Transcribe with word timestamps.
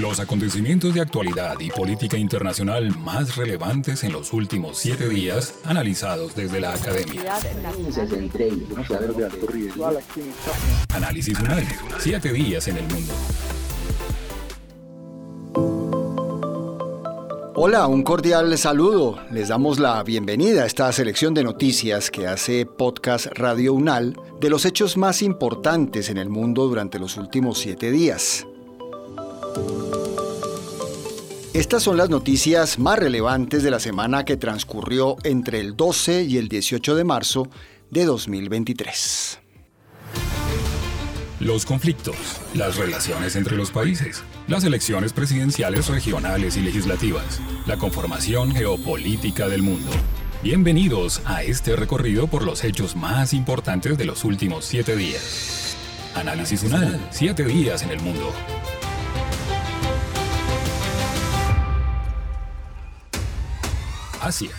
Los 0.00 0.20
acontecimientos 0.20 0.94
de 0.94 1.00
actualidad 1.00 1.58
y 1.58 1.70
política 1.70 2.16
internacional 2.16 2.96
más 2.98 3.34
relevantes 3.34 4.04
en 4.04 4.12
los 4.12 4.32
últimos 4.32 4.78
siete 4.78 5.08
días, 5.08 5.54
analizados 5.64 6.36
desde 6.36 6.60
la 6.60 6.72
academia. 6.72 7.20
Análisis 10.94 11.40
Unal, 11.40 11.64
siete 11.98 12.32
días 12.32 12.68
en 12.68 12.76
el 12.76 12.84
mundo. 12.84 13.12
Hola, 17.56 17.88
un 17.88 18.04
cordial 18.04 18.56
saludo. 18.56 19.18
Les 19.32 19.48
damos 19.48 19.80
la 19.80 20.00
bienvenida 20.04 20.62
a 20.62 20.66
esta 20.66 20.92
selección 20.92 21.34
de 21.34 21.42
noticias 21.42 22.12
que 22.12 22.28
hace 22.28 22.66
Podcast 22.66 23.26
Radio 23.34 23.74
Unal 23.74 24.14
de 24.40 24.48
los 24.48 24.64
hechos 24.64 24.96
más 24.96 25.22
importantes 25.22 26.08
en 26.08 26.18
el 26.18 26.28
mundo 26.28 26.68
durante 26.68 27.00
los 27.00 27.16
últimos 27.16 27.58
siete 27.58 27.90
días. 27.90 28.46
Estas 31.58 31.82
son 31.82 31.96
las 31.96 32.08
noticias 32.08 32.78
más 32.78 32.98
relevantes 32.98 33.62
de 33.62 33.70
la 33.70 33.80
semana 33.80 34.24
que 34.24 34.36
transcurrió 34.36 35.16
entre 35.24 35.58
el 35.58 35.76
12 35.76 36.22
y 36.22 36.36
el 36.36 36.48
18 36.48 36.94
de 36.94 37.04
marzo 37.04 37.48
de 37.90 38.04
2023. 38.04 39.40
Los 41.40 41.66
conflictos, 41.66 42.16
las 42.54 42.76
relaciones 42.76 43.36
entre 43.36 43.56
los 43.56 43.70
países, 43.70 44.22
las 44.46 44.64
elecciones 44.64 45.12
presidenciales 45.12 45.88
regionales 45.88 46.56
y 46.56 46.60
legislativas, 46.60 47.40
la 47.66 47.76
conformación 47.76 48.52
geopolítica 48.52 49.48
del 49.48 49.62
mundo. 49.62 49.90
Bienvenidos 50.42 51.22
a 51.24 51.42
este 51.42 51.74
recorrido 51.74 52.28
por 52.28 52.44
los 52.44 52.62
hechos 52.62 52.94
más 52.94 53.32
importantes 53.32 53.98
de 53.98 54.04
los 54.04 54.24
últimos 54.24 54.64
siete 54.64 54.94
días. 54.94 55.76
Análisis 56.14 56.62
UNAL, 56.62 57.08
siete 57.10 57.44
días 57.44 57.82
en 57.82 57.90
el 57.90 58.00
mundo. 58.00 58.32
Asia. 64.20 64.50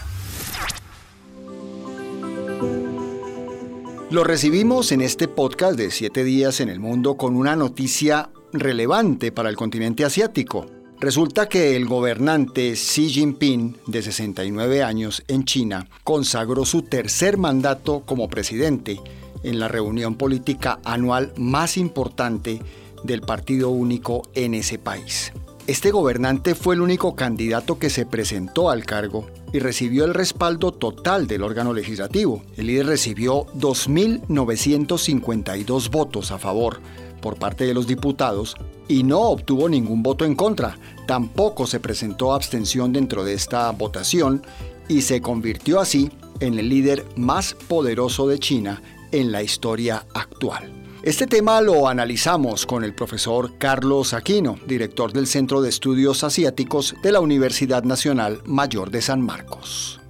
Lo 4.10 4.24
recibimos 4.24 4.92
en 4.92 5.02
este 5.02 5.28
podcast 5.28 5.78
de 5.78 5.92
7 5.92 6.24
días 6.24 6.62
en 6.62 6.70
el 6.70 6.80
mundo 6.80 7.16
con 7.16 7.36
una 7.36 7.56
noticia 7.56 8.32
relevante 8.52 9.32
para 9.32 9.50
el 9.50 9.56
continente 9.56 10.04
asiático. 10.04 10.66
Resulta 11.00 11.48
que 11.48 11.76
el 11.76 11.86
gobernante 11.86 12.74
Xi 12.74 13.10
Jinping, 13.10 13.78
de 13.86 14.02
69 14.02 14.84
años 14.84 15.24
en 15.28 15.46
China, 15.46 15.88
consagró 16.04 16.66
su 16.66 16.82
tercer 16.82 17.38
mandato 17.38 18.02
como 18.06 18.30
presidente 18.30 19.00
en 19.44 19.60
la 19.60 19.68
reunión 19.68 20.16
política 20.16 20.80
anual 20.84 21.32
más 21.38 21.78
importante 21.78 22.62
del 23.04 23.22
Partido 23.22 23.70
Único 23.70 24.24
en 24.34 24.56
ese 24.56 24.78
país. 24.80 25.32
Este 25.68 25.92
gobernante 25.92 26.56
fue 26.56 26.74
el 26.74 26.82
único 26.82 27.16
candidato 27.16 27.78
que 27.78 27.92
se 27.92 28.08
presentó 28.08 28.72
al 28.72 28.86
cargo 28.86 29.28
y 29.52 29.60
recibió 29.60 30.06
el 30.06 30.14
respaldo 30.14 30.72
total 30.72 31.28
del 31.28 31.44
órgano 31.44 31.74
legislativo. 31.74 32.44
El 32.58 32.68
líder 32.68 32.86
recibió 32.88 33.46
2.952 33.58 35.90
votos 35.90 36.32
a 36.32 36.38
favor 36.38 36.80
por 37.22 37.38
parte 37.38 37.66
de 37.66 37.74
los 37.74 37.88
diputados 37.88 38.56
y 38.88 39.04
no 39.04 39.22
obtuvo 39.22 39.70
ningún 39.70 40.04
voto 40.04 40.26
en 40.26 40.36
contra. 40.36 40.78
Tampoco 41.06 41.68
se 41.68 41.80
presentó 41.80 42.34
abstención 42.34 42.94
dentro 42.94 43.24
de 43.24 43.34
esta 43.34 43.70
votación 43.72 44.42
y 44.88 45.02
se 45.02 45.22
convirtió 45.22 45.80
así 45.80 46.12
en 46.40 46.58
el 46.58 46.70
líder 46.70 47.06
más 47.16 47.54
poderoso 47.54 48.28
de 48.28 48.40
China 48.40 48.82
en 49.12 49.32
la 49.32 49.44
historia 49.44 50.06
actual. 50.14 50.79
Este 51.02 51.28
tema 51.28 51.62
lo 51.62 51.88
analizamos 51.88 52.66
con 52.66 52.84
el 52.84 52.94
profesor 52.94 53.58
Carlos 53.58 54.14
Aquino, 54.14 54.60
director 54.68 55.14
del 55.14 55.28
Centro 55.28 55.62
de 55.62 55.70
Estudios 55.70 56.26
Asiáticos 56.26 56.94
de 57.02 57.14
la 57.14 57.22
Universidad 57.22 57.84
Nacional 57.84 58.42
Mayor 58.46 58.92
de 58.92 59.02
San 59.02 59.22
Marcos. 59.22 60.02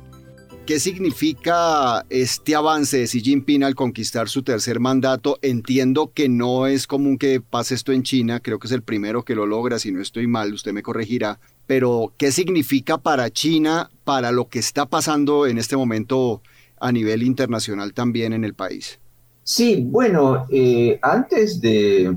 ¿Qué 0.66 0.80
significa 0.80 2.08
este 2.10 2.56
avance 2.56 2.98
de 2.98 3.06
Xi 3.06 3.22
Jinping 3.22 3.64
al 3.64 3.76
conquistar 3.76 4.30
su 4.30 4.42
tercer 4.42 4.80
mandato? 4.80 5.38
Entiendo 5.44 6.12
que 6.12 6.28
no 6.28 6.66
es 6.66 6.88
común 6.88 7.20
que 7.20 7.40
pase 7.40 7.76
esto 7.76 7.92
en 7.92 8.02
China, 8.02 8.40
creo 8.40 8.58
que 8.58 8.66
es 8.66 8.74
el 8.74 8.82
primero 8.82 9.24
que 9.24 9.36
lo 9.36 9.46
logra, 9.46 9.78
si 9.78 9.92
no 9.92 10.02
estoy 10.02 10.26
mal, 10.26 10.54
usted 10.54 10.74
me 10.74 10.82
corregirá, 10.82 11.40
pero 11.68 12.16
¿qué 12.18 12.32
significa 12.32 12.98
para 12.98 13.30
China, 13.30 13.92
para 14.06 14.32
lo 14.32 14.50
que 14.50 14.58
está 14.58 14.88
pasando 14.88 15.46
en 15.46 15.60
este 15.60 15.78
momento 15.78 16.42
a 16.80 16.92
nivel 16.92 17.22
internacional 17.22 17.94
también 17.94 18.34
en 18.34 18.44
el 18.44 18.56
país? 18.56 19.00
Sí, 19.44 19.86
bueno, 19.90 20.46
eh, 20.50 21.00
antes 21.02 21.60
de 21.60 22.16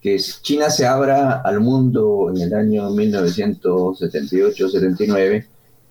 que 0.00 0.18
China 0.18 0.70
se 0.70 0.86
abra 0.86 1.40
al 1.40 1.58
mundo 1.60 2.32
en 2.34 2.42
el 2.42 2.54
año 2.54 2.90
1978-79, 2.90 5.46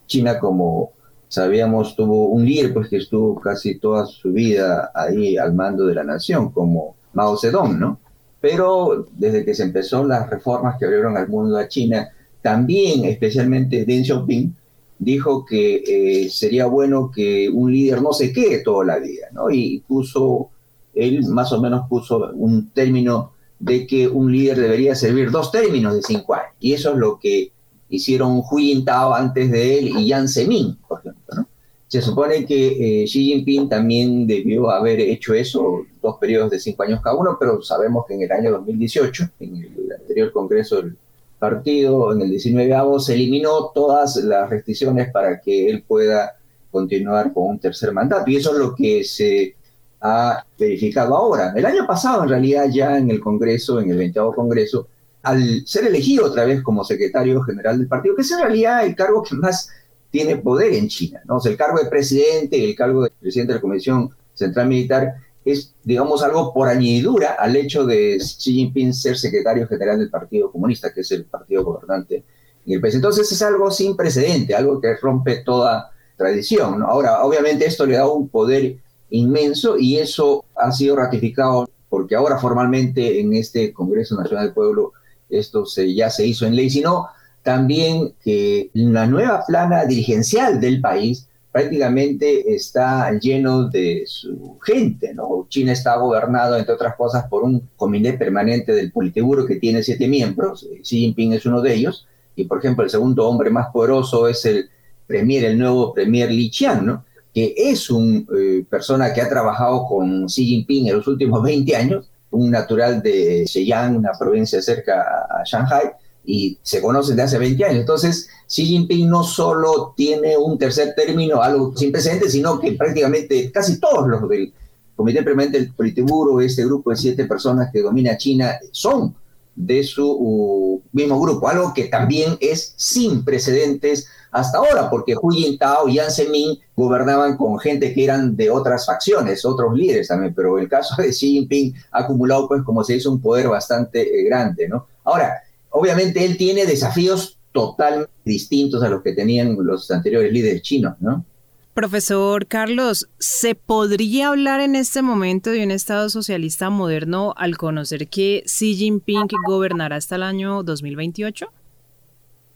China, 0.07 0.39
como 0.39 0.93
sabíamos, 1.27 1.95
tuvo 1.95 2.29
un 2.29 2.45
líder 2.45 2.73
pues, 2.73 2.89
que 2.89 2.97
estuvo 2.97 3.39
casi 3.39 3.79
toda 3.79 4.05
su 4.05 4.31
vida 4.31 4.91
ahí 4.93 5.37
al 5.37 5.53
mando 5.53 5.85
de 5.85 5.95
la 5.95 6.03
nación, 6.03 6.51
como 6.51 6.95
Mao 7.13 7.37
Zedong, 7.37 7.79
¿no? 7.79 7.99
Pero 8.41 9.07
desde 9.15 9.45
que 9.45 9.53
se 9.53 9.63
empezó 9.63 10.05
las 10.05 10.29
reformas 10.29 10.77
que 10.77 10.85
abrieron 10.85 11.17
al 11.17 11.27
mundo 11.27 11.57
a 11.57 11.67
China, 11.67 12.09
también, 12.41 13.05
especialmente 13.05 13.85
Deng 13.85 14.03
Xiaoping, 14.03 14.55
dijo 14.99 15.45
que 15.45 16.23
eh, 16.25 16.29
sería 16.29 16.65
bueno 16.67 17.09
que 17.09 17.49
un 17.49 17.71
líder 17.71 18.01
no 18.01 18.13
se 18.13 18.31
quede 18.33 18.59
toda 18.59 18.85
la 18.85 18.99
vida, 18.99 19.27
¿no? 19.31 19.49
Y 19.49 19.83
puso 19.87 20.49
él 20.93 21.25
más 21.27 21.51
o 21.53 21.61
menos 21.61 21.87
puso 21.87 22.31
un 22.33 22.69
término 22.71 23.31
de 23.59 23.87
que 23.87 24.07
un 24.07 24.31
líder 24.31 24.59
debería 24.59 24.95
servir 24.95 25.31
dos 25.31 25.51
términos 25.51 25.95
de 25.95 26.01
cinco 26.01 26.33
años. 26.33 26.53
Y 26.59 26.73
eso 26.73 26.91
es 26.91 26.97
lo 26.97 27.17
que 27.19 27.51
hicieron 27.89 28.39
Hu 28.39 28.57
Jintao 28.57 29.13
antes 29.13 29.49
de 29.51 29.79
él 29.79 29.87
y 29.97 30.07
Yang 30.07 30.29
Zemin, 30.29 30.77
por 30.87 30.99
ejemplo. 30.99 31.45
Se 31.87 32.01
supone 32.03 32.45
que 32.45 33.01
eh, 33.01 33.05
Xi 33.05 33.23
Jinping 33.23 33.67
también 33.67 34.27
debió 34.27 34.69
haber 34.69 34.99
hecho 34.99 35.33
eso, 35.33 35.85
dos 36.03 36.17
periodos 36.19 36.51
de 36.51 36.59
cinco 36.59 36.83
años 36.83 37.01
cada 37.01 37.15
uno, 37.15 37.35
pero 37.39 37.63
sabemos 37.63 38.05
que 38.07 38.13
en 38.13 38.21
el 38.21 38.31
año 38.31 38.51
2018, 38.51 39.29
en 39.39 39.55
el 39.55 39.91
anterior 39.99 40.31
Congreso 40.31 40.83
del 40.83 40.95
partido, 41.39 42.13
en 42.13 42.21
el 42.21 42.29
19 42.29 42.75
se 42.99 43.13
eliminó 43.13 43.71
todas 43.73 44.17
las 44.17 44.49
restricciones 44.49 45.11
para 45.11 45.39
que 45.39 45.69
él 45.69 45.83
pueda 45.87 46.35
continuar 46.71 47.33
con 47.33 47.51
un 47.51 47.59
tercer 47.59 47.91
mandato. 47.93 48.29
Y 48.29 48.35
eso 48.35 48.51
es 48.51 48.59
lo 48.59 48.75
que 48.75 49.03
se 49.03 49.55
ha 50.01 50.45
verificado 50.57 51.15
ahora. 51.15 51.53
El 51.55 51.65
año 51.65 51.87
pasado, 51.87 52.23
en 52.23 52.29
realidad, 52.29 52.65
ya 52.71 52.97
en 52.97 53.09
el 53.09 53.19
Congreso, 53.19 53.79
en 53.79 53.89
el 53.89 53.97
20 53.97 54.19
Congreso, 54.35 54.87
al 55.23 55.65
ser 55.65 55.87
elegido 55.87 56.25
otra 56.25 56.45
vez 56.45 56.61
como 56.61 56.83
secretario 56.83 57.41
general 57.41 57.77
del 57.77 57.87
partido, 57.87 58.15
que 58.15 58.21
es 58.21 58.31
en 58.31 58.39
realidad 58.39 58.85
el 58.85 58.95
cargo 58.95 59.23
que 59.23 59.35
más 59.35 59.69
tiene 60.09 60.37
poder 60.37 60.73
en 60.73 60.87
China, 60.87 61.21
¿no? 61.25 61.39
el 61.43 61.57
cargo 61.57 61.79
de 61.79 61.89
presidente, 61.89 62.63
el 62.63 62.75
cargo 62.75 63.03
de 63.03 63.11
presidente 63.19 63.53
de 63.53 63.57
la 63.57 63.61
Comisión 63.61 64.09
Central 64.33 64.67
Militar, 64.67 65.15
es, 65.51 65.75
digamos, 65.83 66.23
algo 66.23 66.53
por 66.53 66.67
añadidura 66.67 67.35
al 67.39 67.55
hecho 67.55 67.85
de 67.85 68.17
Xi 68.17 68.53
Jinping 68.53 68.93
ser 68.93 69.17
secretario 69.17 69.67
general 69.67 69.99
del 69.99 70.09
Partido 70.09 70.51
Comunista, 70.51 70.93
que 70.93 71.01
es 71.01 71.11
el 71.11 71.25
partido 71.25 71.63
gobernante 71.63 72.23
en 72.65 72.73
el 72.73 72.81
país. 72.81 72.95
Entonces 72.95 73.31
es 73.31 73.41
algo 73.41 73.71
sin 73.71 73.95
precedente, 73.95 74.55
algo 74.55 74.79
que 74.79 74.95
rompe 74.95 75.37
toda 75.37 75.91
tradición. 76.17 76.83
Ahora, 76.83 77.23
obviamente 77.23 77.65
esto 77.65 77.85
le 77.85 77.95
da 77.95 78.07
un 78.07 78.27
poder 78.29 78.77
inmenso 79.09 79.77
y 79.77 79.97
eso 79.97 80.45
ha 80.55 80.71
sido 80.71 80.95
ratificado 80.95 81.67
porque 81.89 82.15
ahora 82.15 82.37
formalmente 82.37 83.19
en 83.19 83.33
este 83.33 83.73
Congreso 83.73 84.15
Nacional 84.15 84.45
del 84.45 84.53
Pueblo 84.53 84.93
esto 85.29 85.65
se, 85.65 85.93
ya 85.93 86.09
se 86.09 86.27
hizo 86.27 86.45
en 86.45 86.55
ley, 86.55 86.69
sino 86.69 87.07
también 87.43 88.13
que 88.21 88.69
la 88.73 89.07
nueva 89.07 89.43
plana 89.47 89.85
dirigencial 89.85 90.59
del 90.59 90.81
país 90.81 91.28
prácticamente 91.51 92.53
está 92.53 93.11
lleno 93.19 93.69
de 93.69 94.03
su 94.05 94.57
gente. 94.61 95.15
China 95.49 95.71
está 95.71 95.97
gobernado, 95.97 96.57
entre 96.57 96.73
otras 96.73 96.95
cosas, 96.95 97.25
por 97.27 97.43
un 97.43 97.69
comité 97.75 98.13
permanente 98.13 98.73
del 98.73 98.91
Politburo 98.91 99.45
que 99.45 99.55
tiene 99.55 99.83
siete 99.83 100.07
miembros, 100.07 100.67
Xi 100.81 100.99
Jinping 100.99 101.33
es 101.33 101.45
uno 101.45 101.61
de 101.61 101.73
ellos, 101.73 102.07
y 102.35 102.45
por 102.45 102.59
ejemplo 102.59 102.83
el 102.83 102.89
segundo 102.89 103.27
hombre 103.27 103.49
más 103.49 103.67
poderoso 103.73 104.27
es 104.27 104.45
el 104.45 104.69
premier, 105.07 105.43
el 105.45 105.57
nuevo 105.57 105.93
premier 105.93 106.31
Li 106.31 106.51
Qiang, 106.51 107.03
que 107.33 107.53
es 107.57 107.89
una 107.89 108.25
eh, 108.37 108.63
persona 108.69 109.13
que 109.13 109.21
ha 109.21 109.29
trabajado 109.29 109.85
con 109.85 110.27
Xi 110.27 110.45
Jinping 110.45 110.87
en 110.87 110.97
los 110.97 111.07
últimos 111.07 111.41
20 111.41 111.75
años, 111.75 112.09
un 112.31 112.51
natural 112.51 113.01
de 113.01 113.45
Shenyang, 113.45 113.97
una 113.97 114.11
provincia 114.17 114.61
cerca 114.61 115.25
a 115.29 115.43
Shanghai, 115.43 115.91
y 116.25 116.57
se 116.61 116.81
conocen 116.81 117.15
de 117.15 117.23
hace 117.23 117.37
20 117.37 117.65
años. 117.65 117.79
Entonces, 117.79 118.29
Xi 118.47 118.65
Jinping 118.65 119.09
no 119.09 119.23
solo 119.23 119.93
tiene 119.95 120.37
un 120.37 120.57
tercer 120.57 120.93
término, 120.95 121.41
algo 121.41 121.75
sin 121.75 121.91
precedentes, 121.91 122.31
sino 122.31 122.59
que 122.59 122.73
prácticamente 122.73 123.51
casi 123.51 123.79
todos 123.79 124.07
los 124.07 124.27
del 124.29 124.53
Comité 124.95 125.23
Permanente 125.23 125.59
del 125.59 125.73
Politburo, 125.73 126.41
este 126.41 126.65
grupo 126.65 126.89
de 126.89 126.97
siete 126.97 127.25
personas 127.25 127.69
que 127.71 127.81
domina 127.81 128.17
China, 128.17 128.59
son 128.71 129.15
de 129.55 129.83
su 129.83 130.09
uh, 130.09 130.81
mismo 130.91 131.19
grupo, 131.19 131.47
algo 131.47 131.73
que 131.73 131.85
también 131.85 132.37
es 132.39 132.73
sin 132.77 133.23
precedentes 133.25 134.07
hasta 134.31 134.57
ahora, 134.57 134.89
porque 134.89 135.15
Hu 135.15 135.31
Jintao 135.31 135.87
y 135.87 135.95
Yang 135.95 136.11
Zemin 136.11 136.59
gobernaban 136.75 137.35
con 137.35 137.59
gente 137.59 137.93
que 137.93 138.03
eran 138.03 138.35
de 138.35 138.49
otras 138.49 138.85
facciones, 138.85 139.43
otros 139.43 139.73
líderes 139.73 140.07
también, 140.07 140.33
pero 140.33 140.59
el 140.59 140.69
caso 140.69 141.01
de 141.01 141.09
Xi 141.09 141.31
Jinping 141.31 141.73
ha 141.91 142.03
acumulado, 142.03 142.47
pues, 142.47 142.63
como 142.63 142.83
se 142.83 142.93
dice, 142.93 143.09
un 143.09 143.21
poder 143.21 143.47
bastante 143.47 144.01
eh, 144.01 144.23
grande, 144.23 144.67
¿no? 144.67 144.87
Ahora, 145.03 145.33
obviamente 145.69 146.25
él 146.25 146.37
tiene 146.37 146.65
desafíos 146.65 147.37
totalmente 147.51 148.11
distintos 148.23 148.83
a 148.83 148.89
los 148.89 149.01
que 149.01 149.13
tenían 149.13 149.57
los 149.59 149.89
anteriores 149.91 150.31
líderes 150.31 150.61
chinos, 150.61 150.95
¿no? 150.99 151.25
Profesor 151.73 152.45
Carlos, 152.45 153.09
¿se 153.19 153.55
podría 153.55 154.29
hablar 154.29 154.59
en 154.59 154.75
este 154.75 155.01
momento 155.01 155.49
de 155.49 155.63
un 155.63 155.71
Estado 155.71 156.09
socialista 156.09 156.69
moderno 156.69 157.33
al 157.37 157.57
conocer 157.57 158.09
que 158.09 158.43
Xi 158.45 158.75
Jinping 158.75 159.27
gobernará 159.47 159.95
hasta 159.95 160.17
el 160.17 160.23
año 160.23 160.61
2028? 160.63 161.47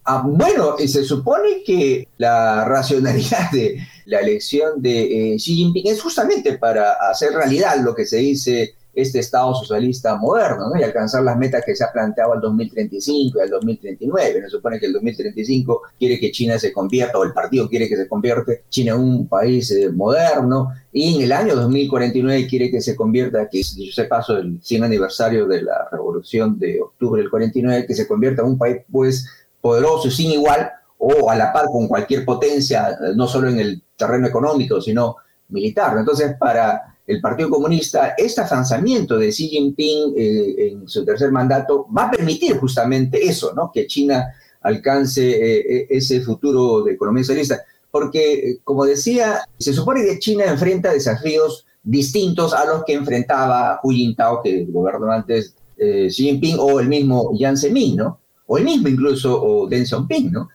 Ah, 0.06 0.24
bueno, 0.26 0.76
se 0.78 1.06
supone 1.06 1.64
que 1.66 2.10
la 2.18 2.66
racionalidad 2.66 3.50
de 3.52 3.78
la 4.06 4.20
elección 4.20 4.82
de 4.82 5.34
eh, 5.34 5.38
Xi 5.38 5.56
Jinping 5.56 5.88
es 5.88 6.02
justamente 6.02 6.58
para 6.58 6.92
hacer 7.10 7.32
realidad 7.32 7.78
lo 7.82 7.96
que 7.96 8.06
se 8.06 8.18
dice 8.18 8.76
este 8.94 9.20
Estado 9.20 9.56
socialista 9.56 10.16
moderno 10.18 10.70
¿no? 10.70 10.80
y 10.80 10.84
alcanzar 10.84 11.24
las 11.24 11.38
metas 11.38 11.64
que 11.66 11.76
se 11.76 11.84
ha 11.84 11.92
planteado 11.92 12.34
al 12.34 12.42
2035 12.42 13.38
y 13.38 13.42
al 13.42 13.50
2039. 13.50 14.42
Se 14.44 14.50
supone 14.50 14.80
que 14.80 14.86
el 14.86 14.94
2035 14.94 15.82
quiere 15.98 16.20
que 16.20 16.32
China 16.32 16.60
se 16.60 16.72
convierta, 16.72 17.18
o 17.18 17.24
el 17.24 17.34
partido 17.34 17.68
quiere 17.68 17.90
que 17.90 17.98
se 17.98 18.08
convierta 18.08 18.52
China 18.70 18.94
en 18.94 19.00
un 19.00 19.28
país 19.28 19.72
eh, 19.72 19.90
moderno, 19.90 20.70
y 20.92 21.16
en 21.16 21.22
el 21.24 21.32
año 21.32 21.56
2049 21.56 22.48
quiere 22.48 22.70
que 22.70 22.82
se 22.82 22.96
convierta, 22.96 23.50
que 23.50 23.62
yo 23.64 23.92
sé 23.92 24.04
paso 24.06 24.38
el 24.38 24.62
100 24.62 24.84
aniversario 24.84 25.48
de 25.48 25.64
la 25.64 25.88
revolución 25.92 26.60
de 26.60 26.82
octubre 26.82 27.22
del 27.22 27.32
49, 27.32 27.86
que 27.88 27.96
se 27.96 28.08
convierta 28.08 28.44
en 28.44 28.50
un 28.50 28.58
país 28.58 28.78
pues 28.92 29.28
poderoso, 29.60 30.12
sin 30.12 30.32
igual, 30.32 30.70
o 31.00 31.30
a 31.30 31.36
la 31.36 31.52
par 31.52 31.66
con 31.66 31.88
cualquier 31.88 32.24
potencia, 32.24 32.92
eh, 32.92 33.14
no 33.16 33.28
solo 33.28 33.50
en 33.50 33.60
el 33.60 33.82
terreno 33.96 34.28
económico, 34.28 34.80
sino 34.80 35.18
militar. 35.50 35.98
Entonces, 35.98 36.36
para 36.40 36.93
el 37.06 37.20
Partido 37.20 37.50
Comunista, 37.50 38.14
este 38.18 38.42
afianzamiento 38.42 39.18
de 39.18 39.30
Xi 39.30 39.50
Jinping 39.50 40.14
eh, 40.16 40.68
en 40.68 40.88
su 40.88 41.04
tercer 41.04 41.32
mandato 41.32 41.86
va 41.96 42.06
a 42.06 42.12
permitir 42.12 42.58
justamente 42.58 43.26
eso, 43.26 43.54
¿no? 43.54 43.72
que 43.74 43.88
China 43.88 44.34
alcance 44.62 45.22
eh, 45.30 45.60
eh, 45.60 45.88
ese 45.90 46.22
futuro 46.22 46.84
de 46.84 46.94
economía 46.94 47.24
socialista. 47.24 47.62
Porque, 47.92 48.58
como 48.64 48.86
decía, 48.86 49.42
se 49.60 49.74
supone 49.74 50.04
que 50.04 50.18
China 50.18 50.46
enfrenta 50.46 50.94
desafíos 50.94 51.66
distintos 51.84 52.54
a 52.54 52.66
los 52.66 52.84
que 52.86 52.94
enfrentaba 52.94 53.80
Hu 53.84 53.92
Jintao, 53.92 54.42
que 54.42 54.66
gobernó 54.70 55.12
antes 55.12 55.54
Xi 55.78 56.10
Jinping, 56.10 56.56
o 56.58 56.80
el 56.80 56.88
mismo 56.88 57.34
Jiang 57.36 57.58
Zemin, 57.58 57.98
¿no? 57.98 58.20
o 58.48 58.58
el 58.58 58.64
mismo 58.64 58.88
incluso 58.88 59.40
o 59.40 59.68
Deng 59.68 59.86
Xiaoping. 59.86 60.32
¿no? 60.32 60.50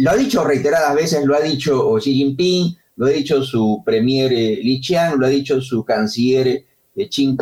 lo 0.00 0.10
ha 0.10 0.16
dicho 0.16 0.42
reiteradas 0.42 0.94
veces, 0.94 1.24
lo 1.24 1.36
ha 1.36 1.40
dicho 1.40 1.94
Xi 1.98 2.14
Jinping, 2.14 2.76
lo 2.96 3.06
ha 3.06 3.10
dicho 3.10 3.42
su 3.42 3.82
premier 3.84 4.32
eh, 4.32 4.60
Li 4.62 4.80
Qiang, 4.80 5.18
lo 5.18 5.26
ha 5.26 5.30
dicho 5.30 5.60
su 5.60 5.84
canciller 5.84 6.64
eh, 6.94 7.08
Qin 7.08 7.36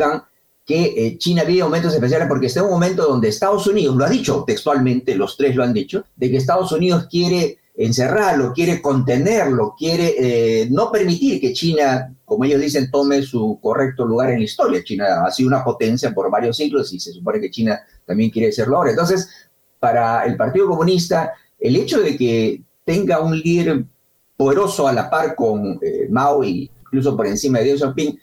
que 0.65 0.93
eh, 0.95 1.17
China 1.17 1.43
vive 1.43 1.63
momentos 1.63 1.93
especiales 1.93 2.27
porque 2.27 2.45
está 2.45 2.59
en 2.59 2.67
un 2.67 2.73
momento 2.73 3.03
donde 3.03 3.27
Estados 3.27 3.65
Unidos, 3.67 3.95
lo 3.95 4.05
ha 4.05 4.09
dicho 4.09 4.43
textualmente, 4.45 5.15
los 5.15 5.35
tres 5.35 5.55
lo 5.55 5.63
han 5.63 5.73
dicho, 5.73 6.05
de 6.15 6.29
que 6.29 6.37
Estados 6.37 6.71
Unidos 6.71 7.07
quiere 7.09 7.57
encerrarlo, 7.75 8.53
quiere 8.53 8.81
contenerlo, 8.81 9.73
quiere 9.77 10.67
no 10.69 10.91
permitir 10.91 11.41
que 11.41 11.51
China, 11.51 12.13
como 12.25 12.45
ellos 12.45 12.61
dicen, 12.61 12.91
tome 12.91 13.23
su 13.23 13.59
correcto 13.61 14.05
lugar 14.05 14.29
en 14.29 14.39
la 14.39 14.45
historia. 14.45 14.83
China 14.83 15.23
ha 15.25 15.31
sido 15.31 15.47
una 15.47 15.63
potencia 15.63 16.13
por 16.13 16.29
varios 16.29 16.57
siglos 16.57 16.93
y 16.93 16.99
se 16.99 17.11
supone 17.11 17.41
que 17.41 17.49
China 17.49 17.81
también 18.05 18.29
quiere 18.29 18.51
serlo 18.51 18.77
ahora. 18.77 18.91
Entonces, 18.91 19.29
para 19.79 20.25
el 20.25 20.37
Partido 20.37 20.67
Comunista, 20.67 21.33
el 21.59 21.75
hecho 21.75 22.01
de 22.01 22.15
que 22.15 22.61
tenga 22.85 23.19
un 23.19 23.39
líder 23.39 23.85
poderoso 24.41 24.87
a 24.87 24.93
la 24.93 25.07
par 25.07 25.35
con 25.35 25.77
eh, 25.83 26.07
Mao 26.09 26.43
y 26.43 26.67
incluso 26.81 27.15
por 27.15 27.27
encima 27.27 27.59
de 27.59 27.65
Deng 27.65 27.77
Xiaoping, 27.77 28.19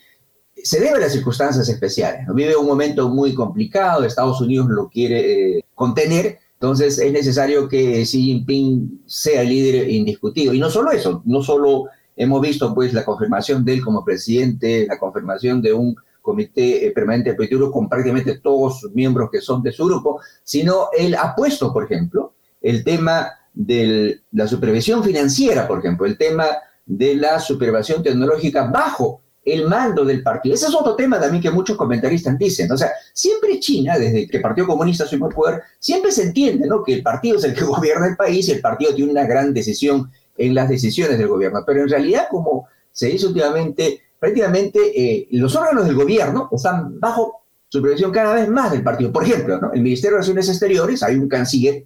se 0.65 0.81
debe 0.81 0.97
a 0.97 1.01
las 1.03 1.13
circunstancias 1.13 1.69
especiales. 1.69 2.27
Vive 2.35 2.57
un 2.57 2.67
momento 2.67 3.09
muy 3.09 3.33
complicado, 3.35 4.03
Estados 4.03 4.41
Unidos 4.41 4.67
lo 4.69 4.89
quiere 4.89 5.59
eh, 5.59 5.65
contener, 5.77 6.41
entonces 6.55 6.99
es 6.99 7.13
necesario 7.13 7.69
que 7.69 8.03
Xi 8.03 8.21
Jinping 8.21 9.05
sea 9.07 9.45
líder 9.45 9.89
indiscutido. 9.89 10.53
Y 10.53 10.59
no 10.59 10.69
solo 10.71 10.91
eso, 10.91 11.23
no 11.25 11.41
solo 11.41 11.85
hemos 12.17 12.41
visto 12.41 12.75
pues 12.75 12.93
la 12.93 13.05
confirmación 13.05 13.65
de 13.65 13.75
él 13.75 13.85
como 13.85 14.05
presidente, 14.05 14.87
la 14.89 14.99
confirmación 14.99 15.63
de 15.63 15.73
un 15.73 15.95
comité 16.21 16.85
eh, 16.85 16.91
permanente 16.91 17.35
político 17.35 17.71
con 17.71 17.89
prácticamente 17.89 18.41
todos 18.41 18.81
sus 18.81 18.93
miembros 18.93 19.31
que 19.31 19.41
son 19.41 19.63
de 19.63 19.71
su 19.71 19.87
grupo, 19.87 20.21
sino 20.43 20.89
él 20.99 21.15
ha 21.15 21.37
puesto, 21.37 21.73
por 21.73 21.85
ejemplo, 21.85 22.35
el 22.61 22.83
tema 22.83 23.38
de 23.61 24.21
la 24.31 24.47
supervisión 24.47 25.03
financiera, 25.03 25.67
por 25.67 25.81
ejemplo, 25.81 26.07
el 26.07 26.17
tema 26.17 26.47
de 26.87 27.17
la 27.17 27.41
supervisión 27.41 28.05
tecnológica 28.05 28.69
bajo 28.69 29.21
el 29.45 29.67
mando 29.67 30.05
del 30.05 30.23
partido. 30.23 30.55
Ese 30.55 30.67
es 30.67 30.75
otro 30.77 30.95
tema 30.95 31.19
también 31.19 31.43
que 31.43 31.51
muchos 31.51 31.77
comentaristas 31.77 32.39
dicen. 32.39 32.71
O 32.71 32.77
sea, 32.77 32.93
siempre 33.13 33.59
China, 33.59 33.99
desde 33.99 34.29
que 34.29 34.37
el 34.37 34.43
Partido 34.43 34.69
Comunista 34.69 35.05
asumió 35.05 35.27
el 35.27 35.35
poder, 35.35 35.63
siempre 35.81 36.13
se 36.13 36.23
entiende 36.23 36.69
¿no? 36.69 36.85
que 36.85 36.95
el 36.95 37.03
partido 37.03 37.39
es 37.39 37.45
el 37.45 37.55
que 37.55 37.65
gobierna 37.65 38.07
el 38.07 38.17
país 38.17 38.49
y 38.49 38.53
el 38.53 38.61
partido 38.61 38.95
tiene 38.95 39.11
una 39.11 39.27
gran 39.27 39.53
decisión 39.53 40.09
en 40.37 40.55
las 40.55 40.69
decisiones 40.69 41.19
del 41.19 41.27
gobierno. 41.27 41.65
Pero 41.67 41.83
en 41.83 41.89
realidad, 41.89 42.29
como 42.31 42.69
se 42.93 43.09
dice 43.09 43.27
últimamente, 43.27 44.03
prácticamente 44.21 44.79
eh, 44.95 45.27
los 45.33 45.57
órganos 45.57 45.85
del 45.85 45.97
gobierno 45.97 46.49
están 46.53 47.01
bajo 47.01 47.43
supervisión 47.69 48.13
cada 48.13 48.35
vez 48.35 48.49
más 48.49 48.71
del 48.71 48.85
partido. 48.85 49.11
Por 49.11 49.25
ejemplo, 49.25 49.73
el 49.75 49.83
Ministerio 49.83 50.17
de 50.17 50.23
Relaciones 50.23 50.49
Exteriores, 50.49 51.03
hay 51.03 51.17
un 51.17 51.29
canciller 51.29 51.85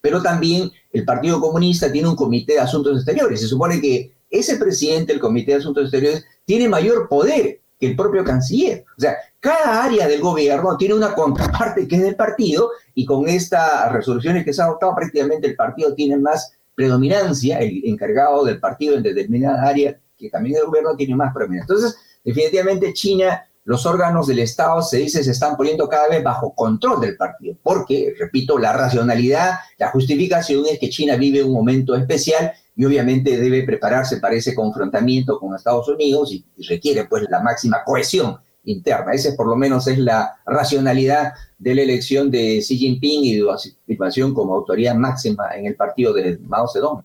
pero 0.00 0.22
también 0.22 0.70
el 0.92 1.04
Partido 1.04 1.40
Comunista 1.40 1.90
tiene 1.90 2.08
un 2.08 2.16
comité 2.16 2.54
de 2.54 2.60
asuntos 2.60 2.96
exteriores. 2.96 3.40
Se 3.40 3.48
supone 3.48 3.80
que 3.80 4.12
ese 4.30 4.56
presidente 4.56 5.12
del 5.12 5.20
comité 5.20 5.52
de 5.52 5.58
asuntos 5.58 5.84
exteriores 5.84 6.24
tiene 6.44 6.68
mayor 6.68 7.08
poder 7.08 7.60
que 7.78 7.86
el 7.86 7.96
propio 7.96 8.22
canciller. 8.22 8.84
O 8.96 9.00
sea, 9.00 9.16
cada 9.40 9.84
área 9.84 10.06
del 10.06 10.20
gobierno 10.20 10.76
tiene 10.76 10.94
una 10.94 11.14
contraparte 11.14 11.88
que 11.88 11.96
es 11.96 12.02
del 12.02 12.16
partido 12.16 12.70
y 12.94 13.06
con 13.06 13.28
estas 13.28 13.90
resoluciones 13.92 14.44
que 14.44 14.52
se 14.52 14.60
han 14.60 14.68
adoptado 14.68 14.94
prácticamente 14.94 15.46
el 15.46 15.56
partido 15.56 15.94
tiene 15.94 16.18
más 16.18 16.52
predominancia, 16.74 17.58
el 17.58 17.82
encargado 17.84 18.44
del 18.44 18.60
partido 18.60 18.96
en 18.96 19.02
determinada 19.02 19.66
área 19.66 19.98
que 20.16 20.30
también 20.30 20.56
el 20.56 20.66
gobierno 20.66 20.94
tiene 20.96 21.16
más 21.16 21.32
predominancia. 21.32 21.74
Entonces, 21.74 21.98
definitivamente 22.22 22.92
China 22.92 23.42
los 23.64 23.84
órganos 23.86 24.26
del 24.26 24.38
Estado 24.38 24.82
se 24.82 24.98
dice 24.98 25.22
se 25.22 25.32
están 25.32 25.56
poniendo 25.56 25.88
cada 25.88 26.08
vez 26.08 26.22
bajo 26.22 26.54
control 26.54 27.00
del 27.00 27.16
partido, 27.16 27.56
porque, 27.62 28.14
repito, 28.18 28.58
la 28.58 28.72
racionalidad, 28.72 29.58
la 29.78 29.90
justificación 29.90 30.64
es 30.70 30.78
que 30.78 30.88
China 30.88 31.16
vive 31.16 31.42
un 31.42 31.52
momento 31.52 31.94
especial 31.94 32.52
y 32.74 32.84
obviamente 32.84 33.36
debe 33.36 33.62
prepararse 33.62 34.18
para 34.18 34.34
ese 34.34 34.54
confrontamiento 34.54 35.38
con 35.38 35.54
Estados 35.54 35.88
Unidos 35.88 36.32
y, 36.32 36.44
requiere 36.68 37.04
pues 37.04 37.24
la 37.28 37.40
máxima 37.40 37.84
cohesión 37.84 38.38
interna. 38.64 39.12
Esa 39.12 39.34
por 39.36 39.46
lo 39.46 39.56
menos 39.56 39.86
es 39.86 39.98
la 39.98 40.36
racionalidad 40.46 41.32
de 41.58 41.74
la 41.74 41.82
elección 41.82 42.30
de 42.30 42.58
Xi 42.60 42.78
Jinping 42.78 43.24
y 43.24 43.34
de 43.34 43.40
su 43.40 43.50
afirmación 43.50 44.32
como 44.32 44.54
autoridad 44.54 44.94
máxima 44.94 45.50
en 45.54 45.66
el 45.66 45.76
partido 45.76 46.12
de 46.12 46.38
Mao 46.38 46.68
Zedong. 46.68 47.02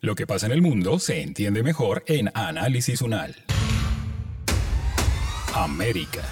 Lo 0.00 0.16
que 0.16 0.26
pasa 0.26 0.46
en 0.46 0.52
el 0.52 0.62
mundo 0.62 0.98
se 0.98 1.22
entiende 1.22 1.62
mejor 1.62 2.02
en 2.06 2.30
Análisis 2.34 3.02
Unal. 3.02 3.36
América. 5.62 6.22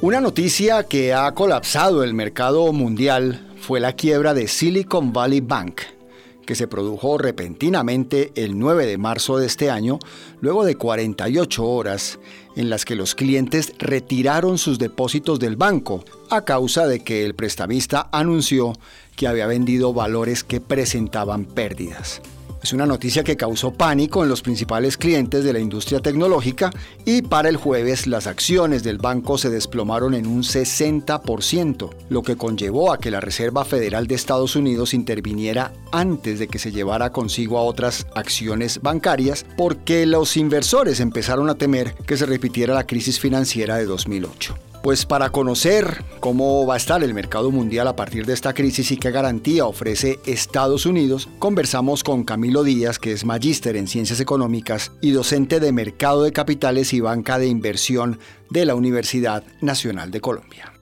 Una 0.00 0.20
noticia 0.20 0.84
que 0.84 1.12
ha 1.12 1.32
colapsado 1.32 2.02
el 2.02 2.14
mercado 2.14 2.72
mundial 2.72 3.52
fue 3.60 3.78
la 3.78 3.92
quiebra 3.92 4.34
de 4.34 4.48
Silicon 4.48 5.12
Valley 5.12 5.40
Bank, 5.40 5.82
que 6.44 6.54
se 6.54 6.66
produjo 6.66 7.18
repentinamente 7.18 8.32
el 8.34 8.58
9 8.58 8.86
de 8.86 8.98
marzo 8.98 9.38
de 9.38 9.46
este 9.46 9.70
año, 9.70 9.98
luego 10.40 10.64
de 10.64 10.74
48 10.74 11.64
horas 11.64 12.18
en 12.56 12.68
las 12.68 12.84
que 12.84 12.96
los 12.96 13.14
clientes 13.14 13.74
retiraron 13.78 14.58
sus 14.58 14.78
depósitos 14.78 15.38
del 15.38 15.56
banco 15.56 16.04
a 16.30 16.44
causa 16.44 16.86
de 16.86 17.04
que 17.04 17.24
el 17.24 17.34
prestamista 17.34 18.08
anunció 18.10 18.72
que 19.14 19.28
había 19.28 19.46
vendido 19.46 19.92
valores 19.92 20.42
que 20.42 20.60
presentaban 20.60 21.44
pérdidas. 21.44 22.20
Es 22.62 22.72
una 22.72 22.86
noticia 22.86 23.24
que 23.24 23.36
causó 23.36 23.72
pánico 23.72 24.22
en 24.22 24.28
los 24.28 24.40
principales 24.40 24.96
clientes 24.96 25.42
de 25.42 25.52
la 25.52 25.58
industria 25.58 25.98
tecnológica 25.98 26.70
y 27.04 27.22
para 27.22 27.48
el 27.48 27.56
jueves 27.56 28.06
las 28.06 28.28
acciones 28.28 28.84
del 28.84 28.98
banco 28.98 29.36
se 29.36 29.50
desplomaron 29.50 30.14
en 30.14 30.28
un 30.28 30.44
60%, 30.44 31.90
lo 32.08 32.22
que 32.22 32.36
conllevó 32.36 32.92
a 32.92 32.98
que 32.98 33.10
la 33.10 33.20
Reserva 33.20 33.64
Federal 33.64 34.06
de 34.06 34.14
Estados 34.14 34.54
Unidos 34.54 34.94
interviniera 34.94 35.72
antes 35.90 36.38
de 36.38 36.46
que 36.46 36.60
se 36.60 36.70
llevara 36.70 37.10
consigo 37.10 37.58
a 37.58 37.62
otras 37.62 38.06
acciones 38.14 38.80
bancarias 38.80 39.44
porque 39.56 40.06
los 40.06 40.36
inversores 40.36 41.00
empezaron 41.00 41.50
a 41.50 41.56
temer 41.56 41.94
que 42.06 42.16
se 42.16 42.26
repitiera 42.26 42.74
la 42.74 42.86
crisis 42.86 43.18
financiera 43.18 43.76
de 43.76 43.86
2008. 43.86 44.71
Pues 44.82 45.06
para 45.06 45.30
conocer 45.30 46.04
cómo 46.18 46.66
va 46.66 46.74
a 46.74 46.76
estar 46.76 47.04
el 47.04 47.14
mercado 47.14 47.52
mundial 47.52 47.86
a 47.86 47.94
partir 47.94 48.26
de 48.26 48.32
esta 48.32 48.52
crisis 48.52 48.90
y 48.90 48.96
qué 48.96 49.12
garantía 49.12 49.64
ofrece 49.64 50.18
Estados 50.26 50.86
Unidos, 50.86 51.28
conversamos 51.38 52.02
con 52.02 52.24
Camilo 52.24 52.64
Díaz, 52.64 52.98
que 52.98 53.12
es 53.12 53.24
magíster 53.24 53.76
en 53.76 53.86
ciencias 53.86 54.18
económicas 54.18 54.90
y 55.00 55.12
docente 55.12 55.60
de 55.60 55.70
mercado 55.70 56.24
de 56.24 56.32
capitales 56.32 56.92
y 56.94 57.00
banca 57.00 57.38
de 57.38 57.46
inversión 57.46 58.18
de 58.50 58.64
la 58.64 58.74
Universidad 58.74 59.44
Nacional 59.60 60.10
de 60.10 60.20
Colombia. 60.20 60.72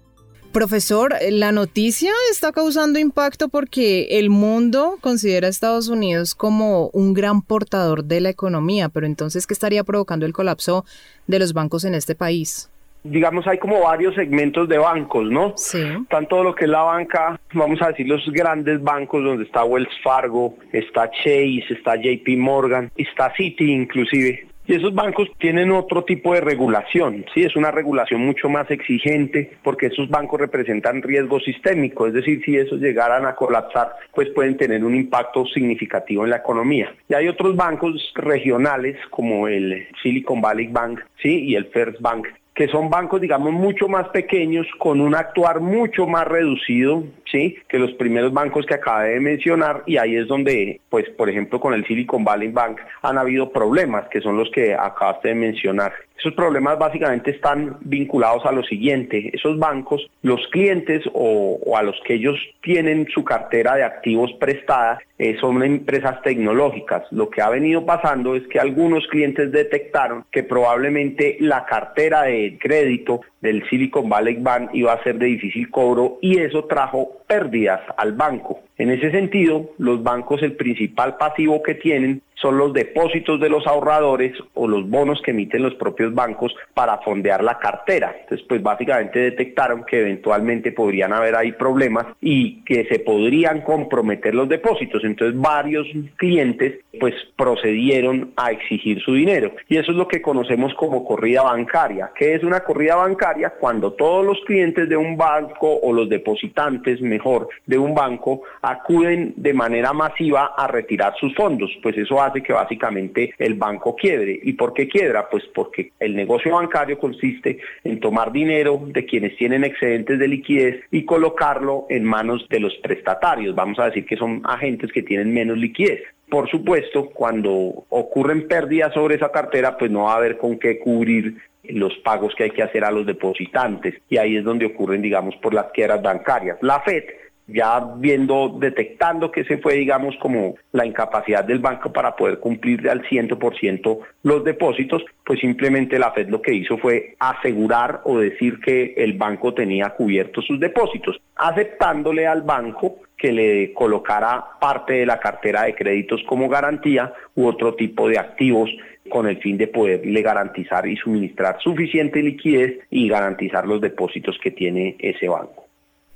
Profesor, 0.50 1.14
la 1.28 1.52
noticia 1.52 2.11
está 2.33 2.52
causando 2.52 2.99
impacto 2.99 3.50
porque 3.50 4.19
el 4.19 4.30
mundo 4.30 4.97
considera 5.02 5.47
a 5.47 5.50
Estados 5.50 5.88
Unidos 5.88 6.35
como 6.35 6.88
un 6.95 7.12
gran 7.12 7.42
portador 7.42 8.04
de 8.04 8.23
la 8.23 8.30
economía, 8.30 8.88
pero 8.88 9.04
entonces, 9.04 9.47
¿qué 9.47 9.52
estaría 9.52 9.85
provocando 9.85 10.25
el 10.25 10.33
colapso 10.33 10.87
de 11.26 11.38
los 11.38 11.52
bancos 11.52 11.85
en 11.85 11.95
este 11.95 12.14
país? 12.14 12.71
Digamos, 13.02 13.47
hay 13.47 13.59
como 13.59 13.80
varios 13.80 14.14
segmentos 14.14 14.69
de 14.69 14.78
bancos, 14.78 15.30
¿no? 15.30 15.54
Sí. 15.57 15.83
Tanto 16.09 16.42
lo 16.42 16.54
que 16.54 16.64
es 16.64 16.71
la 16.71 16.83
banca, 16.83 17.40
vamos 17.52 17.80
a 17.83 17.88
decir, 17.88 18.07
los 18.07 18.25
grandes 18.30 18.83
bancos 18.83 19.25
donde 19.25 19.45
está 19.45 19.64
Wells 19.64 19.90
Fargo, 20.02 20.57
está 20.73 21.11
Chase, 21.11 21.64
está 21.71 21.97
JP 21.97 22.28
Morgan, 22.38 22.90
está 22.97 23.33
Citi 23.37 23.73
inclusive. 23.73 24.47
Y 24.66 24.75
esos 24.75 24.95
bancos 24.95 25.28
tienen 25.38 25.73
otro 25.73 26.04
tipo 26.04 26.33
de 26.33 26.42
regulación, 26.42 27.25
sí, 27.35 27.42
es 27.42 27.57
una 27.57 27.73
regulación 27.73 28.21
mucho 28.21 28.49
más 28.49 28.71
exigente 28.71 29.50
porque 29.64 29.87
esos 29.87 30.09
bancos 30.09 30.38
representan 30.38 31.02
riesgo 31.02 31.40
sistémico, 31.40 32.07
es 32.07 32.12
decir, 32.12 32.40
si 32.45 32.57
esos 32.57 32.78
llegaran 32.78 33.26
a 33.26 33.35
colapsar, 33.35 33.97
pues 34.14 34.28
pueden 34.28 34.57
tener 34.57 34.85
un 34.85 34.95
impacto 34.95 35.45
significativo 35.47 36.23
en 36.23 36.30
la 36.30 36.37
economía. 36.37 36.95
Y 37.09 37.14
hay 37.14 37.26
otros 37.26 37.57
bancos 37.57 38.12
regionales 38.14 38.97
como 39.11 39.49
el 39.49 39.88
Silicon 40.04 40.40
Valley 40.40 40.69
Bank, 40.69 41.00
sí, 41.21 41.47
y 41.47 41.57
el 41.57 41.66
First 41.66 42.00
Bank, 42.00 42.28
que 42.60 42.68
son 42.68 42.90
bancos, 42.90 43.22
digamos, 43.22 43.54
mucho 43.54 43.88
más 43.88 44.08
pequeños, 44.08 44.66
con 44.76 45.00
un 45.00 45.14
actuar 45.14 45.60
mucho 45.60 46.06
más 46.06 46.28
reducido, 46.28 47.04
¿sí? 47.24 47.56
Que 47.66 47.78
los 47.78 47.92
primeros 47.92 48.34
bancos 48.34 48.66
que 48.66 48.74
acabé 48.74 49.14
de 49.14 49.20
mencionar, 49.20 49.82
y 49.86 49.96
ahí 49.96 50.14
es 50.14 50.28
donde, 50.28 50.78
pues, 50.90 51.08
por 51.08 51.30
ejemplo, 51.30 51.58
con 51.58 51.72
el 51.72 51.86
Silicon 51.86 52.22
Valley 52.22 52.48
Bank 52.48 52.78
han 53.00 53.16
habido 53.16 53.50
problemas, 53.50 54.06
que 54.10 54.20
son 54.20 54.36
los 54.36 54.50
que 54.50 54.74
acabaste 54.74 55.28
de 55.28 55.36
mencionar. 55.36 55.94
Esos 56.20 56.34
problemas 56.34 56.78
básicamente 56.78 57.30
están 57.30 57.78
vinculados 57.80 58.44
a 58.44 58.52
lo 58.52 58.62
siguiente. 58.62 59.30
Esos 59.32 59.58
bancos, 59.58 60.06
los 60.20 60.46
clientes 60.48 61.02
o, 61.14 61.58
a 61.74 61.82
los 61.82 61.98
que 62.04 62.14
ellos 62.14 62.36
tienen 62.62 63.08
su 63.08 63.24
cartera 63.24 63.74
de 63.76 63.84
activos 63.84 64.30
prestada, 64.38 64.98
eh, 65.18 65.38
son 65.40 65.62
empresas 65.62 66.20
tecnológicas. 66.20 67.04
Lo 67.10 67.30
que 67.30 67.40
ha 67.40 67.48
venido 67.48 67.86
pasando 67.86 68.36
es 68.36 68.46
que 68.48 68.60
algunos 68.60 69.06
clientes 69.06 69.50
detectaron 69.50 70.26
que 70.30 70.42
probablemente 70.42 71.38
la 71.40 71.64
cartera 71.64 72.24
de 72.24 72.58
crédito 72.60 73.22
del 73.40 73.66
Silicon 73.70 74.10
Valley 74.10 74.36
Bank 74.40 74.70
iba 74.74 74.92
a 74.92 75.02
ser 75.02 75.16
de 75.16 75.24
difícil 75.24 75.70
cobro 75.70 76.18
y 76.20 76.38
eso 76.38 76.66
trajo 76.66 77.22
pérdidas 77.26 77.80
al 77.96 78.12
banco. 78.12 78.60
En 78.80 78.88
ese 78.88 79.10
sentido, 79.10 79.72
los 79.76 80.02
bancos 80.02 80.42
el 80.42 80.56
principal 80.56 81.18
pasivo 81.18 81.62
que 81.62 81.75
tienen 81.75 82.22
son 82.40 82.56
los 82.56 82.72
depósitos 82.72 83.38
de 83.38 83.50
los 83.50 83.66
ahorradores 83.66 84.32
o 84.54 84.66
los 84.66 84.88
bonos 84.88 85.20
que 85.22 85.32
emiten 85.32 85.62
los 85.62 85.75
propios 85.75 86.14
bancos 86.14 86.54
para 86.72 86.96
fondear 86.99 87.44
la 87.44 87.58
cartera. 87.58 88.16
Entonces, 88.22 88.46
pues 88.49 88.62
básicamente 88.62 89.18
detectaron 89.18 89.84
que 89.84 90.00
eventualmente 90.00 90.72
podrían 90.72 91.12
haber 91.12 91.37
ahí 91.37 91.52
problemas 91.52 92.06
y 92.22 92.62
que 92.64 92.87
se 92.87 93.00
podrían 93.00 93.60
comprometer 93.60 94.34
los 94.34 94.49
depósitos. 94.49 95.04
Entonces, 95.04 95.38
varios 95.38 95.87
clientes 96.16 96.80
pues 96.99 97.14
procedieron 97.37 98.32
a 98.37 98.50
exigir 98.50 99.00
su 99.02 99.14
dinero. 99.14 99.52
Y 99.68 99.76
eso 99.76 99.92
es 99.92 99.96
lo 99.96 100.08
que 100.08 100.22
conocemos 100.22 100.75
como 100.75 101.04
corrida 101.04 101.42
bancaria. 101.42 102.10
¿Qué 102.16 102.34
es 102.34 102.42
una 102.42 102.60
corrida 102.60 102.96
bancaria? 102.96 103.50
Cuando 103.50 103.92
todos 103.92 104.25
los 104.25 104.40
clientes 104.46 104.88
de 104.88 104.96
un 104.96 105.16
banco 105.16 105.78
o 105.82 105.92
los 105.92 106.08
depositantes, 106.08 107.00
mejor, 107.00 107.49
de 107.66 107.78
un 107.78 107.94
banco 107.94 108.42
acuden 108.70 109.34
de 109.36 109.52
manera 109.52 109.92
masiva 109.92 110.54
a 110.56 110.66
retirar 110.66 111.14
sus 111.18 111.34
fondos. 111.34 111.70
Pues 111.82 111.96
eso 111.98 112.22
hace 112.22 112.42
que 112.42 112.52
básicamente 112.52 113.34
el 113.38 113.54
banco 113.54 113.96
quiebre. 113.96 114.38
¿Y 114.42 114.52
por 114.54 114.72
qué 114.72 114.88
quiebra? 114.88 115.28
Pues 115.28 115.44
porque 115.54 115.92
el 115.98 116.14
negocio 116.14 116.54
bancario 116.54 116.98
consiste 116.98 117.58
en 117.84 118.00
tomar 118.00 118.32
dinero 118.32 118.80
de 118.86 119.04
quienes 119.04 119.36
tienen 119.36 119.64
excedentes 119.64 120.18
de 120.18 120.28
liquidez 120.28 120.84
y 120.90 121.04
colocarlo 121.04 121.86
en 121.88 122.04
manos 122.04 122.46
de 122.48 122.60
los 122.60 122.74
prestatarios. 122.76 123.54
Vamos 123.54 123.78
a 123.78 123.86
decir 123.86 124.06
que 124.06 124.16
son 124.16 124.42
agentes 124.44 124.92
que 124.92 125.02
tienen 125.02 125.32
menos 125.32 125.58
liquidez. 125.58 126.02
Por 126.28 126.48
supuesto, 126.48 127.10
cuando 127.10 127.84
ocurren 127.88 128.46
pérdidas 128.46 128.94
sobre 128.94 129.16
esa 129.16 129.32
cartera, 129.32 129.76
pues 129.76 129.90
no 129.90 130.04
va 130.04 130.12
a 130.12 130.16
haber 130.16 130.38
con 130.38 130.58
qué 130.58 130.78
cubrir 130.78 131.38
los 131.64 131.94
pagos 131.98 132.34
que 132.34 132.44
hay 132.44 132.50
que 132.50 132.62
hacer 132.62 132.84
a 132.84 132.90
los 132.90 133.06
depositantes 133.06 133.94
y 134.08 134.16
ahí 134.16 134.36
es 134.36 134.44
donde 134.44 134.66
ocurren, 134.66 135.02
digamos, 135.02 135.36
por 135.36 135.54
las 135.54 135.66
quiebras 135.72 136.02
bancarias. 136.02 136.58
La 136.62 136.80
FED 136.80 137.04
ya 137.52 137.80
viendo, 137.97 138.57
detectando 138.59 139.30
que 139.30 139.45
se 139.45 139.59
fue, 139.59 139.75
digamos, 139.75 140.16
como 140.16 140.57
la 140.73 140.87
incapacidad 140.87 141.45
del 141.45 141.59
banco 141.59 141.92
para 141.92 142.16
poder 142.16 142.38
cumplir 142.38 142.88
al 142.88 143.02
100% 143.02 143.99
los 144.23 144.45
depósitos, 144.45 145.02
pues 145.25 145.40
simplemente 145.40 145.99
la 145.99 146.12
Fed 146.12 146.28
lo 146.28 146.42
que 146.42 146.54
hizo 146.54 146.78
fue 146.78 147.16
asegurar 147.19 148.00
o 148.04 148.19
decir 148.19 148.61
que 148.61 148.95
el 148.97 149.14
banco 149.14 149.54
tenía 149.54 149.90
cubiertos 149.90 150.47
sus 150.47 150.61
depósitos, 150.61 151.21
aceptándole 151.37 152.26
al 152.26 152.42
banco 152.42 152.97
que 153.16 153.33
le 153.33 153.73
colocara 153.75 154.42
parte 154.59 154.95
de 154.95 155.07
la 155.07 155.21
cartera 155.21 155.64
de 155.64 155.75
créditos 155.75 156.23
como 156.26 156.49
garantía 156.49 157.12
u 157.35 157.47
otro 157.47 157.75
tipo 157.75 158.09
de 158.09 158.19
activos 158.19 158.71
con 159.11 159.26
el 159.26 159.38
fin 159.38 159.59
de 159.59 159.66
poderle 159.66 160.23
garantizar 160.23 160.87
y 160.87 160.97
suministrar 160.97 161.59
suficiente 161.61 162.23
liquidez 162.23 162.78
y 162.90 163.09
garantizar 163.09 163.66
los 163.66 163.80
depósitos 163.80 164.38
que 164.42 164.50
tiene 164.50 164.97
ese 164.99 165.28
banco. 165.28 165.69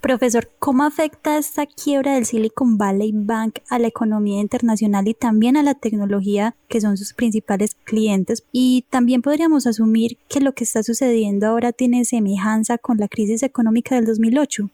Profesor, 0.04 0.50
¿cómo 0.58 0.84
afecta 0.84 1.38
esta 1.38 1.64
quiebra 1.64 2.12
del 2.12 2.26
Silicon 2.26 2.76
Valley 2.76 3.12
Bank 3.14 3.60
a 3.70 3.78
la 3.78 3.86
economía 3.86 4.38
internacional 4.38 5.08
y 5.08 5.14
también 5.14 5.56
a 5.56 5.62
la 5.62 5.72
tecnología 5.72 6.54
que 6.68 6.82
son 6.82 6.98
sus 6.98 7.14
principales 7.14 7.74
clientes? 7.84 8.44
Y 8.52 8.84
también 8.90 9.22
podríamos 9.22 9.66
asumir 9.66 10.18
que 10.28 10.42
lo 10.42 10.52
que 10.52 10.64
está 10.64 10.82
sucediendo 10.82 11.46
ahora 11.46 11.72
tiene 11.72 12.04
semejanza 12.04 12.76
con 12.76 12.98
la 12.98 13.08
crisis 13.08 13.42
económica 13.42 13.94
del 13.94 14.04
2008. 14.04 14.68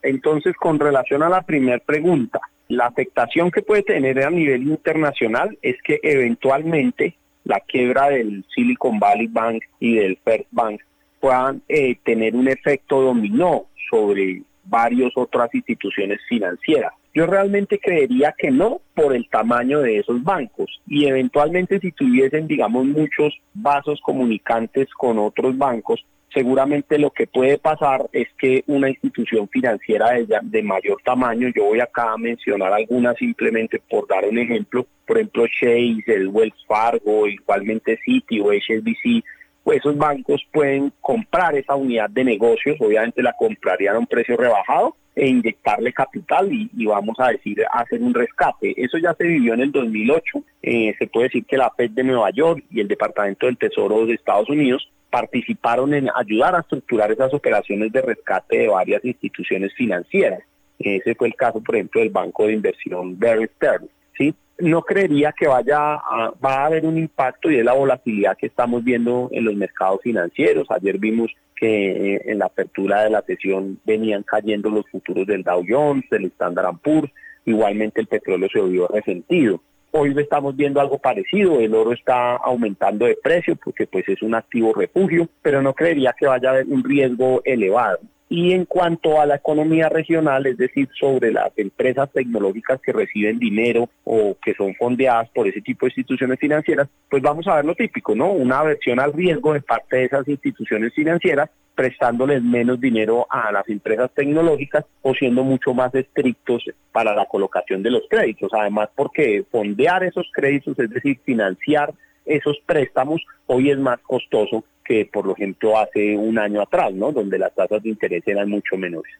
Entonces, 0.00 0.54
con 0.56 0.80
relación 0.80 1.22
a 1.22 1.28
la 1.28 1.42
primera 1.42 1.78
pregunta, 1.80 2.40
la 2.68 2.86
afectación 2.86 3.50
que 3.50 3.60
puede 3.60 3.82
tener 3.82 4.18
a 4.24 4.30
nivel 4.30 4.62
internacional 4.62 5.58
es 5.60 5.76
que 5.84 6.00
eventualmente 6.02 7.18
la 7.44 7.60
quiebra 7.60 8.08
del 8.08 8.46
Silicon 8.54 8.98
Valley 8.98 9.26
Bank 9.26 9.62
y 9.78 9.96
del 9.96 10.18
First 10.24 10.48
Bank 10.52 10.80
puedan 11.20 11.60
eh, 11.68 11.98
tener 12.02 12.34
un 12.34 12.48
efecto 12.48 13.02
dominó 13.02 13.66
sobre 13.90 14.42
varias 14.64 15.12
otras 15.16 15.54
instituciones 15.54 16.20
financieras. 16.28 16.92
Yo 17.14 17.26
realmente 17.26 17.78
creería 17.78 18.34
que 18.36 18.50
no 18.50 18.80
por 18.94 19.14
el 19.14 19.28
tamaño 19.28 19.80
de 19.80 19.98
esos 19.98 20.22
bancos 20.24 20.80
y 20.86 21.06
eventualmente 21.06 21.78
si 21.78 21.92
tuviesen, 21.92 22.48
digamos, 22.48 22.86
muchos 22.86 23.38
vasos 23.52 24.00
comunicantes 24.02 24.88
con 24.94 25.18
otros 25.18 25.56
bancos, 25.56 26.04
seguramente 26.34 26.98
lo 26.98 27.10
que 27.10 27.28
puede 27.28 27.58
pasar 27.58 28.06
es 28.12 28.26
que 28.36 28.64
una 28.66 28.90
institución 28.90 29.48
financiera 29.48 30.10
de, 30.10 30.26
de, 30.42 30.62
mayor 30.64 30.98
tamaño, 31.04 31.48
yo 31.54 31.66
voy 31.66 31.78
acá 31.78 32.12
a 32.12 32.18
mencionar 32.18 32.72
algunas 32.72 33.16
simplemente 33.16 33.80
por 33.88 34.08
dar 34.08 34.24
un 34.28 34.36
ejemplo, 34.38 34.84
por 35.06 35.16
ejemplo 35.16 35.46
Chase, 35.46 36.02
el 36.06 36.28
Wells 36.28 36.64
Fargo, 36.66 37.28
igualmente 37.28 37.96
Citi 38.04 38.40
o 38.40 38.50
HSBC, 38.50 39.22
pues 39.64 39.78
esos 39.78 39.96
bancos 39.96 40.46
pueden 40.52 40.92
comprar 41.00 41.56
esa 41.56 41.74
unidad 41.74 42.10
de 42.10 42.22
negocios, 42.22 42.76
obviamente 42.80 43.22
la 43.22 43.32
comprarían 43.32 43.96
a 43.96 43.98
un 43.98 44.06
precio 44.06 44.36
rebajado 44.36 44.94
e 45.16 45.28
inyectarle 45.28 45.92
capital 45.92 46.52
y, 46.52 46.86
vamos 46.86 47.16
a 47.18 47.28
decir 47.28 47.64
hacer 47.72 48.02
un 48.02 48.12
rescate. 48.12 48.74
Eso 48.76 48.98
ya 48.98 49.14
se 49.14 49.24
vivió 49.24 49.54
en 49.54 49.60
el 49.60 49.72
2008. 49.72 50.42
Eh, 50.62 50.94
se 50.98 51.06
puede 51.06 51.28
decir 51.28 51.44
que 51.46 51.56
la 51.56 51.70
Fed 51.70 51.90
de 51.90 52.04
Nueva 52.04 52.30
York 52.30 52.64
y 52.70 52.80
el 52.80 52.88
Departamento 52.88 53.46
del 53.46 53.56
Tesoro 53.56 54.06
de 54.06 54.14
Estados 54.14 54.50
Unidos 54.50 54.88
participaron 55.10 55.94
en 55.94 56.08
ayudar 56.14 56.56
a 56.56 56.60
estructurar 56.60 57.12
esas 57.12 57.32
operaciones 57.32 57.92
de 57.92 58.02
rescate 58.02 58.58
de 58.58 58.68
varias 58.68 59.04
instituciones 59.04 59.72
financieras. 59.74 60.42
Ese 60.78 61.14
fue 61.14 61.28
el 61.28 61.36
caso, 61.36 61.62
por 61.62 61.76
ejemplo, 61.76 62.00
del 62.00 62.10
banco 62.10 62.46
de 62.46 62.54
inversión 62.54 63.16
Bear 63.18 63.48
Stearns. 63.54 63.88
¿sí? 64.18 64.34
No 64.58 64.82
creería 64.82 65.32
que 65.32 65.46
vaya 65.46 65.94
a, 65.94 66.32
va 66.44 66.62
a 66.62 66.66
haber 66.66 66.86
un 66.86 66.98
impacto 66.98 67.50
y 67.50 67.58
es 67.58 67.64
la 67.64 67.72
volatilidad 67.72 68.36
que 68.36 68.46
estamos 68.46 68.84
viendo 68.84 69.28
en 69.32 69.44
los 69.44 69.54
mercados 69.54 70.00
financieros. 70.02 70.66
Ayer 70.70 70.98
vimos 70.98 71.30
que 71.56 72.14
eh, 72.14 72.22
en 72.26 72.38
la 72.38 72.46
apertura 72.46 73.02
de 73.04 73.10
la 73.10 73.22
sesión 73.22 73.78
venían 73.84 74.22
cayendo 74.22 74.70
los 74.70 74.88
futuros 74.90 75.26
del 75.26 75.42
Dow 75.42 75.64
Jones, 75.68 76.04
del 76.10 76.26
Standard 76.26 76.76
Poor's, 76.82 77.10
igualmente 77.44 78.00
el 78.00 78.06
petróleo 78.06 78.48
se 78.52 78.60
vio 78.62 78.88
resentido. 78.88 79.60
Hoy 79.90 80.12
estamos 80.18 80.56
viendo 80.56 80.80
algo 80.80 80.98
parecido, 80.98 81.60
el 81.60 81.72
oro 81.72 81.92
está 81.92 82.34
aumentando 82.36 83.06
de 83.06 83.16
precio 83.22 83.54
porque 83.56 83.86
pues 83.86 84.08
es 84.08 84.22
un 84.22 84.34
activo 84.34 84.72
refugio, 84.74 85.28
pero 85.40 85.62
no 85.62 85.72
creería 85.72 86.14
que 86.18 86.26
vaya 86.26 86.48
a 86.48 86.52
haber 86.52 86.66
un 86.66 86.82
riesgo 86.82 87.42
elevado. 87.44 88.00
Y 88.36 88.52
en 88.52 88.64
cuanto 88.64 89.20
a 89.20 89.26
la 89.26 89.36
economía 89.36 89.88
regional, 89.88 90.44
es 90.46 90.56
decir, 90.56 90.88
sobre 90.98 91.30
las 91.30 91.56
empresas 91.56 92.10
tecnológicas 92.10 92.80
que 92.80 92.92
reciben 92.92 93.38
dinero 93.38 93.88
o 94.02 94.36
que 94.44 94.54
son 94.54 94.74
fondeadas 94.74 95.28
por 95.28 95.46
ese 95.46 95.60
tipo 95.60 95.86
de 95.86 95.90
instituciones 95.90 96.40
financieras, 96.40 96.88
pues 97.08 97.22
vamos 97.22 97.46
a 97.46 97.54
ver 97.54 97.64
lo 97.64 97.76
típico, 97.76 98.12
¿no? 98.16 98.32
Una 98.32 98.58
aversión 98.58 98.98
al 98.98 99.12
riesgo 99.12 99.52
de 99.52 99.60
parte 99.60 99.98
de 99.98 100.04
esas 100.06 100.26
instituciones 100.26 100.92
financieras 100.92 101.48
prestándoles 101.76 102.42
menos 102.42 102.80
dinero 102.80 103.24
a 103.30 103.52
las 103.52 103.68
empresas 103.68 104.10
tecnológicas 104.12 104.84
o 105.02 105.14
siendo 105.14 105.44
mucho 105.44 105.72
más 105.72 105.94
estrictos 105.94 106.64
para 106.90 107.14
la 107.14 107.26
colocación 107.26 107.84
de 107.84 107.92
los 107.92 108.02
créditos. 108.10 108.50
Además, 108.52 108.88
porque 108.96 109.44
fondear 109.48 110.02
esos 110.02 110.28
créditos, 110.34 110.76
es 110.80 110.90
decir, 110.90 111.20
financiar 111.24 111.94
esos 112.26 112.58
préstamos, 112.66 113.22
hoy 113.46 113.70
es 113.70 113.78
más 113.78 114.00
costoso 114.00 114.64
que, 114.84 115.08
por 115.10 115.28
ejemplo, 115.30 115.78
hace 115.78 116.16
un 116.16 116.38
año 116.38 116.60
atrás, 116.60 116.92
¿no? 116.92 117.12
Donde 117.12 117.38
las 117.38 117.54
tasas 117.54 117.82
de 117.82 117.88
interés 117.88 118.22
eran 118.26 118.48
mucho 118.48 118.76
menores. 118.76 119.12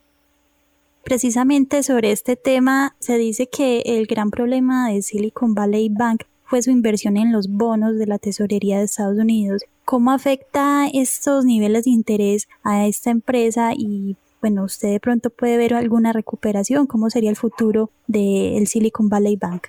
Precisamente 1.03 1.83
sobre 1.83 2.11
este 2.11 2.35
tema 2.35 2.95
se 2.99 3.17
dice 3.17 3.47
que 3.47 3.81
el 3.85 4.07
gran 4.07 4.31
problema 4.31 4.89
de 4.89 5.01
Silicon 5.01 5.53
Valley 5.53 5.89
Bank 5.89 6.23
fue 6.45 6.61
su 6.61 6.71
inversión 6.71 7.17
en 7.17 7.31
los 7.31 7.47
bonos 7.47 7.97
de 7.97 8.07
la 8.07 8.17
tesorería 8.17 8.79
de 8.79 8.85
Estados 8.85 9.17
Unidos. 9.17 9.63
¿Cómo 9.83 10.11
afecta 10.11 10.87
estos 10.91 11.45
niveles 11.45 11.85
de 11.85 11.91
interés 11.91 12.47
a 12.63 12.87
esta 12.87 13.11
empresa 13.11 13.73
y 13.75 14.17
bueno, 14.41 14.63
usted 14.63 14.91
de 14.91 14.99
pronto 14.99 15.31
puede 15.31 15.57
ver 15.57 15.73
alguna 15.73 16.13
recuperación, 16.13 16.85
¿cómo 16.85 17.09
sería 17.09 17.31
el 17.31 17.35
futuro 17.35 17.89
del 18.05 18.67
Silicon 18.67 19.09
Valley 19.09 19.37
Bank? 19.37 19.67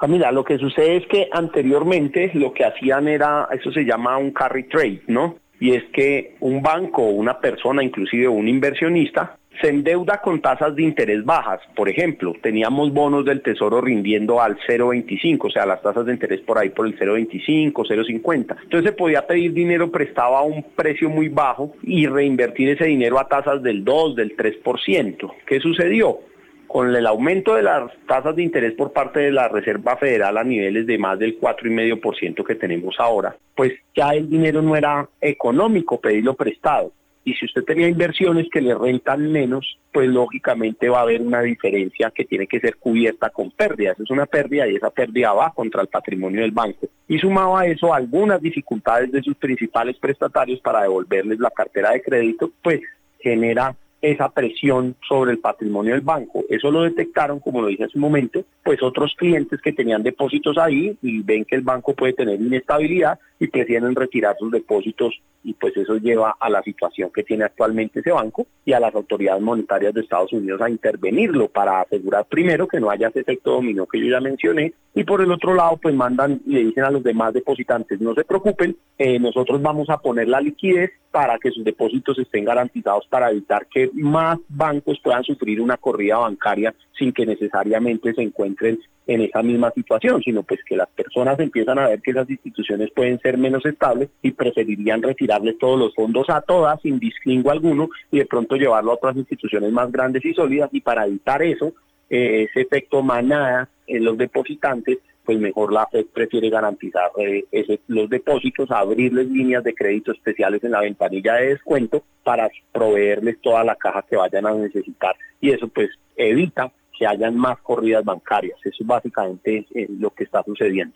Camila, 0.00 0.32
lo 0.32 0.44
que 0.44 0.56
sucede 0.56 0.96
es 0.96 1.06
que 1.08 1.28
anteriormente 1.30 2.30
lo 2.32 2.54
que 2.54 2.64
hacían 2.64 3.06
era, 3.06 3.48
eso 3.52 3.70
se 3.70 3.84
llama 3.84 4.16
un 4.16 4.30
carry 4.30 4.62
trade, 4.62 5.02
¿no? 5.08 5.36
Y 5.60 5.74
es 5.74 5.84
que 5.92 6.36
un 6.40 6.62
banco, 6.62 7.02
una 7.02 7.38
persona, 7.38 7.84
inclusive 7.84 8.26
un 8.26 8.48
inversionista, 8.48 9.36
se 9.60 9.68
endeuda 9.68 10.22
con 10.22 10.40
tasas 10.40 10.74
de 10.74 10.84
interés 10.84 11.22
bajas. 11.22 11.60
Por 11.76 11.90
ejemplo, 11.90 12.32
teníamos 12.40 12.94
bonos 12.94 13.26
del 13.26 13.42
Tesoro 13.42 13.82
rindiendo 13.82 14.40
al 14.40 14.56
0,25, 14.66 15.38
o 15.48 15.50
sea, 15.50 15.66
las 15.66 15.82
tasas 15.82 16.06
de 16.06 16.12
interés 16.12 16.40
por 16.40 16.56
ahí 16.56 16.70
por 16.70 16.86
el 16.86 16.98
0,25, 16.98 17.72
0,50. 17.72 18.56
Entonces 18.62 18.90
se 18.90 18.96
podía 18.96 19.26
pedir 19.26 19.52
dinero 19.52 19.90
prestado 19.90 20.34
a 20.36 20.42
un 20.42 20.62
precio 20.74 21.10
muy 21.10 21.28
bajo 21.28 21.74
y 21.82 22.06
reinvertir 22.06 22.70
ese 22.70 22.86
dinero 22.86 23.18
a 23.18 23.28
tasas 23.28 23.62
del 23.62 23.84
2, 23.84 24.16
del 24.16 24.34
3%. 24.34 25.30
¿Qué 25.46 25.60
sucedió? 25.60 26.20
Con 26.70 26.94
el 26.94 27.04
aumento 27.04 27.56
de 27.56 27.64
las 27.64 27.90
tasas 28.06 28.36
de 28.36 28.44
interés 28.44 28.74
por 28.74 28.92
parte 28.92 29.18
de 29.18 29.32
la 29.32 29.48
Reserva 29.48 29.96
Federal 29.96 30.38
a 30.38 30.44
niveles 30.44 30.86
de 30.86 30.98
más 30.98 31.18
del 31.18 31.36
4,5% 31.40 32.44
que 32.44 32.54
tenemos 32.54 32.94
ahora, 33.00 33.36
pues 33.56 33.72
ya 33.92 34.10
el 34.10 34.30
dinero 34.30 34.62
no 34.62 34.76
era 34.76 35.08
económico 35.20 36.00
pedirlo 36.00 36.34
prestado. 36.34 36.92
Y 37.24 37.34
si 37.34 37.46
usted 37.46 37.64
tenía 37.64 37.88
inversiones 37.88 38.46
que 38.52 38.60
le 38.60 38.72
rentan 38.72 39.32
menos, 39.32 39.78
pues 39.92 40.08
lógicamente 40.08 40.88
va 40.88 41.00
a 41.00 41.02
haber 41.02 41.22
una 41.22 41.42
diferencia 41.42 42.12
que 42.14 42.24
tiene 42.24 42.46
que 42.46 42.60
ser 42.60 42.76
cubierta 42.76 43.30
con 43.30 43.50
pérdidas. 43.50 43.98
Es 43.98 44.08
una 44.08 44.26
pérdida 44.26 44.68
y 44.68 44.76
esa 44.76 44.90
pérdida 44.90 45.32
va 45.32 45.52
contra 45.52 45.82
el 45.82 45.88
patrimonio 45.88 46.42
del 46.42 46.52
banco. 46.52 46.86
Y 47.08 47.18
sumado 47.18 47.56
a 47.56 47.66
eso 47.66 47.92
algunas 47.92 48.40
dificultades 48.40 49.10
de 49.10 49.22
sus 49.22 49.36
principales 49.36 49.96
prestatarios 49.98 50.60
para 50.60 50.82
devolverles 50.82 51.40
la 51.40 51.50
cartera 51.50 51.90
de 51.90 52.02
crédito, 52.02 52.52
pues 52.62 52.80
genera 53.18 53.74
esa 54.02 54.30
presión 54.30 54.96
sobre 55.06 55.32
el 55.32 55.38
patrimonio 55.38 55.92
del 55.92 56.00
banco. 56.00 56.44
Eso 56.48 56.70
lo 56.70 56.82
detectaron, 56.82 57.40
como 57.40 57.60
lo 57.60 57.68
dije 57.68 57.84
hace 57.84 57.98
un 57.98 58.02
momento, 58.02 58.44
pues 58.62 58.82
otros 58.82 59.14
clientes 59.16 59.60
que 59.60 59.72
tenían 59.72 60.02
depósitos 60.02 60.56
ahí 60.58 60.96
y 61.02 61.22
ven 61.22 61.44
que 61.44 61.56
el 61.56 61.62
banco 61.62 61.94
puede 61.94 62.12
tener 62.14 62.40
inestabilidad 62.40 63.18
y 63.40 63.48
prefieren 63.48 63.94
retirar 63.94 64.36
sus 64.38 64.52
depósitos 64.52 65.20
y 65.42 65.54
pues 65.54 65.74
eso 65.74 65.96
lleva 65.96 66.36
a 66.38 66.50
la 66.50 66.62
situación 66.62 67.10
que 67.10 67.22
tiene 67.22 67.44
actualmente 67.44 68.00
ese 68.00 68.12
banco 68.12 68.46
y 68.66 68.74
a 68.74 68.80
las 68.80 68.94
autoridades 68.94 69.42
monetarias 69.42 69.94
de 69.94 70.02
Estados 70.02 70.32
Unidos 70.34 70.60
a 70.60 70.68
intervenirlo 70.68 71.48
para 71.48 71.80
asegurar 71.80 72.26
primero 72.26 72.68
que 72.68 72.78
no 72.78 72.90
haya 72.90 73.08
ese 73.08 73.20
efecto 73.20 73.52
dominó 73.52 73.86
que 73.86 73.98
yo 73.98 74.10
ya 74.10 74.20
mencioné 74.20 74.74
y 74.94 75.04
por 75.04 75.22
el 75.22 75.32
otro 75.32 75.54
lado 75.54 75.78
pues 75.78 75.94
mandan 75.94 76.42
y 76.44 76.52
le 76.52 76.64
dicen 76.64 76.84
a 76.84 76.90
los 76.90 77.02
demás 77.02 77.32
depositantes 77.32 77.98
no 78.00 78.14
se 78.14 78.24
preocupen, 78.24 78.76
eh, 78.98 79.18
nosotros 79.18 79.62
vamos 79.62 79.88
a 79.88 79.96
poner 79.98 80.28
la 80.28 80.42
liquidez 80.42 80.90
para 81.10 81.38
que 81.38 81.50
sus 81.50 81.64
depósitos 81.64 82.18
estén 82.18 82.44
garantizados 82.44 83.06
para 83.08 83.30
evitar 83.30 83.66
que 83.66 83.90
más 83.94 84.38
bancos 84.48 85.00
puedan 85.02 85.24
sufrir 85.24 85.62
una 85.62 85.78
corrida 85.78 86.18
bancaria 86.18 86.74
sin 86.98 87.12
que 87.12 87.24
necesariamente 87.24 88.12
se 88.12 88.22
encuentren 88.22 88.78
en 89.06 89.22
esa 89.22 89.42
misma 89.42 89.72
situación, 89.72 90.22
sino 90.22 90.44
pues 90.44 90.60
que 90.64 90.76
las 90.76 90.88
personas 90.88 91.38
empiezan 91.40 91.80
a 91.80 91.88
ver 91.88 92.00
que 92.00 92.12
esas 92.12 92.30
instituciones 92.30 92.90
pueden 92.94 93.18
ser 93.18 93.29
menos 93.38 93.64
estables 93.66 94.08
y 94.22 94.32
preferirían 94.32 95.02
retirarle 95.02 95.54
todos 95.54 95.78
los 95.78 95.94
fondos 95.94 96.28
a 96.30 96.40
todas 96.40 96.80
sin 96.82 96.98
distingo 96.98 97.50
alguno 97.50 97.88
y 98.10 98.18
de 98.18 98.26
pronto 98.26 98.56
llevarlo 98.56 98.92
a 98.92 98.94
otras 98.94 99.16
instituciones 99.16 99.72
más 99.72 99.90
grandes 99.90 100.24
y 100.24 100.34
sólidas 100.34 100.70
y 100.72 100.80
para 100.80 101.06
evitar 101.06 101.42
eso, 101.42 101.74
eh, 102.08 102.46
ese 102.48 102.62
efecto 102.62 103.02
manada 103.02 103.68
en 103.86 104.04
los 104.04 104.16
depositantes, 104.16 104.98
pues 105.24 105.38
mejor 105.38 105.72
la 105.72 105.86
FED 105.86 106.06
prefiere 106.12 106.50
garantizar 106.50 107.10
eh, 107.18 107.44
los 107.88 108.08
depósitos, 108.08 108.70
abrirles 108.70 109.28
líneas 109.28 109.62
de 109.62 109.74
crédito 109.74 110.12
especiales 110.12 110.62
en 110.64 110.72
la 110.72 110.80
ventanilla 110.80 111.34
de 111.34 111.48
descuento 111.50 112.02
para 112.24 112.50
proveerles 112.72 113.40
toda 113.40 113.62
la 113.64 113.76
caja 113.76 114.04
que 114.08 114.16
vayan 114.16 114.46
a 114.46 114.54
necesitar 114.54 115.14
y 115.40 115.50
eso 115.50 115.68
pues 115.68 115.90
evita 116.16 116.72
que 116.98 117.06
hayan 117.06 117.36
más 117.36 117.58
corridas 117.60 118.04
bancarias. 118.04 118.58
Eso 118.64 118.84
básicamente 118.84 119.66
es 119.74 119.88
lo 119.90 120.10
que 120.10 120.24
está 120.24 120.42
sucediendo. 120.42 120.94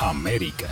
América. 0.00 0.68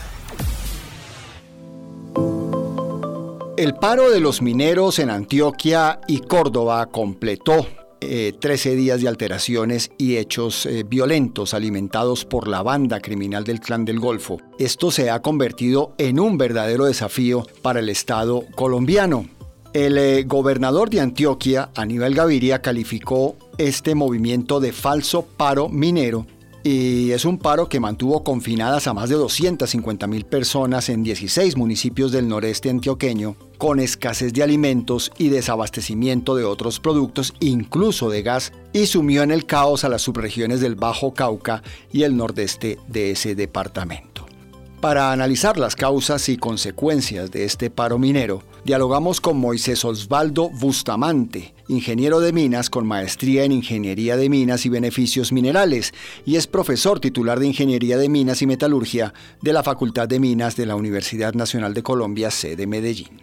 El 3.57 3.75
paro 3.75 4.11
de 4.11 4.21
los 4.21 4.43
mineros 4.43 4.99
en 4.99 5.11
Antioquia 5.11 6.01
y 6.07 6.21
Córdoba 6.21 6.87
completó 6.87 7.67
13 8.01 8.73
eh, 8.73 8.77
días 8.77 9.01
de 9.01 9.09
alteraciones 9.09 9.91
y 9.97 10.17
hechos 10.17 10.67
eh, 10.67 10.85
violentos 10.87 11.55
alimentados 11.55 12.25
por 12.25 12.49
la 12.49 12.63
banda 12.63 13.01
criminal 13.01 13.45
del 13.45 13.61
Clan 13.61 13.85
del 13.85 14.01
Golfo. 14.01 14.39
Esto 14.59 14.91
se 14.91 15.11
ha 15.11 15.23
convertido 15.23 15.95
en 15.99 16.21
un 16.21 16.37
verdadero 16.37 16.85
desafío 16.85 17.47
para 17.63 17.81
el 17.81 17.89
Estado 17.89 18.45
colombiano. 18.55 19.27
El 19.73 19.99
eh, 19.99 20.25
gobernador 20.25 20.91
de 20.91 21.01
Antioquia, 21.01 21.71
Aníbal 21.75 22.15
Gaviria, 22.15 22.61
calificó 22.61 23.37
este 23.57 23.95
movimiento 23.95 24.61
de 24.61 24.73
falso 24.73 25.23
paro 25.23 25.69
minero 25.69 26.27
y 26.65 27.11
es 27.13 27.27
un 27.27 27.37
paro 27.37 27.69
que 27.69 27.79
mantuvo 27.79 28.25
confinadas 28.25 28.87
a 28.87 28.95
más 28.95 29.11
de 29.11 29.17
250 29.17 30.07
mil 30.07 30.25
personas 30.25 30.89
en 30.89 31.03
16 31.03 31.59
municipios 31.59 32.11
del 32.11 32.27
noreste 32.27 32.71
antioqueño, 32.71 33.37
con 33.59 33.81
escasez 33.81 34.33
de 34.33 34.43
alimentos 34.43 35.13
y 35.19 35.29
desabastecimiento 35.29 36.35
de 36.35 36.45
otros 36.45 36.81
productos, 36.81 37.35
incluso 37.41 38.09
de 38.09 38.23
gas, 38.23 38.53
y 38.73 38.87
sumió 38.87 39.23
en 39.23 39.31
el 39.31 39.45
caos 39.45 39.85
a 39.85 39.91
las 39.91 40.01
subregiones 40.01 40.61
del 40.61 40.75
Bajo 40.75 41.13
Cauca 41.13 41.63
y 41.93 42.05
el 42.05 42.17
nordeste 42.17 42.79
de 42.89 43.11
ese 43.11 43.35
departamento. 43.35 44.25
Para 44.81 45.13
analizar 45.13 45.59
las 45.59 45.77
causas 45.77 46.29
y 46.31 46.39
consecuencias 46.39 47.31
de 47.31 47.45
este 47.45 47.69
paro 47.69 47.99
minero, 47.99 48.43
dialogamos 48.65 49.21
con 49.21 49.39
Moisés 49.39 49.85
Osvaldo 49.85 50.49
Bustamante, 50.49 51.54
ingeniero 51.69 52.21
de 52.21 52.33
minas 52.33 52.71
con 52.71 52.87
maestría 52.87 53.45
en 53.45 53.53
Ingeniería 53.53 54.17
de 54.17 54.29
Minas 54.29 54.67
y 54.67 54.69
Beneficios 54.69 55.33
Minerales, 55.33 55.93
y 56.25 56.37
es 56.37 56.47
profesor 56.47 57.01
titular 57.01 57.41
de 57.41 57.47
Ingeniería 57.47 57.97
de 57.99 58.09
Minas 58.09 58.43
y 58.43 58.47
Metalurgia 58.47 59.15
de 59.43 59.53
la 59.53 59.63
Facultad 59.63 60.09
de 60.09 60.21
Minas 60.21 60.57
de 60.57 60.67
la 60.67 60.77
Universidad 60.77 61.35
Nacional 61.35 61.75
de 61.75 61.83
Colombia, 61.83 62.31
sede 62.31 62.67
Medellín. 62.67 63.23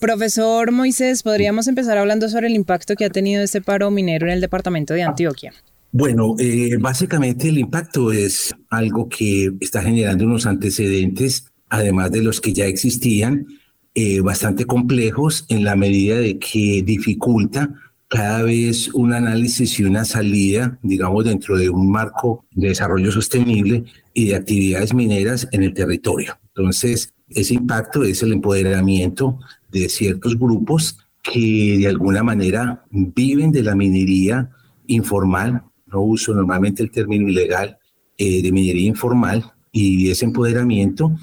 Profesor 0.00 0.72
Moisés, 0.72 1.22
podríamos 1.22 1.68
empezar 1.68 1.96
hablando 1.96 2.28
sobre 2.28 2.48
el 2.48 2.54
impacto 2.54 2.96
que 2.96 3.04
ha 3.04 3.10
tenido 3.10 3.42
este 3.42 3.60
paro 3.60 3.90
minero 3.90 4.26
en 4.26 4.32
el 4.32 4.40
departamento 4.40 4.94
de 4.94 5.04
Antioquia. 5.04 5.52
Bueno, 5.92 6.34
eh, 6.38 6.76
básicamente 6.80 7.50
el 7.50 7.58
impacto 7.58 8.12
es 8.12 8.54
algo 8.70 9.08
que 9.08 9.52
está 9.60 9.82
generando 9.82 10.24
unos 10.24 10.46
antecedentes, 10.46 11.52
además 11.68 12.10
de 12.10 12.22
los 12.22 12.40
que 12.40 12.52
ya 12.52 12.64
existían, 12.64 13.46
eh, 13.94 14.20
bastante 14.20 14.64
complejos 14.64 15.44
en 15.48 15.64
la 15.64 15.76
medida 15.76 16.16
de 16.16 16.38
que 16.38 16.82
dificulta 16.82 17.74
cada 18.08 18.42
vez 18.42 18.92
un 18.92 19.12
análisis 19.12 19.78
y 19.80 19.84
una 19.84 20.04
salida, 20.04 20.78
digamos, 20.82 21.24
dentro 21.24 21.56
de 21.56 21.70
un 21.70 21.90
marco 21.90 22.44
de 22.50 22.68
desarrollo 22.68 23.10
sostenible 23.10 23.84
y 24.12 24.28
de 24.28 24.36
actividades 24.36 24.92
mineras 24.92 25.48
en 25.52 25.62
el 25.62 25.72
territorio. 25.72 26.38
Entonces, 26.48 27.14
ese 27.30 27.54
impacto 27.54 28.02
es 28.04 28.22
el 28.22 28.32
empoderamiento 28.32 29.38
de 29.70 29.88
ciertos 29.88 30.38
grupos 30.38 30.98
que 31.22 31.78
de 31.78 31.88
alguna 31.88 32.22
manera 32.22 32.84
viven 32.90 33.52
de 33.52 33.62
la 33.62 33.74
minería 33.74 34.50
informal 34.86 35.62
no 35.92 36.00
uso 36.00 36.34
normalmente 36.34 36.82
el 36.82 36.90
término 36.90 37.28
ilegal 37.28 37.78
eh, 38.16 38.42
de 38.42 38.50
minería 38.50 38.88
informal 38.88 39.44
y 39.70 40.10
ese 40.10 40.24
empoderamiento 40.24 41.14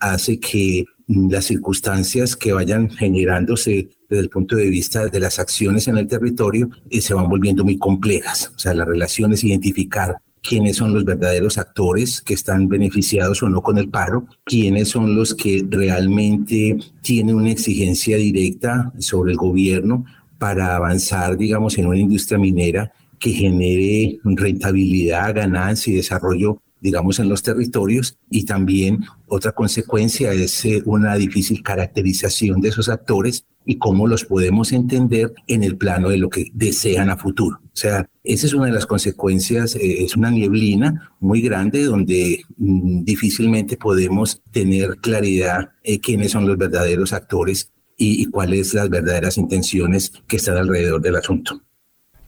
hace 0.00 0.38
que 0.38 0.84
las 1.06 1.44
circunstancias 1.44 2.34
que 2.36 2.52
vayan 2.52 2.90
generándose 2.90 3.88
desde 4.08 4.22
el 4.22 4.28
punto 4.28 4.56
de 4.56 4.68
vista 4.68 5.06
de 5.06 5.20
las 5.20 5.38
acciones 5.38 5.86
en 5.88 5.98
el 5.98 6.08
territorio 6.08 6.68
eh, 6.90 7.00
se 7.00 7.14
van 7.14 7.28
volviendo 7.28 7.64
muy 7.64 7.78
complejas. 7.78 8.52
O 8.54 8.58
sea, 8.58 8.74
la 8.74 8.84
relación 8.84 9.32
es 9.32 9.44
identificar 9.44 10.16
quiénes 10.42 10.76
son 10.76 10.94
los 10.94 11.04
verdaderos 11.04 11.58
actores 11.58 12.20
que 12.20 12.34
están 12.34 12.68
beneficiados 12.68 13.42
o 13.42 13.48
no 13.48 13.62
con 13.62 13.78
el 13.78 13.88
paro, 13.88 14.26
quiénes 14.44 14.88
son 14.88 15.16
los 15.16 15.34
que 15.34 15.64
realmente 15.68 16.76
tienen 17.02 17.36
una 17.36 17.50
exigencia 17.50 18.16
directa 18.16 18.92
sobre 18.98 19.32
el 19.32 19.38
gobierno 19.38 20.04
para 20.38 20.76
avanzar, 20.76 21.36
digamos, 21.36 21.78
en 21.78 21.86
una 21.86 21.98
industria 21.98 22.38
minera 22.38 22.92
que 23.18 23.30
genere 23.30 24.18
rentabilidad, 24.24 25.34
ganancia 25.34 25.92
y 25.92 25.96
desarrollo 25.96 26.62
digamos, 26.80 27.18
en 27.18 27.28
los 27.28 27.42
territorios 27.42 28.18
y 28.30 28.44
también 28.44 29.04
otra 29.26 29.52
consecuencia 29.52 30.32
es 30.32 30.64
eh, 30.64 30.82
una 30.84 31.16
difícil 31.16 31.62
caracterización 31.62 32.60
de 32.60 32.68
esos 32.68 32.88
actores 32.88 33.46
y 33.64 33.78
cómo 33.78 34.06
los 34.06 34.24
podemos 34.24 34.72
entender 34.72 35.34
en 35.48 35.64
el 35.64 35.76
plano 35.76 36.08
de 36.08 36.18
lo 36.18 36.30
que 36.30 36.50
desean 36.54 37.10
a 37.10 37.16
futuro. 37.16 37.58
O 37.64 37.76
sea, 37.76 38.08
esa 38.22 38.46
es 38.46 38.54
una 38.54 38.66
de 38.66 38.72
las 38.72 38.86
consecuencias, 38.86 39.74
eh, 39.74 40.04
es 40.04 40.16
una 40.16 40.30
nieblina 40.30 41.12
muy 41.18 41.40
grande 41.40 41.84
donde 41.84 42.44
mm, 42.56 43.02
difícilmente 43.04 43.76
podemos 43.76 44.42
tener 44.52 44.98
claridad 45.00 45.70
eh, 45.82 45.98
quiénes 45.98 46.32
son 46.32 46.46
los 46.46 46.56
verdaderos 46.56 47.12
actores 47.12 47.72
y, 47.96 48.22
y 48.22 48.26
cuáles 48.26 48.74
las 48.74 48.88
verdaderas 48.88 49.38
intenciones 49.38 50.12
que 50.28 50.36
están 50.36 50.56
alrededor 50.56 51.00
del 51.00 51.16
asunto. 51.16 51.62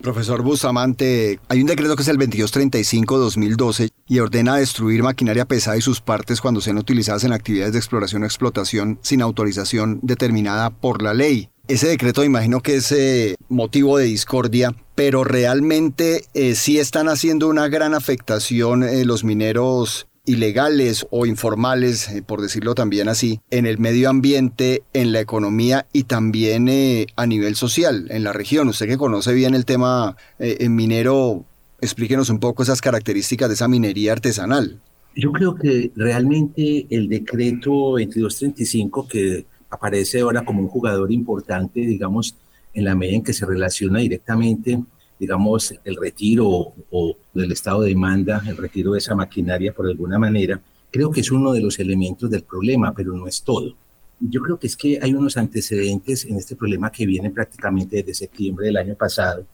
Profesor 0.01 0.43
Bustamante, 0.43 1.41
hay 1.49 1.61
un 1.61 1.67
decreto 1.67 1.97
que 1.97 2.03
es 2.03 2.09
el 2.09 2.19
2235-2012 2.19 3.91
y 4.09 4.19
ordena 4.19 4.57
destruir 4.57 5.03
maquinaria 5.03 5.45
pesada 5.45 5.77
y 5.77 5.83
sus 5.83 6.01
partes 6.01 6.41
cuando 6.41 6.61
sean 6.61 6.79
utilizadas 6.79 7.25
en 7.25 7.33
actividades 7.33 7.75
de 7.75 7.79
exploración 7.79 8.23
o 8.23 8.27
explotación 8.27 8.99
sin 9.03 9.23
autorización 9.23 10.01
determinada 10.03 10.71
por 10.71 11.03
la 11.03 11.15
ley. 11.15 11.51
Ese 11.69 11.89
decreto 11.89 12.25
imagino 12.25 12.63
que 12.63 12.77
es 12.77 12.91
eh, 12.93 13.37
motivo 13.51 13.99
de 13.99 14.07
discordia, 14.07 14.75
pero 14.95 15.23
realmente 15.23 16.25
eh, 16.33 16.55
sí 16.55 16.79
están 16.79 17.09
haciendo 17.09 17.47
una 17.47 17.69
gran 17.69 17.93
afectación 17.93 18.83
eh, 18.83 19.05
los 19.05 19.23
mineros 19.23 20.07
ilegales 20.25 21.07
o 21.11 21.27
informales, 21.27 22.11
por 22.27 22.41
decirlo 22.41 22.75
también 22.75 23.09
así, 23.09 23.41
en 23.51 23.67
el 23.67 23.79
medio 23.79 24.09
ambiente, 24.09 24.83
en 24.93 25.13
la 25.13 25.21
economía 25.21 25.87
y 25.93 26.05
también 26.05 26.69
a 27.17 27.27
nivel 27.27 27.57
social 27.57 28.07
en 28.11 28.25
la 28.25 28.33
región. 28.33 28.69
Usted 28.69 28.89
que 28.89 28.99
conoce 28.99 29.33
bien 29.33 29.55
el 29.55 29.65
tema 29.65 30.17
eh, 30.39 30.69
minero, 30.69 31.47
explíquenos 31.81 32.31
un 32.31 32.41
poco 32.41 32.63
esas 32.63 32.81
características 32.81 33.49
de 33.49 33.55
esa 33.55 33.69
minería 33.69 34.13
artesanal. 34.13 34.81
Yo 35.15 35.33
creo 35.33 35.55
que 35.55 35.91
realmente 35.97 36.87
el 36.91 37.09
decreto 37.09 37.71
2235 37.71 39.09
que 39.09 39.47
aparece 39.71 40.21
ahora 40.21 40.45
como 40.45 40.63
un 40.63 40.69
jugador 40.69 41.13
importante, 41.13 41.81
digamos, 41.81 42.37
en 42.75 42.85
la 42.85 42.95
medida 42.95 43.17
en 43.17 43.25
que 43.25 43.33
se 43.33 43.47
relaciona 43.47 43.99
directamente 43.99 44.79
digamos, 45.19 45.75
el 45.85 45.97
retiro 45.97 46.75
o, 46.91 47.17
del 47.35 47.53
estado 47.53 47.83
de 47.83 47.89
demanda, 47.89 48.43
el 48.47 48.57
retiro 48.57 48.93
de 48.93 48.99
esa 48.99 49.15
maquinaria 49.15 49.73
por 49.73 49.87
alguna 49.87 50.19
manera, 50.19 50.61
creo 50.91 51.11
que 51.11 51.21
es 51.21 51.31
uno 51.31 51.53
de 51.53 51.61
los 51.61 51.79
elementos 51.79 52.31
del 52.31 52.43
problema, 52.43 52.95
pero 52.95 53.13
no 53.13 53.27
es 53.27 53.43
todo. 53.43 53.75
Yo 54.21 54.41
creo 54.43 54.59
que 54.59 54.67
es 54.67 54.77
que 54.77 54.99
hay 55.01 55.15
unos 55.15 55.37
antecedentes 55.37 56.25
en 56.25 56.37
este 56.37 56.57
problema 56.57 56.91
que 56.91 57.07
vienen 57.07 57.33
prácticamente 57.33 57.97
desde 57.97 58.15
septiembre 58.15 58.67
del 58.67 58.77
año 58.77 58.95
pasado, 58.95 59.47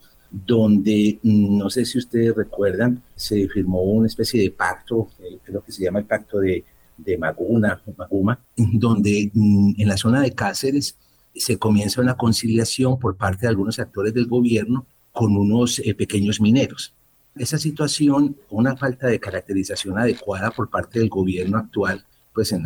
donde, 0.46 1.20
mm, 1.22 1.58
no 1.58 1.70
sé 1.70 1.84
si 1.84 1.98
ustedes 1.98 2.34
recuerdan, 2.34 3.02
se 3.14 3.48
firmó 3.48 3.82
una 3.82 4.08
especie 4.08 4.42
de 4.42 4.50
pacto, 4.50 5.08
eh, 5.20 5.38
creo 5.44 5.62
que 5.62 5.70
se 5.70 5.84
llama 5.84 6.00
el 6.00 6.06
pacto 6.06 6.40
de, 6.40 6.64
de 6.96 7.16
Maguna, 7.18 7.80
Maguma, 7.96 8.40
donde 8.56 9.30
mm, 9.32 9.74
en 9.78 9.88
la 9.88 9.96
zona 9.96 10.22
de 10.22 10.32
Cáceres 10.32 10.96
se 11.34 11.58
comienza 11.58 12.00
una 12.00 12.16
conciliación 12.16 12.98
por 12.98 13.16
parte 13.16 13.42
de 13.42 13.48
algunos 13.48 13.78
actores 13.78 14.12
del 14.12 14.26
gobierno 14.26 14.86
con 15.12 15.36
unos 15.36 15.78
eh, 15.78 15.94
pequeños 15.94 16.40
mineros. 16.40 16.94
Esa 17.36 17.58
situación, 17.58 18.36
una 18.50 18.76
falta 18.76 19.06
de 19.06 19.20
caracterización 19.20 19.98
adecuada 19.98 20.50
por 20.50 20.70
parte 20.70 20.98
del 20.98 21.08
gobierno 21.08 21.58
actual, 21.58 22.04
pues 22.32 22.52
en, 22.52 22.64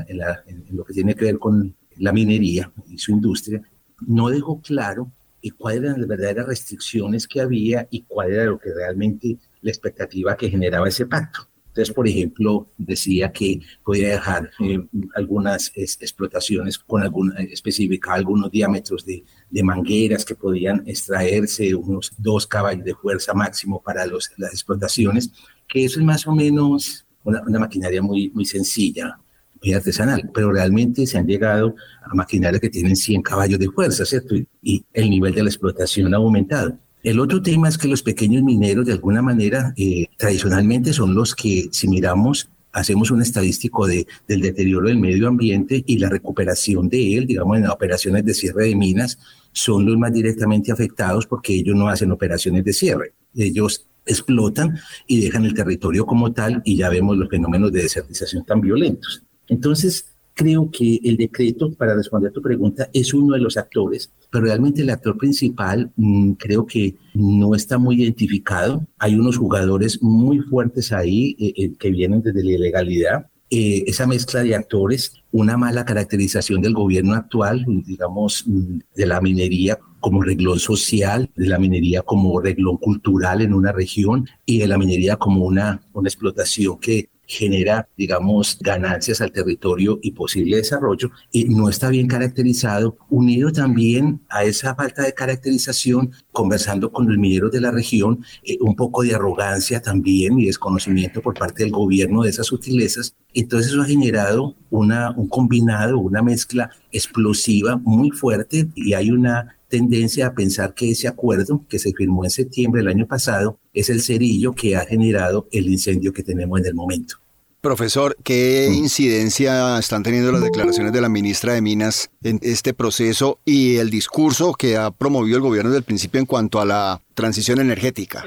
lo 0.71 0.85
que 0.85 0.95
tiene 0.95 1.15
que 1.15 1.27
ver 1.27 1.39
con 1.39 1.75
la 1.97 2.13
minería 2.13 2.73
y 2.87 2.99
su 2.99 3.13
industria, 3.13 3.63
no 4.07 4.29
dejó 4.29 4.61
claro 4.61 5.11
eh, 5.49 5.53
cuáles 5.57 5.83
eran 5.83 6.01
las 6.01 6.09
verdaderas 6.09 6.47
restricciones 6.47 7.27
que 7.27 7.41
había 7.41 7.87
y 7.91 8.03
cuál 8.03 8.33
era 8.33 8.45
lo 8.45 8.59
que 8.59 8.73
realmente 8.73 9.39
la 9.63 9.71
expectativa 9.71 10.37
que 10.37 10.51
generaba 10.51 10.89
ese 10.89 11.07
pacto. 11.07 11.49
Entonces, 11.69 11.95
por 11.95 12.09
ejemplo, 12.09 12.67
decía 12.77 13.31
que 13.31 13.61
podía 13.85 14.09
dejar 14.09 14.51
eh, 14.59 14.81
algunas 15.15 15.71
explotaciones 15.77 16.77
con 16.77 17.03
alguna, 17.03 17.39
específica 17.41 18.15
algunos 18.15 18.51
diámetros 18.51 19.07
de, 19.07 19.25
mangueras 19.63 20.25
que 20.25 20.35
podían 20.35 20.83
extraerse 20.87 21.75
unos 21.77 22.13
dos 22.19 22.49
caballos 22.49 22.85
de 22.85 22.97
fuerza 22.97 23.33
máximo 23.33 23.81
para 23.81 24.07
los, 24.07 24.31
las 24.39 24.53
explotaciones, 24.53 25.31
que 25.69 25.85
eso 25.85 26.01
es 26.01 26.05
más 26.05 26.27
o 26.27 26.35
menos 26.35 27.07
una, 27.23 27.59
maquinaria 27.61 28.03
muy, 28.03 28.31
muy 28.31 28.45
sencilla, 28.45 29.17
muy 29.63 29.73
artesanal, 29.75 30.31
pero 30.33 30.53
realmente 30.53 31.07
se 31.07 31.19
han 31.19 31.27
llegado 31.27 31.75
a 32.03 32.15
maquinarias 32.15 32.61
que 32.61 32.71
tienen 32.71 32.97
100 32.97 33.23
caballos 33.23 33.59
de 33.59 33.69
fuerza, 33.69 34.05
¿cierto? 34.05 34.35
y 34.63 34.85
el 34.93 35.11
nivel 35.11 35.35
de 35.35 35.43
la 35.43 35.49
explotación 35.49 36.15
ha 36.15 36.19
aumentado. 36.19 36.79
El 37.03 37.21
otro 37.21 37.41
tema 37.41 37.69
es 37.69 37.79
que 37.79 37.89
los 37.89 38.03
pequeños 38.03 38.43
mineros, 38.43 38.85
de 38.87 38.93
alguna 38.93 39.23
manera, 39.23 39.73
eh, 39.77 40.07
tradicionalmente 40.17 40.93
son 40.93 41.15
los 41.15 41.35
que, 41.35 41.69
si 41.71 41.89
miramos, 41.89 42.51
hacemos 42.73 43.11
un 43.11 43.23
estadístico 43.23 43.87
de, 43.87 44.07
del 44.27 44.41
deterioro 44.41 44.89
del 44.89 44.99
medio 44.99 45.29
ambiente 45.29 45.83
y 45.87 45.99
la 45.99 46.09
recuperación 46.09 46.89
de 46.89 47.17
él, 47.17 47.27
digamos, 47.27 47.57
en 47.57 47.67
operaciones 47.67 48.25
de 48.25 48.35
cierre 48.35 48.67
de 48.67 48.77
minas, 48.77 49.19
son 49.53 49.87
los 49.87 49.97
más 49.97 50.13
directamente 50.13 50.73
afectados 50.73 51.27
porque 51.27 51.55
ellos 51.55 51.77
no 51.77 51.89
hacen 51.89 52.11
operaciones 52.11 52.65
de 52.65 52.73
cierre. 52.73 53.15
Ellos 53.35 53.87
explotan 54.05 54.79
y 55.07 55.21
dejan 55.21 55.45
el 55.45 55.55
territorio 55.55 56.05
como 56.05 56.33
tal 56.33 56.63
y 56.65 56.77
ya 56.77 56.89
vemos 56.89 57.17
los 57.17 57.29
fenómenos 57.29 57.73
de 57.73 57.83
desertización 57.83 58.45
tan 58.45 58.61
violentos. 58.61 59.23
Entonces, 59.49 60.07
creo 60.39 60.71
que 60.71 61.01
el 61.03 61.17
decreto, 61.17 61.73
para 61.73 61.97
responder 61.97 62.31
a 62.31 62.33
tu 62.33 62.41
pregunta, 62.41 62.89
es 62.93 63.13
uno 63.13 63.35
de 63.35 63.41
los 63.41 63.57
actores, 63.57 64.13
pero 64.31 64.45
realmente 64.45 64.83
el 64.83 64.91
actor 64.91 65.19
principal 65.19 65.91
mm, 65.97 66.33
creo 66.35 66.65
que 66.65 66.95
no 67.15 67.57
está 67.57 67.77
muy 67.77 68.01
identificado. 68.01 68.87
Hay 68.99 69.17
unos 69.17 69.37
jugadores 69.37 70.01
muy 70.01 70.39
fuertes 70.39 70.93
ahí 70.93 71.37
eh, 71.41 71.53
eh, 71.57 71.73
que 71.77 71.91
vienen 71.91 72.23
desde 72.23 72.45
la 72.45 72.53
ilegalidad. 72.53 73.27
Eh, 73.51 73.83
esa 73.89 74.07
mezcla 74.07 74.45
de 74.45 74.55
actores, 74.55 75.15
una 75.33 75.57
mala 75.57 75.85
caracterización 75.85 76.61
del 76.63 76.75
gobierno 76.75 77.15
actual, 77.15 77.65
digamos, 77.67 78.45
mm, 78.47 78.79
de 78.95 79.07
la 79.07 79.21
minería 79.21 79.79
como 79.99 80.23
reglón 80.23 80.61
social, 80.61 81.29
de 81.35 81.47
la 81.49 81.59
minería 81.59 82.03
como 82.03 82.41
reglón 82.41 82.77
cultural 82.77 83.41
en 83.43 83.55
una 83.55 83.73
región 83.73 84.29
y 84.47 84.59
de 84.59 84.69
la 84.69 84.79
minería 84.79 85.17
como 85.17 85.45
una, 85.45 85.81
una 85.95 86.09
explotación 86.09 86.79
que 86.79 87.09
genera, 87.29 87.89
digamos, 87.97 88.59
ganancias 88.61 89.21
al 89.21 89.31
territorio 89.31 90.01
y 90.03 90.13
posible 90.13 90.57
desarrollo, 90.57 91.11
y 91.31 91.45
no 91.45 91.69
está 91.69 91.91
bien 91.91 92.09
caracterizado, 92.09 92.97
unido 93.11 93.53
también 93.53 94.23
a 94.31 94.45
esa 94.45 94.75
falta 94.75 95.03
de 95.03 95.13
caracterización, 95.13 96.11
conversando 96.33 96.91
con 96.91 97.07
los 97.07 97.19
mineros 97.19 97.53
de 97.53 97.61
la 97.61 97.71
región, 97.71 98.25
eh, 98.43 98.57
un 98.61 98.75
poco 98.75 99.03
de 99.03 99.15
arrogancia 99.15 99.83
también 99.83 100.41
y 100.41 100.47
desconocimiento 100.47 101.21
por 101.21 101.35
parte 101.35 101.65
del 101.65 101.73
gobierno 101.73 102.23
de 102.23 102.31
esas 102.31 102.47
sutilezas. 102.47 103.15
Entonces 103.35 103.73
eso 103.73 103.83
ha 103.83 103.87
generado 103.87 104.57
una, 104.71 105.11
un 105.11 105.29
combinado, 105.29 105.99
una 105.99 106.23
mezcla 106.23 106.71
explosiva 106.91 107.77
muy 107.77 108.11
fuerte 108.11 108.69
y 108.75 108.95
hay 108.95 109.11
una 109.11 109.58
tendencia 109.69 110.29
a 110.29 110.35
pensar 110.35 110.75
que 110.75 110.91
ese 110.91 111.09
acuerdo 111.09 111.65
que 111.69 111.79
se 111.79 111.93
firmó 111.93 112.25
en 112.25 112.31
septiembre 112.31 112.81
del 112.81 112.89
año 112.89 113.07
pasado 113.07 113.59
es 113.73 113.91
el 113.91 114.01
cerillo 114.01 114.53
que 114.53 114.77
ha 114.77 114.87
generado 114.87 115.47
el 115.53 115.69
incendio 115.69 116.13
que 116.13 116.23
tenemos 116.23 116.61
en 116.61 116.67
el 116.67 116.75
momento. 116.75 117.17
Profesor, 117.61 118.17
¿qué 118.23 118.69
mm. 118.71 118.75
incidencia 118.75 119.79
están 119.79 120.05
teniendo 120.05 120.31
las 120.31 120.43
declaraciones 120.43 120.93
de 120.93 121.01
la 121.01 121.09
ministra 121.09 121.55
de 121.55 121.61
Minas 121.61 122.11
en 122.23 122.39
este 122.43 122.73
proceso 122.73 123.41
y 123.45 123.77
el 123.77 123.91
discurso 123.91 124.53
que 124.53 124.77
ha 124.77 124.93
promovido 124.93 125.39
el 125.39 125.43
gobierno 125.43 125.71
desde 125.71 125.79
el 125.79 125.85
principio 125.85 126.21
en 126.21 126.27
cuanto 126.27 126.61
a 126.61 126.65
la 126.65 127.03
transición 127.15 127.61
energética? 127.61 128.25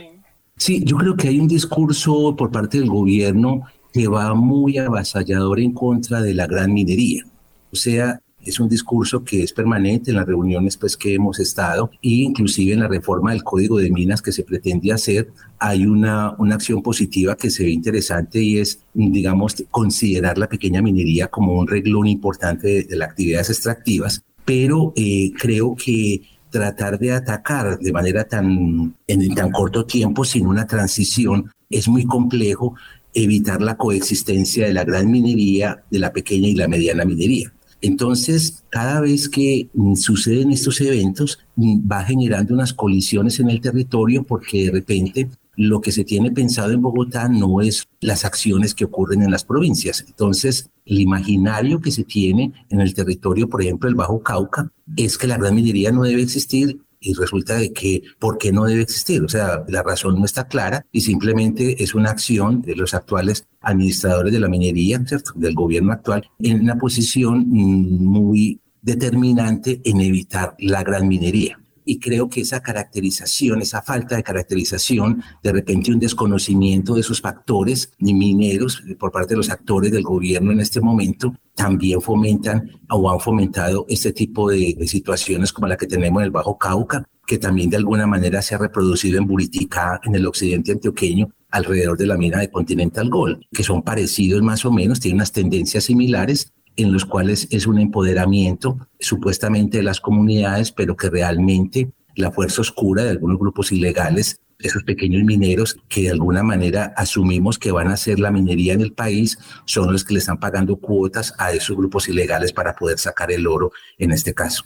Sí, 0.58 0.84
yo 0.86 0.98
creo 0.98 1.16
que 1.16 1.30
hay 1.30 1.40
un 1.40 1.48
discurso 1.48 2.36
por 2.36 2.52
parte 2.52 2.78
del 2.78 2.90
gobierno 2.90 3.62
que 3.94 4.08
va 4.08 4.34
muy 4.34 4.78
avasallador 4.78 5.60
en 5.60 5.72
contra 5.72 6.22
de 6.22 6.34
la 6.34 6.46
gran 6.46 6.74
minería. 6.74 7.26
O 7.72 7.76
sea, 7.76 8.22
es 8.46 8.60
un 8.60 8.70
discurso 8.70 9.24
que 9.24 9.44
es 9.44 9.54
permanente 9.54 10.12
en 10.12 10.18
las 10.18 10.28
reuniones 10.28 10.78
pues, 10.78 10.98
que 10.98 11.14
hemos 11.14 11.40
estado 11.40 11.92
e 12.02 12.10
inclusive 12.10 12.74
en 12.74 12.82
la 12.82 12.88
reforma 12.88 13.32
del 13.32 13.44
Código 13.44 13.78
de 13.78 13.92
Minas 13.92 14.22
que 14.22 14.32
se 14.32 14.44
pretende 14.44 14.92
hacer 14.92 15.32
hay 15.60 15.86
una, 15.86 16.34
una 16.40 16.56
acción 16.56 16.82
positiva 16.82 17.38
que 17.38 17.52
se 17.52 17.64
ve 17.64 17.70
interesante 17.70 18.42
y 18.42 18.58
es, 18.58 18.80
digamos, 18.94 19.64
considerar 19.70 20.40
la 20.40 20.50
pequeña 20.50 20.82
minería 20.82 21.28
como 21.28 21.54
un 21.54 21.68
reglón 21.68 22.08
importante 22.08 22.84
de, 22.84 22.98
las 22.98 23.10
actividades 23.10 23.52
extractivas, 23.52 24.24
pero 24.44 24.92
eh, 24.96 25.32
creo 25.38 25.76
que 25.76 26.24
tratar 26.50 26.98
de 26.98 27.12
atacar 27.12 27.78
de 27.78 27.92
manera 27.94 28.24
tan, 28.24 28.96
en 29.08 29.36
tan 29.36 29.52
corto 29.52 29.86
tiempo 29.86 30.26
sin 30.26 30.48
una 30.48 30.66
transición 30.66 31.52
es 31.70 31.88
muy 31.88 32.06
complejo 32.06 32.76
evitar 33.14 33.62
la 33.62 33.78
coexistencia 33.78 34.66
de 34.66 34.74
la 34.74 34.84
gran 34.84 35.12
minería, 35.12 35.84
de 35.90 36.00
la 36.00 36.12
pequeña 36.12 36.48
y 36.48 36.56
la 36.56 36.68
mediana 36.68 37.06
minería. 37.06 37.52
Entonces, 37.82 38.64
cada 38.70 39.02
vez 39.02 39.28
que 39.28 39.70
mm, 39.74 39.96
suceden 39.96 40.52
estos 40.52 40.80
eventos, 40.82 41.40
mm, 41.56 41.92
va 41.92 42.04
generando 42.04 42.54
unas 42.54 42.74
colisiones 42.74 43.40
en 43.40 43.50
el 43.50 43.60
territorio 43.60 44.24
porque 44.24 44.66
de 44.66 44.72
repente 44.72 45.30
lo 45.56 45.82
que 45.82 45.92
se 45.92 46.04
tiene 46.04 46.32
pensado 46.32 46.72
en 46.72 46.82
Bogotá 46.82 47.28
no 47.28 47.62
es 47.62 47.88
las 48.00 48.24
acciones 48.24 48.74
que 48.74 48.86
ocurren 48.86 49.22
en 49.22 49.32
las 49.32 49.44
provincias. 49.44 50.06
Entonces, 50.08 50.70
el 50.86 51.02
imaginario 51.02 51.82
que 51.82 51.92
se 51.92 52.04
tiene 52.04 52.54
en 52.70 52.82
el 52.82 52.94
territorio, 52.94 53.50
por 53.50 53.62
ejemplo, 53.62 53.90
el 53.90 53.96
Bajo 53.96 54.22
Cauca, 54.22 54.72
es 54.96 55.18
que 55.18 55.28
la 55.28 55.38
gran 55.38 55.56
minería 55.56 55.92
no 55.92 56.04
debe 56.04 56.22
existir 56.22 56.80
y 57.02 57.14
resulta 57.16 57.56
de 57.56 57.74
que 57.74 58.04
¿por 58.20 58.38
qué 58.38 58.54
no 58.54 58.66
debe 58.66 58.84
existir? 58.84 59.22
O 59.24 59.28
sea, 59.28 59.66
la 59.68 59.84
razón 59.84 60.20
no 60.20 60.26
está 60.26 60.48
clara 60.48 60.86
y 60.92 61.02
simplemente 61.02 61.84
es 61.84 61.96
una 61.96 62.12
acción 62.12 62.62
de 62.62 62.76
los 62.76 62.94
actuales 62.94 63.48
administradores 63.60 64.32
de 64.32 64.40
la 64.40 64.48
minería, 64.48 65.02
del 65.36 65.56
gobierno 65.56 65.92
actual, 65.92 66.30
en 66.40 66.62
una 66.62 66.78
posición 66.78 67.50
muy 67.50 68.62
determinante 68.82 69.82
en 69.84 70.02
evitar 70.02 70.56
la 70.60 70.84
gran 70.84 71.08
minería 71.08 71.61
y 71.86 72.00
creo 72.00 72.30
que 72.30 72.42
esa 72.42 72.62
caracterización, 72.62 73.62
esa 73.62 73.82
falta 73.82 74.16
de 74.16 74.24
caracterización, 74.24 75.24
de 75.44 75.52
repente 75.52 75.92
un 75.92 76.00
desconocimiento 76.00 76.96
de 76.96 77.02
esos 77.02 77.22
factores 77.22 77.94
mineros 78.00 78.84
por 79.00 79.12
parte 79.12 79.34
de 79.34 79.38
los 79.38 79.50
actores 79.50 79.92
del 79.92 80.04
gobierno 80.04 80.52
en 80.52 80.60
este 80.60 80.82
momento, 80.82 81.34
también 81.56 82.02
fomentan 82.02 82.72
o 82.90 83.12
han 83.12 83.20
fomentado 83.20 83.86
este 83.88 84.14
tipo 84.14 84.50
de, 84.50 84.78
situaciones 84.88 85.54
como 85.54 85.68
la 85.68 85.78
que 85.78 85.88
tenemos 85.88 86.22
en 86.22 86.26
el 86.26 86.32
Bajo 86.32 86.58
Cauca, 86.58 87.06
que 87.26 87.38
también 87.38 87.70
de 87.70 87.78
alguna 87.78 88.08
manera 88.08 88.42
se 88.42 88.56
ha 88.56 88.58
reproducido 88.58 89.18
en 89.18 89.28
Buriticá, 89.28 90.00
en 90.04 90.16
el 90.16 90.26
occidente 90.26 90.72
antioqueño, 90.72 91.30
alrededor 91.50 91.98
de 91.98 92.08
la 92.08 92.18
mina 92.18 92.40
de 92.40 92.50
Continental 92.50 93.10
Gold, 93.10 93.42
que 93.52 93.64
son 93.64 93.84
parecidos 93.84 94.42
más 94.42 94.66
o 94.66 94.72
menos, 94.72 95.00
tienen 95.00 95.18
unas 95.18 95.32
tendencias 95.32 95.84
similares, 95.84 96.54
en 96.76 96.92
los 96.92 97.06
cuales 97.06 97.48
es 97.52 97.68
un 97.68 97.80
empoderamiento 97.80 98.88
supuestamente 99.00 99.78
de 99.78 99.84
las 99.84 100.00
comunidades, 100.00 100.72
pero 100.72 100.96
que 100.96 101.10
realmente 101.10 101.92
la 102.16 102.32
fuerza 102.32 102.62
oscura 102.62 103.04
de 103.04 103.12
algunos 103.12 103.40
grupos 103.40 103.72
ilegales, 103.72 104.40
esos 104.60 104.84
pequeños 104.84 105.24
mineros 105.24 105.78
que 105.90 106.04
de 106.04 106.12
alguna 106.12 106.44
manera 106.44 106.94
asumimos 106.96 107.58
que 107.58 107.72
van 107.72 107.88
a 107.88 107.94
hacer 107.94 108.20
la 108.20 108.32
minería 108.32 108.74
en 108.74 108.82
el 108.82 108.94
país, 108.94 109.38
son 109.66 109.92
los 109.92 110.04
que 110.04 110.14
le 110.14 110.20
están 110.20 110.40
pagando 110.40 110.78
cuotas 110.78 111.34
a 111.38 111.52
esos 111.52 111.76
grupos 111.76 112.08
ilegales 112.08 112.54
para 112.54 112.76
poder 112.76 113.00
sacar 113.00 113.32
el 113.32 113.48
oro 113.48 113.72
en 113.98 114.12
este 114.12 114.34
caso. 114.34 114.64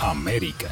América. 0.00 0.68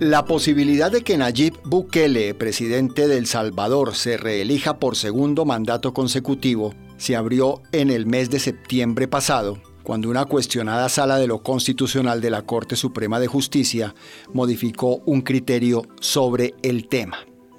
La 0.00 0.24
posibilidad 0.24 0.90
de 0.90 1.02
que 1.02 1.18
Nayib 1.18 1.60
Bukele, 1.62 2.32
presidente 2.32 3.06
de 3.06 3.18
El 3.18 3.26
Salvador, 3.26 3.94
se 3.94 4.16
reelija 4.16 4.78
por 4.78 4.96
segundo 4.96 5.44
mandato 5.44 5.92
consecutivo 5.92 6.74
se 6.96 7.16
abrió 7.16 7.60
en 7.72 7.90
el 7.90 8.06
mes 8.06 8.30
de 8.30 8.38
septiembre 8.38 9.08
pasado, 9.08 9.58
cuando 9.82 10.08
una 10.08 10.24
cuestionada 10.24 10.88
sala 10.88 11.18
de 11.18 11.26
lo 11.26 11.42
constitucional 11.42 12.22
de 12.22 12.30
la 12.30 12.46
Corte 12.46 12.76
Suprema 12.76 13.20
de 13.20 13.26
Justicia 13.26 13.94
modificó 14.32 15.02
un 15.04 15.20
criterio 15.20 15.82
sobre 16.00 16.54
el 16.62 16.88
tema. 16.88 17.18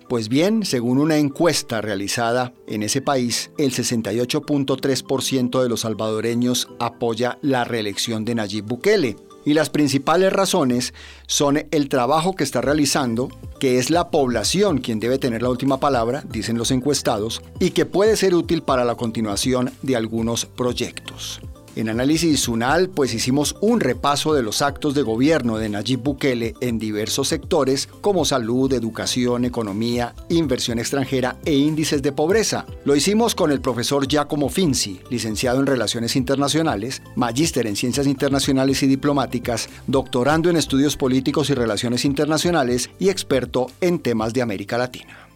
Pues 0.09 0.27
bien, 0.27 0.65
según 0.65 0.97
una 0.97 1.17
encuesta 1.17 1.79
realizada 1.79 2.53
en 2.67 2.81
ese 2.81 3.01
país, 3.01 3.51
el 3.59 3.71
68.3% 3.71 5.61
de 5.61 5.69
los 5.69 5.81
salvadoreños 5.81 6.69
apoya 6.79 7.37
la 7.43 7.65
reelección 7.65 8.25
de 8.25 8.33
Nayib 8.33 8.65
Bukele, 8.65 9.15
y 9.45 9.53
las 9.53 9.69
principales 9.69 10.31
razones 10.33 10.93
son 11.27 11.65
el 11.71 11.89
trabajo 11.89 12.35
que 12.35 12.43
está 12.43 12.61
realizando, 12.61 13.29
que 13.59 13.77
es 13.77 13.89
la 13.89 14.09
población 14.09 14.79
quien 14.79 14.99
debe 14.99 15.17
tener 15.17 15.41
la 15.41 15.49
última 15.49 15.79
palabra, 15.79 16.23
dicen 16.29 16.57
los 16.57 16.71
encuestados, 16.71 17.41
y 17.59 17.71
que 17.71 17.85
puede 17.85 18.15
ser 18.17 18.35
útil 18.35 18.63
para 18.63 18.85
la 18.85 18.95
continuación 18.95 19.71
de 19.81 19.95
algunos 19.95 20.45
proyectos. 20.45 21.41
En 21.73 21.87
Análisis 21.87 22.41
Sunal, 22.41 22.89
pues 22.89 23.13
hicimos 23.13 23.55
un 23.61 23.79
repaso 23.79 24.33
de 24.33 24.43
los 24.43 24.61
actos 24.61 24.93
de 24.93 25.03
gobierno 25.03 25.57
de 25.57 25.69
Nayib 25.69 26.01
Bukele 26.01 26.53
en 26.59 26.77
diversos 26.77 27.29
sectores 27.29 27.87
como 28.01 28.25
salud, 28.25 28.73
educación, 28.73 29.45
economía, 29.45 30.13
inversión 30.27 30.79
extranjera 30.79 31.37
e 31.45 31.53
índices 31.53 32.01
de 32.01 32.11
pobreza. 32.11 32.65
Lo 32.83 32.93
hicimos 32.93 33.35
con 33.35 33.53
el 33.53 33.61
profesor 33.61 34.05
Giacomo 34.05 34.49
Finzi, 34.49 34.99
licenciado 35.09 35.61
en 35.61 35.67
Relaciones 35.67 36.17
Internacionales, 36.17 37.01
magíster 37.15 37.65
en 37.67 37.77
Ciencias 37.77 38.05
Internacionales 38.05 38.83
y 38.83 38.87
Diplomáticas, 38.87 39.69
doctorando 39.87 40.49
en 40.49 40.57
Estudios 40.57 40.97
Políticos 40.97 41.49
y 41.51 41.53
Relaciones 41.53 42.03
Internacionales 42.03 42.89
y 42.99 43.07
experto 43.07 43.67
en 43.79 43.99
temas 43.99 44.33
de 44.33 44.41
América 44.41 44.77
Latina. 44.77 45.30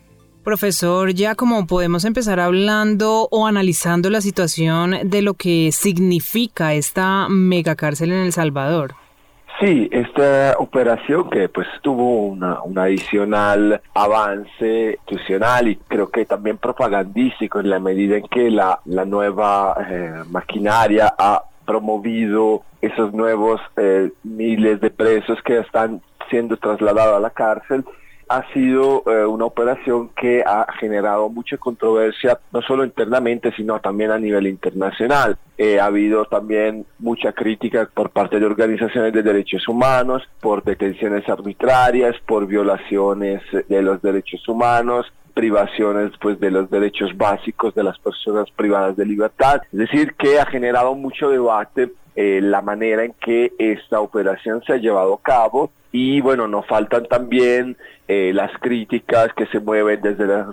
Profesor, 0.45 1.11
ya 1.11 1.33
como 1.33 1.65
podemos 1.65 2.05
empezar 2.05 2.39
hablando 2.39 3.27
o 3.31 3.47
analizando 3.47 4.11
la 4.11 4.21
situación 4.21 4.95
de 5.03 5.23
lo 5.23 5.33
que 5.33 5.71
significa 5.71 6.75
esta 6.75 7.27
megacárcel 7.29 8.11
en 8.11 8.25
El 8.25 8.31
Salvador. 8.31 8.93
Sí, 9.59 9.89
esta 9.91 10.55
operación 10.59 11.31
que 11.31 11.49
pues 11.49 11.67
tuvo 11.81 12.27
una, 12.27 12.61
un 12.61 12.77
adicional 12.77 13.81
avance 13.95 14.99
institucional 15.07 15.67
y 15.67 15.77
creo 15.77 16.11
que 16.11 16.25
también 16.25 16.59
propagandístico 16.59 17.59
en 17.59 17.71
la 17.71 17.79
medida 17.79 18.17
en 18.17 18.27
que 18.27 18.51
la, 18.51 18.79
la 18.85 19.03
nueva 19.03 19.75
eh, 19.89 20.23
maquinaria 20.29 21.11
ha 21.17 21.41
promovido 21.65 22.61
esos 22.81 23.11
nuevos 23.13 23.59
eh, 23.77 24.11
miles 24.23 24.79
de 24.79 24.91
presos 24.91 25.41
que 25.41 25.57
están 25.57 26.03
siendo 26.29 26.55
trasladados 26.57 27.17
a 27.17 27.19
la 27.19 27.31
cárcel 27.31 27.83
ha 28.27 28.51
sido 28.53 29.03
eh, 29.05 29.25
una 29.25 29.45
operación 29.45 30.09
que 30.09 30.43
ha 30.45 30.65
generado 30.79 31.29
mucha 31.29 31.57
controversia, 31.57 32.39
no 32.51 32.61
solo 32.61 32.83
internamente, 32.83 33.53
sino 33.55 33.79
también 33.79 34.11
a 34.11 34.19
nivel 34.19 34.47
internacional. 34.47 35.37
Eh, 35.57 35.79
ha 35.79 35.85
habido 35.85 36.25
también 36.25 36.85
mucha 36.99 37.31
crítica 37.31 37.89
por 37.93 38.09
parte 38.09 38.39
de 38.39 38.45
organizaciones 38.45 39.13
de 39.13 39.23
derechos 39.23 39.67
humanos, 39.67 40.23
por 40.41 40.63
detenciones 40.63 41.27
arbitrarias, 41.29 42.15
por 42.25 42.47
violaciones 42.47 43.41
de 43.69 43.81
los 43.81 44.01
derechos 44.01 44.47
humanos, 44.47 45.11
privaciones 45.33 46.11
pues 46.19 46.39
de 46.39 46.49
los 46.49 46.69
derechos 46.69 47.15
básicos 47.15 47.75
de 47.75 47.83
las 47.83 47.99
personas 47.99 48.49
privadas 48.51 48.95
de 48.95 49.05
libertad. 49.05 49.61
Es 49.71 49.79
decir, 49.79 50.15
que 50.15 50.39
ha 50.39 50.45
generado 50.45 50.95
mucho 50.95 51.29
debate 51.29 51.91
eh, 52.15 52.39
la 52.41 52.61
manera 52.61 53.03
en 53.03 53.13
que 53.13 53.53
esta 53.57 53.99
operación 53.99 54.63
se 54.65 54.73
ha 54.73 54.77
llevado 54.77 55.15
a 55.15 55.21
cabo. 55.21 55.71
Y 55.91 56.19
bueno, 56.21 56.47
nos 56.47 56.65
faltan 56.67 57.05
también 57.05 57.77
eh, 58.07 58.31
las 58.33 58.51
críticas 58.59 59.33
que 59.33 59.45
se 59.47 59.59
mueven 59.59 60.01
desde 60.01 60.27
las 60.27 60.47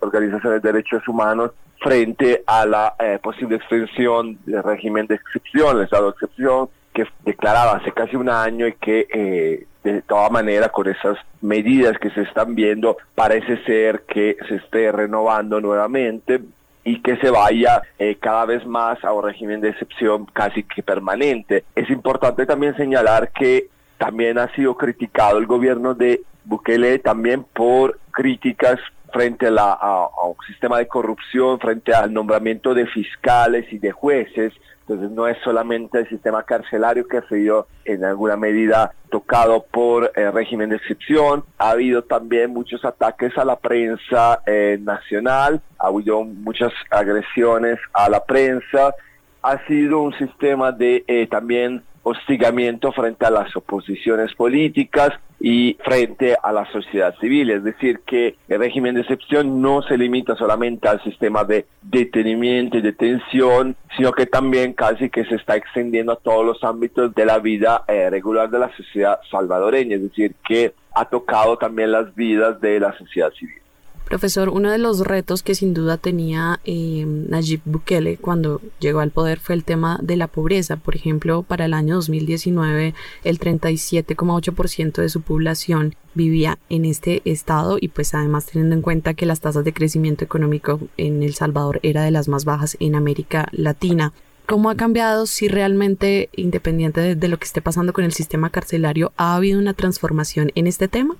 organizaciones 0.00 0.62
de 0.62 0.72
derechos 0.72 1.06
humanos 1.06 1.52
frente 1.80 2.42
a 2.46 2.66
la 2.66 2.94
eh, 2.98 3.18
posible 3.22 3.56
extensión 3.56 4.38
del 4.46 4.62
régimen 4.62 5.06
de 5.06 5.16
excepción, 5.16 5.76
el 5.76 5.84
estado 5.84 6.06
de 6.06 6.10
excepción, 6.10 6.68
que 6.92 7.06
declaraba 7.24 7.76
hace 7.76 7.92
casi 7.92 8.16
un 8.16 8.28
año 8.28 8.66
y 8.66 8.74
que 8.74 9.06
eh, 9.12 9.66
de 9.84 10.02
toda 10.02 10.28
manera 10.30 10.70
con 10.70 10.88
esas 10.88 11.16
medidas 11.40 11.96
que 11.98 12.10
se 12.10 12.22
están 12.22 12.54
viendo 12.54 12.96
parece 13.14 13.62
ser 13.64 14.02
que 14.02 14.36
se 14.48 14.56
esté 14.56 14.90
renovando 14.90 15.60
nuevamente 15.60 16.40
y 16.88 17.02
que 17.02 17.18
se 17.18 17.30
vaya 17.30 17.82
cada 18.18 18.46
vez 18.46 18.64
más 18.64 19.04
a 19.04 19.12
un 19.12 19.22
régimen 19.22 19.60
de 19.60 19.68
excepción 19.68 20.24
casi 20.32 20.62
que 20.62 20.82
permanente. 20.82 21.64
Es 21.74 21.90
importante 21.90 22.46
también 22.46 22.74
señalar 22.76 23.30
que 23.30 23.68
también 23.98 24.38
ha 24.38 24.50
sido 24.54 24.74
criticado 24.74 25.36
el 25.36 25.46
gobierno 25.46 25.92
de 25.92 26.22
Bukele 26.44 26.98
también 26.98 27.44
por 27.44 28.00
críticas 28.10 28.80
frente 29.12 29.48
a, 29.48 29.50
la, 29.50 29.72
a, 29.72 30.08
un 30.26 30.36
sistema 30.46 30.78
de 30.78 30.88
corrupción, 30.88 31.60
frente 31.60 31.92
al 31.92 32.10
nombramiento 32.10 32.72
de 32.72 32.86
fiscales 32.86 33.70
y 33.70 33.78
de 33.78 33.92
jueces. 33.92 34.54
Entonces 34.88 35.10
no 35.10 35.28
es 35.28 35.36
solamente 35.44 35.98
el 35.98 36.08
sistema 36.08 36.44
carcelario 36.44 37.06
que 37.06 37.18
ha 37.18 37.28
sido 37.28 37.66
en 37.84 38.04
alguna 38.06 38.38
medida 38.38 38.94
tocado 39.10 39.66
por 39.70 40.10
el 40.14 40.32
régimen 40.32 40.70
de 40.70 40.76
excepción. 40.76 41.44
Ha 41.58 41.72
habido 41.72 42.04
también 42.04 42.54
muchos 42.54 42.82
ataques 42.86 43.36
a 43.36 43.44
la 43.44 43.56
prensa 43.56 44.40
eh, 44.46 44.78
nacional, 44.80 45.60
ha 45.78 45.88
habido 45.88 46.24
muchas 46.24 46.72
agresiones 46.90 47.78
a 47.92 48.08
la 48.08 48.24
prensa. 48.24 48.94
Ha 49.42 49.66
sido 49.66 50.00
un 50.00 50.14
sistema 50.14 50.72
de 50.72 51.04
eh, 51.06 51.26
también 51.26 51.82
hostigamiento 52.08 52.92
frente 52.92 53.26
a 53.26 53.30
las 53.30 53.54
oposiciones 53.56 54.34
políticas 54.34 55.10
y 55.40 55.76
frente 55.84 56.36
a 56.42 56.52
la 56.52 56.70
sociedad 56.72 57.14
civil. 57.20 57.50
Es 57.50 57.62
decir, 57.62 58.00
que 58.04 58.36
el 58.48 58.58
régimen 58.58 58.94
de 58.94 59.02
excepción 59.02 59.62
no 59.62 59.82
se 59.82 59.96
limita 59.96 60.34
solamente 60.36 60.88
al 60.88 61.02
sistema 61.02 61.44
de 61.44 61.66
detenimiento 61.82 62.78
y 62.78 62.82
detención, 62.82 63.76
sino 63.96 64.12
que 64.12 64.26
también 64.26 64.72
casi 64.72 65.10
que 65.10 65.24
se 65.24 65.36
está 65.36 65.56
extendiendo 65.56 66.12
a 66.12 66.16
todos 66.16 66.44
los 66.44 66.64
ámbitos 66.64 67.14
de 67.14 67.24
la 67.24 67.38
vida 67.38 67.84
eh, 67.86 68.10
regular 68.10 68.50
de 68.50 68.58
la 68.58 68.76
sociedad 68.76 69.20
salvadoreña. 69.30 69.96
Es 69.96 70.02
decir, 70.02 70.34
que 70.46 70.74
ha 70.94 71.04
tocado 71.04 71.56
también 71.56 71.92
las 71.92 72.14
vidas 72.14 72.60
de 72.60 72.80
la 72.80 72.96
sociedad 72.98 73.32
civil. 73.32 73.60
Profesor, 74.08 74.48
uno 74.48 74.70
de 74.70 74.78
los 74.78 75.00
retos 75.00 75.42
que 75.42 75.54
sin 75.54 75.74
duda 75.74 75.98
tenía 75.98 76.60
eh, 76.64 77.04
Nayib 77.06 77.60
Bukele 77.66 78.16
cuando 78.16 78.62
llegó 78.80 79.00
al 79.00 79.10
poder 79.10 79.38
fue 79.38 79.54
el 79.54 79.64
tema 79.64 79.98
de 80.02 80.16
la 80.16 80.28
pobreza. 80.28 80.78
Por 80.78 80.96
ejemplo, 80.96 81.42
para 81.42 81.66
el 81.66 81.74
año 81.74 81.96
2019, 81.96 82.94
el 83.24 83.38
37,8% 83.38 85.02
de 85.02 85.10
su 85.10 85.20
población 85.20 85.94
vivía 86.14 86.58
en 86.70 86.86
este 86.86 87.20
estado 87.26 87.76
y 87.78 87.88
pues 87.88 88.14
además 88.14 88.46
teniendo 88.46 88.74
en 88.76 88.80
cuenta 88.80 89.12
que 89.12 89.26
las 89.26 89.40
tasas 89.40 89.62
de 89.64 89.74
crecimiento 89.74 90.24
económico 90.24 90.80
en 90.96 91.22
El 91.22 91.34
Salvador 91.34 91.78
era 91.82 92.02
de 92.02 92.10
las 92.10 92.28
más 92.28 92.46
bajas 92.46 92.78
en 92.80 92.94
América 92.94 93.48
Latina. 93.52 94.14
¿Cómo 94.46 94.70
ha 94.70 94.76
cambiado 94.76 95.26
si 95.26 95.48
realmente, 95.48 96.30
independiente 96.34 97.14
de, 97.14 97.28
lo 97.28 97.38
que 97.38 97.44
esté 97.44 97.60
pasando 97.60 97.92
con 97.92 98.04
el 98.04 98.14
sistema 98.14 98.48
carcelario, 98.48 99.12
ha 99.18 99.36
habido 99.36 99.58
una 99.58 99.74
transformación 99.74 100.50
en 100.54 100.66
este 100.66 100.88
tema? 100.88 101.16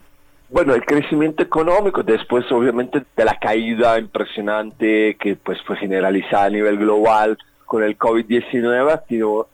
Bueno, 0.50 0.74
el 0.74 0.84
crecimiento 0.84 1.42
económico, 1.42 2.02
después 2.02 2.50
obviamente 2.50 3.04
de 3.14 3.24
la 3.24 3.38
caída 3.38 3.98
impresionante 3.98 5.16
que 5.20 5.36
pues 5.36 5.58
fue 5.66 5.76
generalizada 5.76 6.44
a 6.44 6.50
nivel 6.50 6.78
global, 6.78 7.36
con 7.68 7.84
el 7.84 7.98
COVID-19 7.98 8.92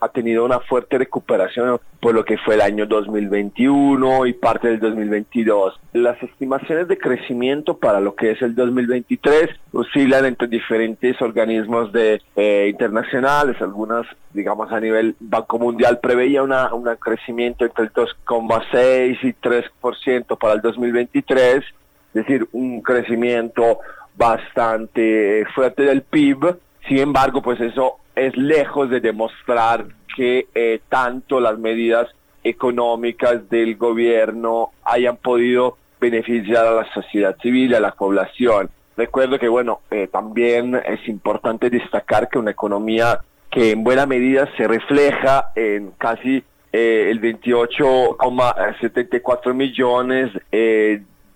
ha 0.00 0.08
tenido, 0.08 0.44
una 0.44 0.60
fuerte 0.60 0.98
recuperación 0.98 1.80
por 2.00 2.14
lo 2.14 2.24
que 2.24 2.38
fue 2.38 2.54
el 2.54 2.60
año 2.60 2.86
2021 2.86 4.26
y 4.26 4.32
parte 4.34 4.68
del 4.68 4.78
2022. 4.78 5.80
Las 5.94 6.22
estimaciones 6.22 6.86
de 6.86 6.96
crecimiento 6.96 7.76
para 7.76 8.00
lo 8.00 8.14
que 8.14 8.30
es 8.30 8.40
el 8.40 8.54
2023 8.54 9.50
oscilan 9.72 10.26
entre 10.26 10.46
diferentes 10.46 11.20
organismos 11.20 11.92
de, 11.92 12.22
eh, 12.36 12.68
internacionales, 12.70 13.60
algunas, 13.60 14.06
digamos, 14.32 14.70
a 14.70 14.78
nivel 14.78 15.16
Banco 15.18 15.58
Mundial 15.58 15.98
preveía 16.00 16.44
una, 16.44 16.72
un 16.72 16.84
crecimiento 17.00 17.64
entre 17.64 17.86
el 17.86 17.92
2,6 17.92 19.18
y 19.24 19.32
3% 19.32 20.38
para 20.38 20.54
el 20.54 20.60
2023, 20.60 21.56
es 21.56 21.64
decir, 22.12 22.46
un 22.52 22.80
crecimiento 22.80 23.80
bastante 24.16 25.44
fuerte 25.52 25.82
del 25.82 26.02
PIB. 26.02 26.56
Sin 26.86 26.98
embargo, 26.98 27.42
pues 27.42 27.60
eso 27.60 27.98
es 28.14 28.36
lejos 28.36 28.90
de 28.90 29.00
demostrar 29.00 29.86
que 30.16 30.46
eh, 30.54 30.80
tanto 30.88 31.40
las 31.40 31.58
medidas 31.58 32.08
económicas 32.42 33.48
del 33.48 33.76
gobierno 33.76 34.72
hayan 34.84 35.16
podido 35.16 35.78
beneficiar 36.00 36.66
a 36.66 36.72
la 36.72 36.92
sociedad 36.92 37.36
civil, 37.40 37.72
a 37.74 37.80
la 37.80 37.92
población. 37.92 38.68
Recuerdo 38.96 39.38
que, 39.38 39.48
bueno, 39.48 39.80
eh, 39.90 40.06
también 40.06 40.74
es 40.76 41.08
importante 41.08 41.70
destacar 41.70 42.28
que 42.28 42.38
una 42.38 42.52
economía 42.52 43.20
que 43.50 43.72
en 43.72 43.82
buena 43.82 44.06
medida 44.06 44.48
se 44.56 44.68
refleja 44.68 45.50
en 45.54 45.90
casi 45.92 46.44
eh, 46.72 47.08
el 47.10 47.20
28,74 47.20 49.54
millones 49.54 50.30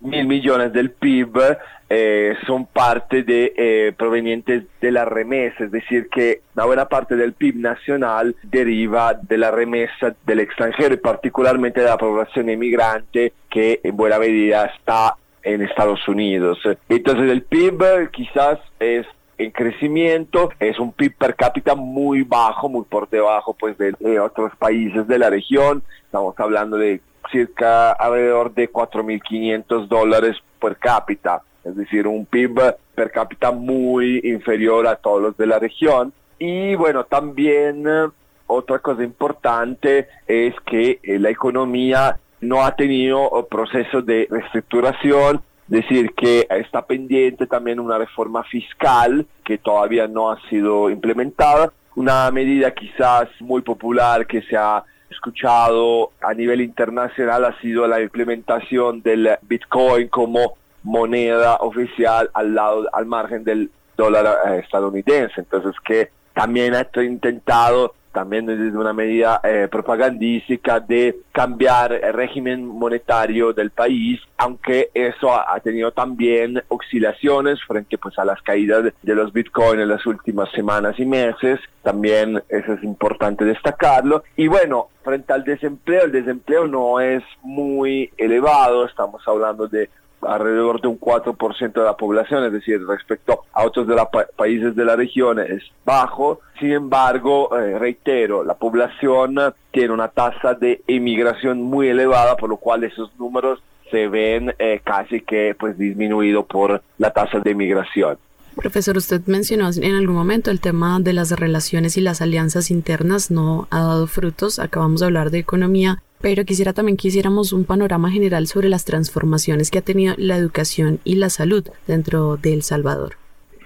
mil 0.00 0.26
millones 0.26 0.72
del 0.72 0.90
PIB 0.90 1.58
eh, 1.90 2.34
son 2.46 2.66
parte 2.66 3.22
de 3.22 3.52
eh, 3.56 3.92
provenientes 3.96 4.64
de 4.80 4.92
la 4.92 5.04
remesa, 5.04 5.64
es 5.64 5.70
decir, 5.70 6.08
que 6.10 6.42
una 6.54 6.66
buena 6.66 6.88
parte 6.88 7.16
del 7.16 7.32
PIB 7.32 7.56
nacional 7.56 8.36
deriva 8.42 9.14
de 9.14 9.38
la 9.38 9.50
remesa 9.50 10.14
del 10.26 10.40
extranjero 10.40 10.94
y 10.94 10.98
particularmente 10.98 11.80
de 11.80 11.86
la 11.86 11.96
población 11.96 12.50
inmigrante 12.50 13.32
que 13.50 13.80
en 13.82 13.96
buena 13.96 14.18
medida 14.18 14.66
está 14.66 15.16
en 15.42 15.62
Estados 15.62 16.06
Unidos. 16.06 16.58
Entonces 16.88 17.30
el 17.30 17.42
PIB 17.42 18.10
quizás 18.10 18.58
es 18.78 19.06
en 19.38 19.52
crecimiento, 19.52 20.50
es 20.58 20.78
un 20.78 20.92
PIB 20.92 21.16
per 21.16 21.36
cápita 21.36 21.74
muy 21.74 22.22
bajo, 22.22 22.68
muy 22.68 22.84
por 22.84 23.08
debajo 23.08 23.54
pues 23.58 23.78
de 23.78 24.20
otros 24.20 24.54
países 24.56 25.06
de 25.06 25.18
la 25.18 25.30
región, 25.30 25.82
estamos 26.04 26.34
hablando 26.38 26.76
de 26.76 27.00
circa 27.30 27.92
alrededor 27.92 28.54
de 28.54 28.70
4.500 28.70 29.88
dólares 29.88 30.36
per 30.60 30.76
cápita, 30.76 31.42
es 31.64 31.76
decir, 31.76 32.06
un 32.06 32.26
PIB 32.26 32.76
per 32.94 33.10
cápita 33.10 33.50
muy 33.50 34.20
inferior 34.24 34.86
a 34.86 34.96
todos 34.96 35.22
los 35.22 35.36
de 35.36 35.46
la 35.46 35.58
región. 35.58 36.12
Y 36.38 36.74
bueno, 36.74 37.04
también 37.04 37.84
eh, 37.86 38.08
otra 38.46 38.78
cosa 38.78 39.02
importante 39.02 40.08
es 40.26 40.54
que 40.64 41.00
eh, 41.02 41.18
la 41.18 41.30
economía 41.30 42.18
no 42.40 42.64
ha 42.64 42.74
tenido 42.76 43.46
proceso 43.50 44.02
de 44.02 44.26
reestructuración, 44.30 45.42
es 45.68 45.82
decir, 45.82 46.14
que 46.14 46.46
está 46.48 46.86
pendiente 46.86 47.46
también 47.46 47.78
una 47.80 47.98
reforma 47.98 48.42
fiscal 48.44 49.26
que 49.44 49.58
todavía 49.58 50.06
no 50.06 50.30
ha 50.30 50.40
sido 50.48 50.88
implementada, 50.88 51.72
una 51.94 52.30
medida 52.30 52.70
quizás 52.70 53.28
muy 53.40 53.60
popular 53.60 54.26
que 54.26 54.40
se 54.42 54.56
ha 54.56 54.84
escuchado 55.10 56.12
a 56.20 56.34
nivel 56.34 56.60
internacional 56.60 57.44
ha 57.44 57.58
sido 57.60 57.86
la 57.86 58.00
implementación 58.00 59.02
del 59.02 59.30
Bitcoin 59.42 60.08
como 60.08 60.56
moneda 60.82 61.56
oficial 61.56 62.30
al 62.34 62.54
lado, 62.54 62.88
al 62.92 63.06
margen 63.06 63.44
del 63.44 63.70
dólar 63.96 64.26
eh, 64.46 64.58
estadounidense. 64.62 65.40
Entonces 65.40 65.74
que 65.84 66.10
también 66.34 66.74
ha 66.74 66.88
intentado 67.02 67.94
también 68.12 68.46
desde 68.46 68.76
una 68.76 68.92
medida 68.92 69.40
eh, 69.44 69.68
propagandística 69.70 70.80
de 70.80 71.18
cambiar 71.32 71.92
el 71.92 72.12
régimen 72.12 72.64
monetario 72.64 73.52
del 73.52 73.70
país, 73.70 74.20
aunque 74.36 74.90
eso 74.94 75.32
ha, 75.32 75.58
tenido 75.60 75.92
también 75.92 76.62
oscilaciones 76.68 77.62
frente 77.64 77.98
pues 77.98 78.18
a 78.18 78.24
las 78.24 78.40
caídas 78.42 78.84
de, 79.02 79.14
los 79.14 79.32
bitcoins 79.32 79.82
en 79.82 79.88
las 79.88 80.06
últimas 80.06 80.50
semanas 80.52 80.98
y 80.98 81.06
meses, 81.06 81.60
también 81.82 82.42
eso 82.48 82.72
es 82.72 82.82
importante 82.82 83.44
destacarlo. 83.44 84.22
Y 84.36 84.48
bueno, 84.48 84.88
frente 85.02 85.32
al 85.32 85.44
desempleo, 85.44 86.04
el 86.04 86.12
desempleo 86.12 86.66
no 86.66 87.00
es 87.00 87.22
muy 87.42 88.10
elevado, 88.16 88.86
estamos 88.86 89.22
hablando 89.26 89.66
de 89.66 89.90
alrededor 90.22 90.80
de 90.80 90.88
un 90.88 90.98
4% 90.98 91.72
de 91.72 91.84
la 91.84 91.96
población, 91.96 92.44
es 92.44 92.52
decir, 92.52 92.84
respecto 92.86 93.44
a 93.52 93.64
otros 93.64 93.86
de 93.86 93.94
los 93.94 94.08
países 94.36 94.74
de 94.74 94.84
la 94.84 94.96
región 94.96 95.38
es 95.38 95.62
bajo. 95.84 96.40
Sin 96.58 96.72
embargo, 96.72 97.56
eh, 97.56 97.78
reitero, 97.78 98.44
la 98.44 98.54
población 98.54 99.36
tiene 99.70 99.92
una 99.92 100.08
tasa 100.08 100.54
de 100.54 100.82
emigración 100.86 101.62
muy 101.62 101.88
elevada, 101.88 102.36
por 102.36 102.48
lo 102.48 102.56
cual 102.56 102.84
esos 102.84 103.10
números 103.18 103.62
se 103.90 104.08
ven 104.08 104.54
eh, 104.58 104.80
casi 104.84 105.20
que 105.20 105.56
pues 105.58 105.78
disminuido 105.78 106.44
por 106.44 106.82
la 106.98 107.10
tasa 107.10 107.40
de 107.40 107.50
emigración. 107.50 108.18
Profesor, 108.56 108.96
usted 108.96 109.22
mencionó 109.26 109.70
en 109.72 109.94
algún 109.94 110.16
momento 110.16 110.50
el 110.50 110.60
tema 110.60 110.98
de 110.98 111.12
las 111.12 111.30
relaciones 111.30 111.96
y 111.96 112.00
las 112.00 112.20
alianzas 112.20 112.72
internas 112.72 113.30
no 113.30 113.68
ha 113.70 113.78
dado 113.78 114.08
frutos. 114.08 114.58
Acabamos 114.58 114.98
de 114.98 115.06
hablar 115.06 115.30
de 115.30 115.38
economía, 115.38 116.02
pero 116.20 116.44
quisiera 116.44 116.72
también 116.72 116.96
que 116.96 117.08
hiciéramos 117.08 117.52
un 117.52 117.64
panorama 117.64 118.10
general 118.10 118.46
sobre 118.46 118.68
las 118.68 118.84
transformaciones 118.84 119.70
que 119.70 119.78
ha 119.78 119.82
tenido 119.82 120.14
la 120.16 120.36
educación 120.36 121.00
y 121.04 121.16
la 121.16 121.30
salud 121.30 121.64
dentro 121.86 122.36
de 122.36 122.54
El 122.54 122.62
Salvador. 122.62 123.16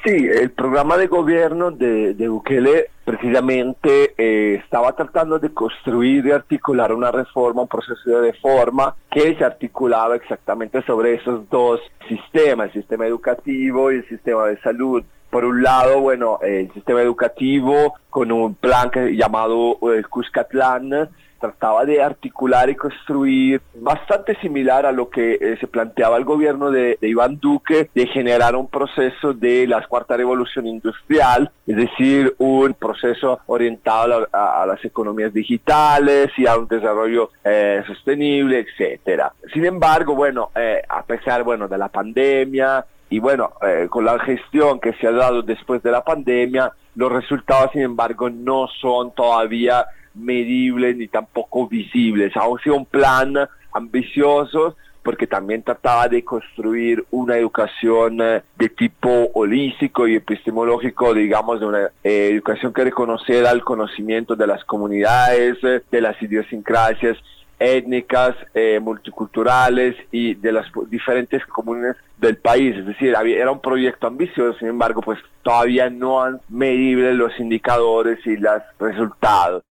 Sí, 0.04 0.10
el 0.10 0.50
programa 0.50 0.96
de 0.96 1.06
gobierno 1.06 1.70
de, 1.70 2.14
de 2.14 2.28
Bukele 2.28 2.90
precisamente 3.04 4.14
eh, 4.18 4.60
estaba 4.62 4.96
tratando 4.96 5.38
de 5.38 5.52
construir 5.52 6.26
y 6.26 6.32
articular 6.32 6.92
una 6.92 7.12
reforma, 7.12 7.62
un 7.62 7.68
proceso 7.68 8.10
de 8.10 8.32
reforma 8.32 8.96
que 9.10 9.36
se 9.36 9.44
articulaba 9.44 10.16
exactamente 10.16 10.82
sobre 10.82 11.14
esos 11.14 11.48
dos 11.50 11.80
sistemas, 12.08 12.66
el 12.68 12.80
sistema 12.82 13.06
educativo 13.06 13.92
y 13.92 13.96
el 13.96 14.08
sistema 14.08 14.46
de 14.46 14.60
salud. 14.60 15.04
Por 15.30 15.44
un 15.44 15.62
lado, 15.62 16.00
bueno, 16.00 16.38
el 16.42 16.72
sistema 16.72 17.00
educativo 17.00 17.94
con 18.10 18.32
un 18.32 18.54
plan 18.54 18.90
que, 18.90 19.16
llamado 19.16 19.78
el 19.92 20.00
eh, 20.00 20.04
Cuscatlán, 20.04 21.08
trataba 21.42 21.84
de 21.84 22.00
articular 22.00 22.70
y 22.70 22.76
construir 22.76 23.60
bastante 23.74 24.36
similar 24.36 24.86
a 24.86 24.92
lo 24.92 25.10
que 25.10 25.34
eh, 25.34 25.56
se 25.58 25.66
planteaba 25.66 26.16
el 26.16 26.24
gobierno 26.24 26.70
de, 26.70 26.96
Iván 27.02 27.40
Duque, 27.40 27.90
de 27.92 28.06
generar 28.06 28.54
un 28.54 28.68
proceso 28.68 29.34
de 29.34 29.66
la 29.66 29.84
cuarta 29.88 30.16
revolución 30.16 30.68
industrial, 30.68 31.50
es 31.66 31.76
decir, 31.76 32.34
un 32.38 32.74
proceso 32.74 33.40
orientado 33.46 34.28
a, 34.32 34.64
las 34.66 34.84
economías 34.84 35.34
digitales 35.34 36.30
y 36.36 36.46
a 36.46 36.56
un 36.56 36.68
desarrollo 36.68 37.30
eh, 37.44 37.82
sostenible, 37.88 38.60
etcétera. 38.60 39.32
Sin 39.52 39.64
embargo, 39.64 40.14
bueno, 40.14 40.50
eh, 40.54 40.80
a 40.88 41.02
pesar 41.02 41.42
bueno, 41.42 41.66
de 41.66 41.76
la 41.76 41.88
pandemia, 41.88 42.86
y 43.10 43.18
bueno, 43.18 43.52
con 43.90 44.06
la 44.06 44.18
gestión 44.20 44.80
que 44.80 44.94
se 44.94 45.06
ha 45.06 45.12
dado 45.12 45.42
después 45.42 45.82
de 45.82 45.90
la 45.90 46.02
pandemia, 46.02 46.72
los 46.94 47.12
resultados, 47.12 47.72
sin 47.72 47.82
embargo, 47.82 48.30
no 48.30 48.68
son 48.80 49.12
todavía 49.12 49.84
medibles 50.14 50.96
ni 50.96 51.08
tampoco 51.08 51.68
visibles. 51.68 52.36
Ha 52.36 52.44
sido 52.62 52.76
un 52.76 52.86
plan 52.86 53.34
ambicioso 53.72 54.76
porque 55.02 55.26
también 55.26 55.62
trataba 55.62 56.08
de 56.08 56.24
construir 56.24 57.04
una 57.10 57.36
educación 57.36 58.20
eh, 58.20 58.42
de 58.56 58.68
tipo 58.68 59.30
holístico 59.34 60.06
y 60.06 60.16
epistemológico, 60.16 61.12
digamos, 61.12 61.60
de 61.60 61.66
una 61.66 61.90
eh, 62.04 62.30
educación 62.32 62.72
que 62.72 62.84
reconociera 62.84 63.50
el 63.50 63.64
conocimiento 63.64 64.36
de 64.36 64.46
las 64.46 64.64
comunidades, 64.64 65.58
eh, 65.64 65.82
de 65.90 66.00
las 66.00 66.20
idiosincrasias 66.22 67.18
étnicas, 67.58 68.34
multiculturales 68.80 69.94
y 70.10 70.34
de 70.34 70.50
las 70.50 70.66
diferentes 70.88 71.46
comunidades 71.46 71.96
del 72.18 72.36
país. 72.36 72.76
Es 72.76 72.84
decir, 72.84 73.14
era 73.14 73.52
un 73.52 73.60
proyecto 73.60 74.08
ambicioso, 74.08 74.58
sin 74.58 74.66
embargo, 74.66 75.00
pues 75.00 75.20
todavía 75.42 75.88
no 75.88 76.20
han 76.20 76.40
medible 76.48 77.14
los 77.14 77.38
indicadores 77.38 78.18
y 78.26 78.36
los 78.36 78.62
resultados. 78.80 79.62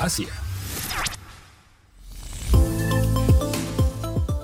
Asia. 0.00 0.28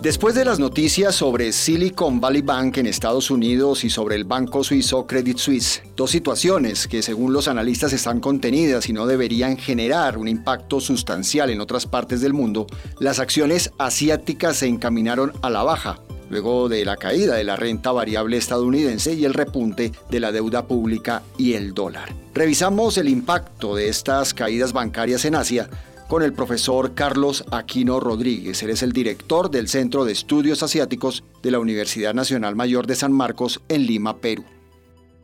Después 0.03 0.37
de 0.37 0.45
las 0.45 0.61
noticias 0.61 1.16
sobre 1.16 1.51
Silicon 1.51 2.21
Valley 2.21 2.42
Bank 2.42 2.77
en 2.77 2.87
Estados 2.87 3.29
Unidos 3.29 3.83
y 3.83 3.90
sobre 3.90 4.14
el 4.14 4.23
banco 4.23 4.62
suizo 4.62 5.05
Credit 5.05 5.37
Suisse, 5.37 5.83
dos 5.97 6.12
situaciones 6.12 6.87
que 6.87 7.03
según 7.03 7.33
los 7.33 7.49
analistas 7.49 7.92
están 7.92 8.21
contenidas 8.21 8.88
y 8.88 8.92
no 8.92 9.07
deberían 9.07 9.57
generar 9.57 10.17
un 10.17 10.29
impacto 10.29 10.79
sustancial 10.79 11.50
en 11.50 11.61
otras 11.61 11.87
partes 11.87 12.21
del 12.21 12.35
mundo, 12.35 12.69
las 13.00 13.19
acciones 13.19 13.73
asiáticas 13.79 14.59
se 14.59 14.69
encaminaron 14.69 15.33
a 15.42 15.50
la 15.50 15.65
baja. 15.65 15.98
Luego 16.31 16.68
de 16.68 16.85
la 16.85 16.96
caída 16.96 17.35
de 17.35 17.44
la 17.44 17.56
renta 17.56 17.92
variable 17.92 18.37
estadounidense 18.37 19.14
y 19.14 19.24
el 19.24 19.35
repunte 19.35 19.92
de 20.10 20.20
la 20.20 20.33
deuda 20.33 20.66
pública 20.66 21.22
y 21.38 21.54
el 21.54 21.74
dólar. 21.74 22.14
Revisamos 22.35 22.98
el 22.98 23.08
impacto 23.08 23.74
de 23.74 23.88
estas 23.88 24.35
caídas 24.35 24.72
bancarias 24.72 25.24
en 25.24 25.35
Asia 25.35 25.68
con 26.08 26.22
el 26.22 26.33
profesor 26.33 26.94
Carlos 26.94 27.44
Aquino 27.50 27.98
Rodríguez. 28.00 28.62
Él 28.62 28.70
es 28.70 28.83
el 28.83 28.92
director 28.92 29.50
del 29.50 29.68
Centro 29.68 30.04
de 30.04 30.12
Estudios 30.12 30.62
Asiáticos 30.62 31.24
de 31.42 31.50
la 31.50 31.58
Universidad 31.58 32.14
Nacional 32.14 32.54
Mayor 32.54 32.87
de 32.87 32.94
San 32.94 33.12
Marcos 33.12 33.60
en 33.68 33.87
Lima, 33.87 34.18
Perú. 34.18 34.44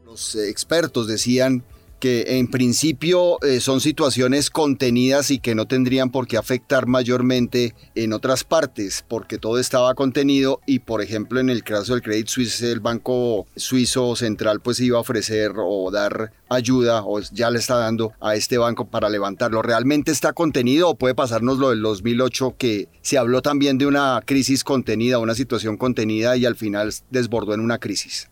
Los 0.05 0.35
expertos 0.35 1.07
decían 1.07 1.65
que 2.03 2.41
en 2.41 2.49
principio 2.49 3.41
eh, 3.45 3.61
son 3.61 3.81
situaciones 3.81 4.51
contenidas 4.51 5.31
y 5.31 5.39
que 5.39 5.55
no 5.55 5.69
tendrían 5.69 6.11
por 6.11 6.27
qué 6.27 6.37
afectar 6.37 6.89
mayormente 6.89 7.77
en 7.95 8.13
otras 8.13 8.43
partes, 8.43 9.05
porque 9.07 9.39
todo 9.39 9.61
estaba 9.61 9.95
contenido 9.95 10.61
y 10.67 10.81
por 10.81 11.01
ejemplo 11.01 11.39
en 11.39 11.49
el 11.49 11.63
caso 11.63 11.93
del 11.93 12.03
Credit 12.03 12.27
Suisse, 12.27 12.61
el 12.63 12.81
banco 12.81 13.47
suizo 13.55 14.17
central 14.17 14.59
pues 14.59 14.81
iba 14.81 14.99
a 14.99 15.03
ofrecer 15.03 15.53
o 15.57 15.93
dar 15.93 16.33
ayuda 16.49 17.05
o 17.05 17.21
ya 17.21 17.53
le 17.53 17.61
está 17.61 17.77
dando 17.77 18.13
a 18.21 18.35
este 18.35 18.59
banco 18.59 18.87
para 18.87 19.09
levantarlo. 19.09 19.63
¿Realmente 19.63 20.11
está 20.11 20.33
contenido 20.33 20.89
o 20.89 20.97
puede 20.97 21.15
pasarnos 21.15 21.59
lo 21.59 21.71
del 21.71 21.83
2008 21.83 22.57
que 22.59 22.89
se 23.03 23.17
habló 23.17 23.43
también 23.43 23.79
de 23.79 23.87
una 23.87 24.21
crisis 24.27 24.65
contenida, 24.65 25.21
una 25.21 25.37
situación 25.37 25.77
contenida 25.77 26.37
y 26.37 26.47
al 26.47 26.57
final 26.57 26.93
desbordó 27.11 27.55
en 27.55 27.61
una 27.61 27.79
crisis? 27.79 28.29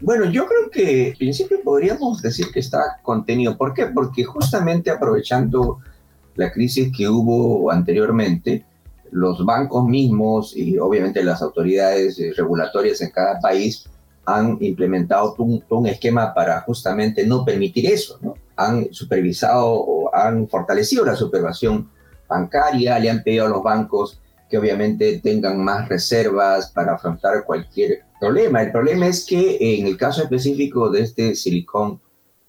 Bueno, 0.00 0.26
yo 0.26 0.46
creo 0.46 0.70
que 0.70 1.08
en 1.08 1.16
principio 1.16 1.60
podríamos 1.62 2.22
decir 2.22 2.46
que 2.52 2.60
está 2.60 2.98
contenido. 3.02 3.56
¿Por 3.56 3.74
qué? 3.74 3.86
Porque 3.86 4.24
justamente 4.24 4.90
aprovechando 4.90 5.80
la 6.36 6.52
crisis 6.52 6.92
que 6.96 7.08
hubo 7.08 7.70
anteriormente, 7.70 8.64
los 9.10 9.44
bancos 9.44 9.84
mismos 9.86 10.56
y 10.56 10.78
obviamente 10.78 11.24
las 11.24 11.42
autoridades 11.42 12.18
eh, 12.18 12.32
regulatorias 12.36 13.00
en 13.00 13.10
cada 13.10 13.40
país 13.40 13.86
han 14.24 14.58
implementado 14.60 15.34
un, 15.38 15.86
esquema 15.86 16.34
para 16.34 16.60
justamente 16.60 17.26
no 17.26 17.44
permitir 17.44 17.86
eso, 17.90 18.18
¿no? 18.20 18.34
Han 18.56 18.92
supervisado 18.92 19.72
o 19.72 20.14
han 20.14 20.48
fortalecido 20.48 21.04
la 21.04 21.16
supervisión 21.16 21.88
bancaria, 22.28 22.98
le 22.98 23.08
han 23.08 23.22
pedido 23.22 23.46
a 23.46 23.48
los 23.48 23.62
bancos 23.62 24.20
que 24.48 24.58
obviamente 24.58 25.20
tengan 25.22 25.62
más 25.62 25.88
reservas 25.88 26.70
para 26.72 26.94
afrontar 26.94 27.44
cualquier 27.44 28.04
problema. 28.18 28.62
El 28.62 28.72
problema 28.72 29.06
es 29.06 29.24
que 29.24 29.58
en 29.60 29.86
el 29.86 29.96
caso 29.96 30.22
específico 30.22 30.90
de 30.90 31.02
este 31.02 31.34
Silicon 31.34 32.00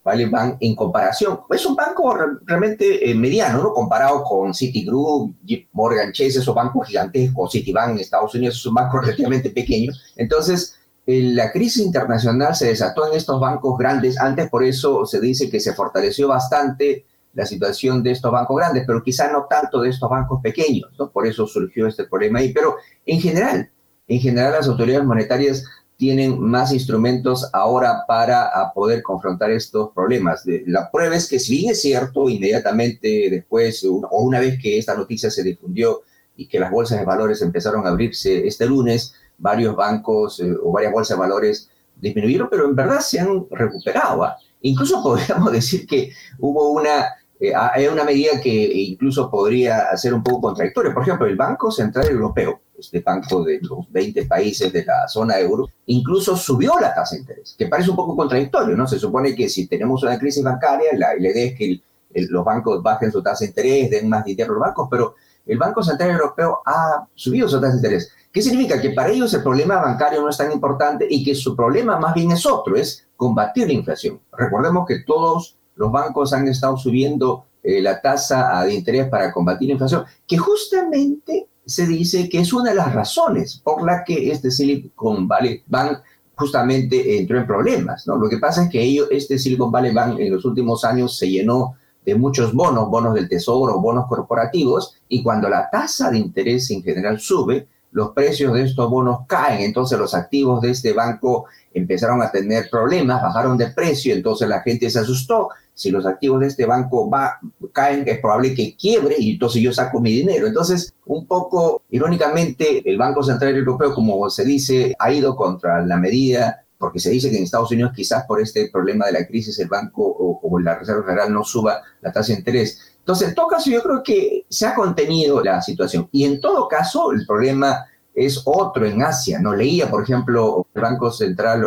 Valley 0.02 0.26
Bank, 0.26 0.56
en 0.60 0.74
comparación, 0.74 1.40
es 1.50 1.66
un 1.66 1.76
banco 1.76 2.16
realmente 2.44 3.10
eh, 3.10 3.14
mediano, 3.14 3.62
¿no? 3.62 3.72
Comparado 3.74 4.24
con 4.24 4.54
Citigroup, 4.54 5.36
Morgan 5.72 6.12
Chase, 6.12 6.38
esos 6.38 6.54
bancos 6.54 6.88
gigantescos, 6.88 7.52
Citibank 7.52 7.90
en 7.90 7.98
Estados 7.98 8.34
Unidos 8.34 8.56
es 8.56 8.66
un 8.66 8.74
banco 8.74 8.98
relativamente 9.02 9.50
pequeño. 9.50 9.92
Entonces, 10.16 10.76
la 11.06 11.50
crisis 11.50 11.84
internacional 11.84 12.54
se 12.54 12.68
desató 12.68 13.08
en 13.08 13.16
estos 13.16 13.40
bancos 13.40 13.76
grandes. 13.76 14.18
Antes, 14.18 14.48
por 14.48 14.64
eso 14.64 15.04
se 15.04 15.20
dice 15.20 15.50
que 15.50 15.60
se 15.60 15.74
fortaleció 15.74 16.28
bastante 16.28 17.04
la 17.32 17.46
situación 17.46 18.02
de 18.02 18.12
estos 18.12 18.32
bancos 18.32 18.56
grandes, 18.56 18.84
pero 18.86 19.02
quizá 19.02 19.30
no 19.30 19.46
tanto 19.48 19.80
de 19.80 19.90
estos 19.90 20.10
bancos 20.10 20.40
pequeños, 20.42 20.90
¿no? 20.98 21.10
Por 21.10 21.26
eso 21.26 21.46
surgió 21.46 21.86
este 21.86 22.04
problema 22.04 22.40
ahí. 22.40 22.52
Pero 22.52 22.76
en 23.06 23.20
general, 23.20 23.70
en 24.08 24.20
general, 24.20 24.52
las 24.52 24.68
autoridades 24.68 25.06
monetarias 25.06 25.64
tienen 25.96 26.40
más 26.40 26.72
instrumentos 26.72 27.48
ahora 27.52 28.04
para 28.08 28.50
poder 28.74 29.02
confrontar 29.02 29.50
estos 29.50 29.90
problemas. 29.92 30.42
La 30.66 30.90
prueba 30.90 31.14
es 31.14 31.28
que 31.28 31.38
si 31.38 31.58
bien 31.58 31.72
es 31.72 31.82
cierto, 31.82 32.28
inmediatamente 32.30 33.28
después 33.30 33.84
o 33.84 34.08
una 34.22 34.40
vez 34.40 34.58
que 34.60 34.78
esta 34.78 34.94
noticia 34.94 35.30
se 35.30 35.42
difundió 35.42 36.00
y 36.36 36.48
que 36.48 36.58
las 36.58 36.70
bolsas 36.70 36.98
de 36.98 37.04
valores 37.04 37.42
empezaron 37.42 37.86
a 37.86 37.90
abrirse 37.90 38.46
este 38.46 38.64
lunes, 38.64 39.12
varios 39.36 39.76
bancos 39.76 40.40
eh, 40.40 40.50
o 40.62 40.72
varias 40.72 40.90
bolsas 40.90 41.18
de 41.18 41.20
valores 41.20 41.70
disminuyeron, 41.96 42.48
pero 42.50 42.64
en 42.64 42.74
verdad 42.74 43.00
se 43.00 43.20
han 43.20 43.46
recuperado. 43.50 44.24
¿ah? 44.24 44.38
Incluso 44.62 45.02
podríamos 45.02 45.52
decir 45.52 45.86
que 45.86 46.12
hubo 46.38 46.70
una, 46.70 47.08
eh, 47.40 47.88
una 47.90 48.04
medida 48.04 48.40
que 48.40 48.50
incluso 48.50 49.30
podría 49.30 49.96
ser 49.96 50.14
un 50.14 50.22
poco 50.22 50.42
contradictoria. 50.42 50.92
Por 50.92 51.02
ejemplo, 51.02 51.26
el 51.26 51.36
Banco 51.36 51.70
Central 51.70 52.08
Europeo 52.08 52.60
este 52.80 53.00
banco 53.00 53.44
de 53.44 53.60
los 53.62 53.90
20 53.90 54.26
países 54.26 54.72
de 54.72 54.84
la 54.84 55.06
zona 55.06 55.38
euro, 55.38 55.68
incluso 55.86 56.36
subió 56.36 56.72
la 56.80 56.94
tasa 56.94 57.14
de 57.14 57.20
interés, 57.20 57.54
que 57.56 57.66
parece 57.66 57.90
un 57.90 57.96
poco 57.96 58.16
contradictorio, 58.16 58.76
¿no? 58.76 58.86
Se 58.86 58.98
supone 58.98 59.34
que 59.34 59.48
si 59.48 59.66
tenemos 59.66 60.02
una 60.02 60.18
crisis 60.18 60.42
bancaria, 60.42 60.90
la, 60.94 61.16
idea 61.16 61.46
es 61.46 61.58
que 61.58 61.80
los 62.28 62.44
bancos 62.44 62.82
bajen 62.82 63.12
su 63.12 63.22
tasa 63.22 63.44
de 63.44 63.50
interés, 63.50 63.90
den 63.90 64.08
más 64.08 64.24
dinero 64.24 64.52
a 64.52 64.54
los 64.54 64.62
bancos, 64.62 64.88
pero 64.90 65.14
el 65.46 65.58
Banco 65.58 65.82
Central 65.82 66.10
Europeo 66.10 66.60
ha 66.64 67.06
subido 67.14 67.48
su 67.48 67.60
tasa 67.60 67.72
de 67.72 67.78
interés. 67.78 68.12
¿Qué 68.32 68.42
significa? 68.42 68.80
Que 68.80 68.90
para 68.90 69.10
ellos 69.10 69.32
el 69.34 69.42
problema 69.42 69.80
bancario 69.80 70.20
no 70.20 70.28
es 70.28 70.36
tan 70.36 70.52
importante 70.52 71.06
y 71.08 71.24
que 71.24 71.34
su 71.34 71.56
problema 71.56 71.98
más 71.98 72.14
bien 72.14 72.30
es 72.30 72.46
otro, 72.46 72.76
es 72.76 73.08
combatir 73.16 73.66
la 73.66 73.72
inflación. 73.74 74.20
Recordemos 74.32 74.86
que 74.86 75.00
todos 75.00 75.56
los 75.80 75.90
bancos 75.90 76.34
han 76.34 76.46
estado 76.46 76.76
subiendo 76.76 77.46
eh, 77.62 77.80
la 77.80 78.02
tasa 78.02 78.62
de 78.64 78.74
interés 78.74 79.08
para 79.08 79.32
combatir 79.32 79.68
la 79.68 79.72
inflación, 79.72 80.04
que 80.26 80.36
justamente 80.36 81.48
se 81.64 81.86
dice 81.86 82.28
que 82.28 82.40
es 82.40 82.52
una 82.52 82.70
de 82.70 82.76
las 82.76 82.92
razones 82.92 83.58
por 83.64 83.82
la 83.82 84.04
que 84.04 84.30
este 84.30 84.50
Silicon 84.50 85.26
Valley 85.26 85.62
Bank 85.66 86.00
justamente 86.34 87.18
entró 87.18 87.38
en 87.38 87.46
problemas. 87.46 88.06
¿no? 88.06 88.16
Lo 88.16 88.28
que 88.28 88.36
pasa 88.36 88.64
es 88.64 88.70
que 88.70 88.82
ellos, 88.82 89.08
este 89.10 89.38
Silicon 89.38 89.72
Valley 89.72 89.94
Bank 89.94 90.18
en 90.20 90.30
los 90.30 90.44
últimos 90.44 90.84
años 90.84 91.16
se 91.16 91.30
llenó 91.30 91.76
de 92.04 92.14
muchos 92.14 92.52
bonos, 92.52 92.90
bonos 92.90 93.14
del 93.14 93.28
tesoro, 93.28 93.80
bonos 93.80 94.06
corporativos, 94.06 94.96
y 95.08 95.22
cuando 95.22 95.48
la 95.48 95.70
tasa 95.70 96.10
de 96.10 96.18
interés 96.18 96.70
en 96.70 96.82
general 96.82 97.18
sube, 97.18 97.68
los 97.92 98.10
precios 98.10 98.52
de 98.54 98.62
estos 98.62 98.88
bonos 98.88 99.20
caen, 99.26 99.62
entonces 99.62 99.98
los 99.98 100.14
activos 100.14 100.60
de 100.60 100.70
este 100.70 100.92
banco 100.92 101.46
empezaron 101.72 102.22
a 102.22 102.30
tener 102.30 102.68
problemas, 102.70 103.22
bajaron 103.22 103.56
de 103.56 103.68
precio, 103.68 104.14
entonces 104.14 104.48
la 104.48 104.60
gente 104.60 104.90
se 104.90 105.00
asustó. 105.00 105.48
Si 105.74 105.90
los 105.90 106.04
activos 106.04 106.40
de 106.40 106.48
este 106.48 106.66
banco 106.66 107.08
va, 107.08 107.38
caen, 107.72 108.04
es 108.06 108.18
probable 108.18 108.54
que 108.54 108.76
quiebre 108.76 109.16
y 109.18 109.32
entonces 109.32 109.62
yo 109.62 109.72
saco 109.72 110.00
mi 110.00 110.12
dinero. 110.12 110.46
Entonces, 110.46 110.92
un 111.06 111.26
poco 111.26 111.82
irónicamente, 111.90 112.82
el 112.84 112.98
Banco 112.98 113.22
Central 113.22 113.56
Europeo, 113.56 113.94
como 113.94 114.28
se 114.28 114.44
dice, 114.44 114.94
ha 114.98 115.10
ido 115.10 115.34
contra 115.34 115.84
la 115.86 115.96
medida 115.96 116.64
porque 116.80 116.98
se 116.98 117.10
dice 117.10 117.30
que 117.30 117.36
en 117.36 117.42
Estados 117.42 117.70
Unidos 117.70 117.92
quizás 117.94 118.24
por 118.24 118.40
este 118.40 118.70
problema 118.70 119.04
de 119.04 119.12
la 119.12 119.26
crisis 119.26 119.58
el 119.58 119.68
banco 119.68 120.02
o, 120.02 120.40
o, 120.42 120.58
la 120.58 120.78
Reserva 120.78 121.04
Federal 121.04 121.30
no 121.30 121.44
suba 121.44 121.82
la 122.00 122.10
tasa 122.10 122.32
de 122.32 122.38
interés. 122.38 122.89
Entonces, 123.10 123.30
en 123.30 123.34
todo 123.34 123.48
caso, 123.48 123.68
yo 123.70 123.82
creo 123.82 124.04
que 124.04 124.46
se 124.48 124.68
ha 124.68 124.72
contenido 124.72 125.42
la 125.42 125.60
situación. 125.60 126.08
Y 126.12 126.24
en 126.24 126.40
todo 126.40 126.68
caso, 126.68 127.10
el 127.10 127.26
problema 127.26 127.84
es 128.14 128.40
otro 128.44 128.86
en 128.86 129.02
Asia. 129.02 129.40
No 129.40 129.52
leía, 129.52 129.90
por 129.90 130.04
ejemplo, 130.04 130.64
el 130.72 130.80
Banco 130.80 131.10
Central 131.10 131.66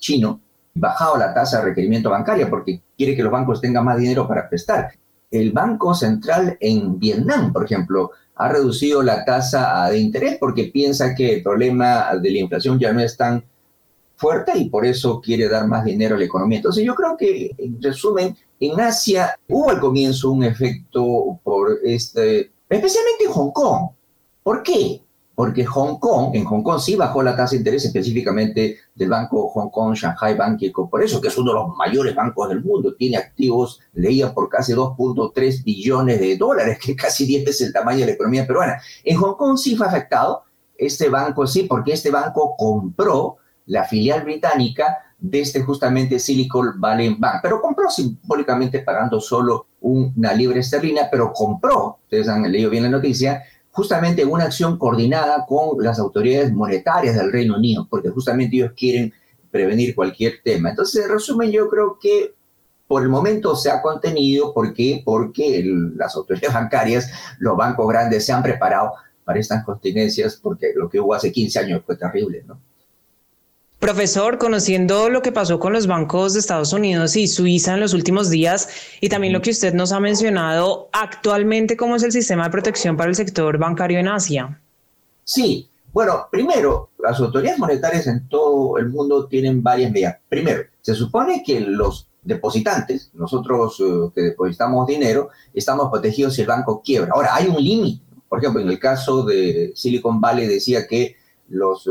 chino 0.00 0.40
bajado 0.74 1.16
la 1.16 1.32
tasa 1.32 1.58
de 1.58 1.66
requerimiento 1.66 2.10
bancaria 2.10 2.50
porque 2.50 2.82
quiere 2.96 3.14
que 3.14 3.22
los 3.22 3.30
bancos 3.30 3.60
tengan 3.60 3.84
más 3.84 3.98
dinero 3.98 4.26
para 4.26 4.48
prestar. 4.48 4.90
El 5.30 5.52
Banco 5.52 5.94
Central 5.94 6.56
en 6.58 6.98
Vietnam, 6.98 7.52
por 7.52 7.66
ejemplo, 7.66 8.10
ha 8.34 8.48
reducido 8.48 9.00
la 9.00 9.24
tasa 9.24 9.88
de 9.90 10.00
interés 10.00 10.38
porque 10.40 10.72
piensa 10.74 11.14
que 11.14 11.36
el 11.36 11.42
problema 11.44 12.16
de 12.20 12.32
la 12.32 12.38
inflación 12.38 12.80
ya 12.80 12.92
no 12.92 12.98
es 12.98 13.16
tan 13.16 13.44
fuerte 14.20 14.52
y 14.56 14.68
por 14.68 14.84
eso 14.84 15.20
quiere 15.20 15.48
dar 15.48 15.66
más 15.66 15.84
dinero 15.84 16.14
a 16.14 16.18
la 16.18 16.26
economía. 16.26 16.58
Entonces 16.58 16.84
yo 16.84 16.94
creo 16.94 17.16
que, 17.16 17.50
en 17.56 17.80
resumen, 17.82 18.36
en 18.60 18.80
Asia 18.80 19.38
hubo 19.48 19.70
al 19.70 19.80
comienzo 19.80 20.30
un 20.30 20.44
efecto 20.44 21.40
por 21.42 21.78
este, 21.82 22.52
especialmente 22.68 23.24
en 23.24 23.30
Hong 23.30 23.50
Kong. 23.50 23.90
¿Por 24.42 24.62
qué? 24.62 25.02
porque 25.40 25.64
Hong 25.64 25.98
Kong, 25.98 26.34
en 26.34 26.44
Hong 26.44 26.62
Kong 26.62 26.78
sí 26.78 26.96
bajó 26.96 27.22
la 27.22 27.34
tasa 27.34 27.52
de 27.52 27.60
interés 27.60 27.82
específicamente 27.86 28.76
del 28.94 29.08
banco 29.08 29.48
Hong 29.48 29.70
Kong 29.70 29.94
Shanghai 29.94 30.36
Banking 30.36 30.70
eso 31.02 31.18
que 31.18 31.28
es 31.28 31.38
uno 31.38 31.52
de 31.52 31.58
los 31.60 31.76
mayores 31.78 32.14
bancos 32.14 32.50
del 32.50 32.62
mundo, 32.62 32.94
tiene 32.94 33.16
activos, 33.16 33.80
leía 33.94 34.34
por 34.34 34.50
casi 34.50 34.74
2.3 34.74 35.64
billones 35.64 36.20
de 36.20 36.36
dólares, 36.36 36.78
que 36.78 36.94
casi 36.94 37.24
10 37.24 37.46
veces 37.46 37.68
el 37.68 37.72
tamaño 37.72 38.00
de 38.00 38.06
la 38.08 38.12
economía 38.12 38.46
peruana. 38.46 38.82
En 39.02 39.16
Hong 39.16 39.34
Kong 39.36 39.56
sí 39.56 39.76
fue 39.76 39.86
afectado, 39.86 40.42
este 40.76 41.08
banco 41.08 41.46
sí, 41.46 41.62
porque 41.62 41.94
este 41.94 42.10
banco 42.10 42.54
compró 42.58 43.38
la 43.70 43.84
filial 43.84 44.24
británica 44.24 44.98
de 45.18 45.40
este 45.40 45.62
justamente 45.62 46.18
Silicon 46.18 46.80
Valley 46.80 47.16
Bank, 47.18 47.36
pero 47.42 47.60
compró 47.60 47.88
simbólicamente 47.88 48.80
pagando 48.80 49.20
solo 49.20 49.66
una 49.80 50.32
libre 50.32 50.60
esterlina, 50.60 51.08
pero 51.10 51.32
compró, 51.32 51.98
ustedes 52.02 52.28
han 52.28 52.50
leído 52.50 52.70
bien 52.70 52.84
la 52.84 52.88
noticia, 52.88 53.42
justamente 53.70 54.24
una 54.24 54.44
acción 54.44 54.76
coordinada 54.76 55.46
con 55.46 55.82
las 55.82 55.98
autoridades 55.98 56.52
monetarias 56.52 57.14
del 57.14 57.30
Reino 57.30 57.56
Unido, 57.56 57.86
porque 57.88 58.10
justamente 58.10 58.56
ellos 58.56 58.72
quieren 58.76 59.12
prevenir 59.50 59.94
cualquier 59.94 60.40
tema. 60.42 60.70
Entonces, 60.70 61.04
en 61.04 61.10
resumen, 61.10 61.50
yo 61.52 61.68
creo 61.68 61.98
que 62.00 62.34
por 62.88 63.02
el 63.02 63.08
momento 63.08 63.54
se 63.54 63.70
ha 63.70 63.80
contenido. 63.80 64.52
¿Por 64.52 64.74
qué? 64.74 65.02
Porque 65.04 65.64
las 65.94 66.16
autoridades 66.16 66.54
bancarias, 66.54 67.10
los 67.38 67.56
bancos 67.56 67.88
grandes 67.88 68.26
se 68.26 68.32
han 68.32 68.42
preparado 68.42 68.94
para 69.24 69.38
estas 69.38 69.64
contingencias, 69.64 70.40
porque 70.42 70.72
lo 70.74 70.88
que 70.88 70.98
hubo 70.98 71.14
hace 71.14 71.30
15 71.30 71.58
años 71.60 71.82
fue 71.86 71.96
terrible, 71.96 72.42
¿no? 72.44 72.60
Profesor, 73.80 74.36
conociendo 74.36 75.08
lo 75.08 75.22
que 75.22 75.32
pasó 75.32 75.58
con 75.58 75.72
los 75.72 75.86
bancos 75.86 76.34
de 76.34 76.40
Estados 76.40 76.74
Unidos 76.74 77.16
y 77.16 77.26
Suiza 77.26 77.72
en 77.72 77.80
los 77.80 77.94
últimos 77.94 78.28
días 78.28 78.68
y 79.00 79.08
también 79.08 79.32
lo 79.32 79.40
que 79.40 79.52
usted 79.52 79.72
nos 79.72 79.90
ha 79.92 80.00
mencionado, 80.00 80.90
actualmente, 80.92 81.78
¿cómo 81.78 81.96
es 81.96 82.02
el 82.02 82.12
sistema 82.12 82.44
de 82.44 82.50
protección 82.50 82.98
para 82.98 83.08
el 83.08 83.16
sector 83.16 83.56
bancario 83.56 83.98
en 83.98 84.08
Asia? 84.08 84.60
Sí, 85.24 85.70
Bueno, 85.94 86.28
primero, 86.30 86.90
las 86.98 87.18
autoridades 87.20 87.58
monetarias 87.58 88.06
en 88.06 88.28
todo 88.28 88.76
el 88.76 88.90
mundo 88.90 89.26
tienen 89.26 89.62
varias 89.62 89.90
medidas. 89.90 90.18
Primero, 90.28 90.64
se 90.82 90.94
supone 90.94 91.42
que 91.42 91.58
los 91.60 92.06
depositantes, 92.22 93.10
nosotros 93.14 93.80
eh, 93.80 94.10
que 94.14 94.20
depositamos 94.20 94.86
dinero, 94.86 95.30
estamos 95.54 95.90
protegidos 95.90 96.34
si 96.34 96.42
el 96.42 96.48
banco 96.48 96.82
quiebra. 96.84 97.12
Ahora, 97.14 97.34
hay 97.34 97.46
un 97.46 97.56
límite. 97.56 98.04
Por 98.28 98.40
ejemplo, 98.40 98.60
en 98.60 98.68
el 98.68 98.78
caso 98.78 99.24
de 99.24 99.72
Silicon 99.74 100.20
Valley 100.20 100.46
decía 100.46 100.86
que 100.86 101.16
los 101.48 101.86
eh, 101.86 101.90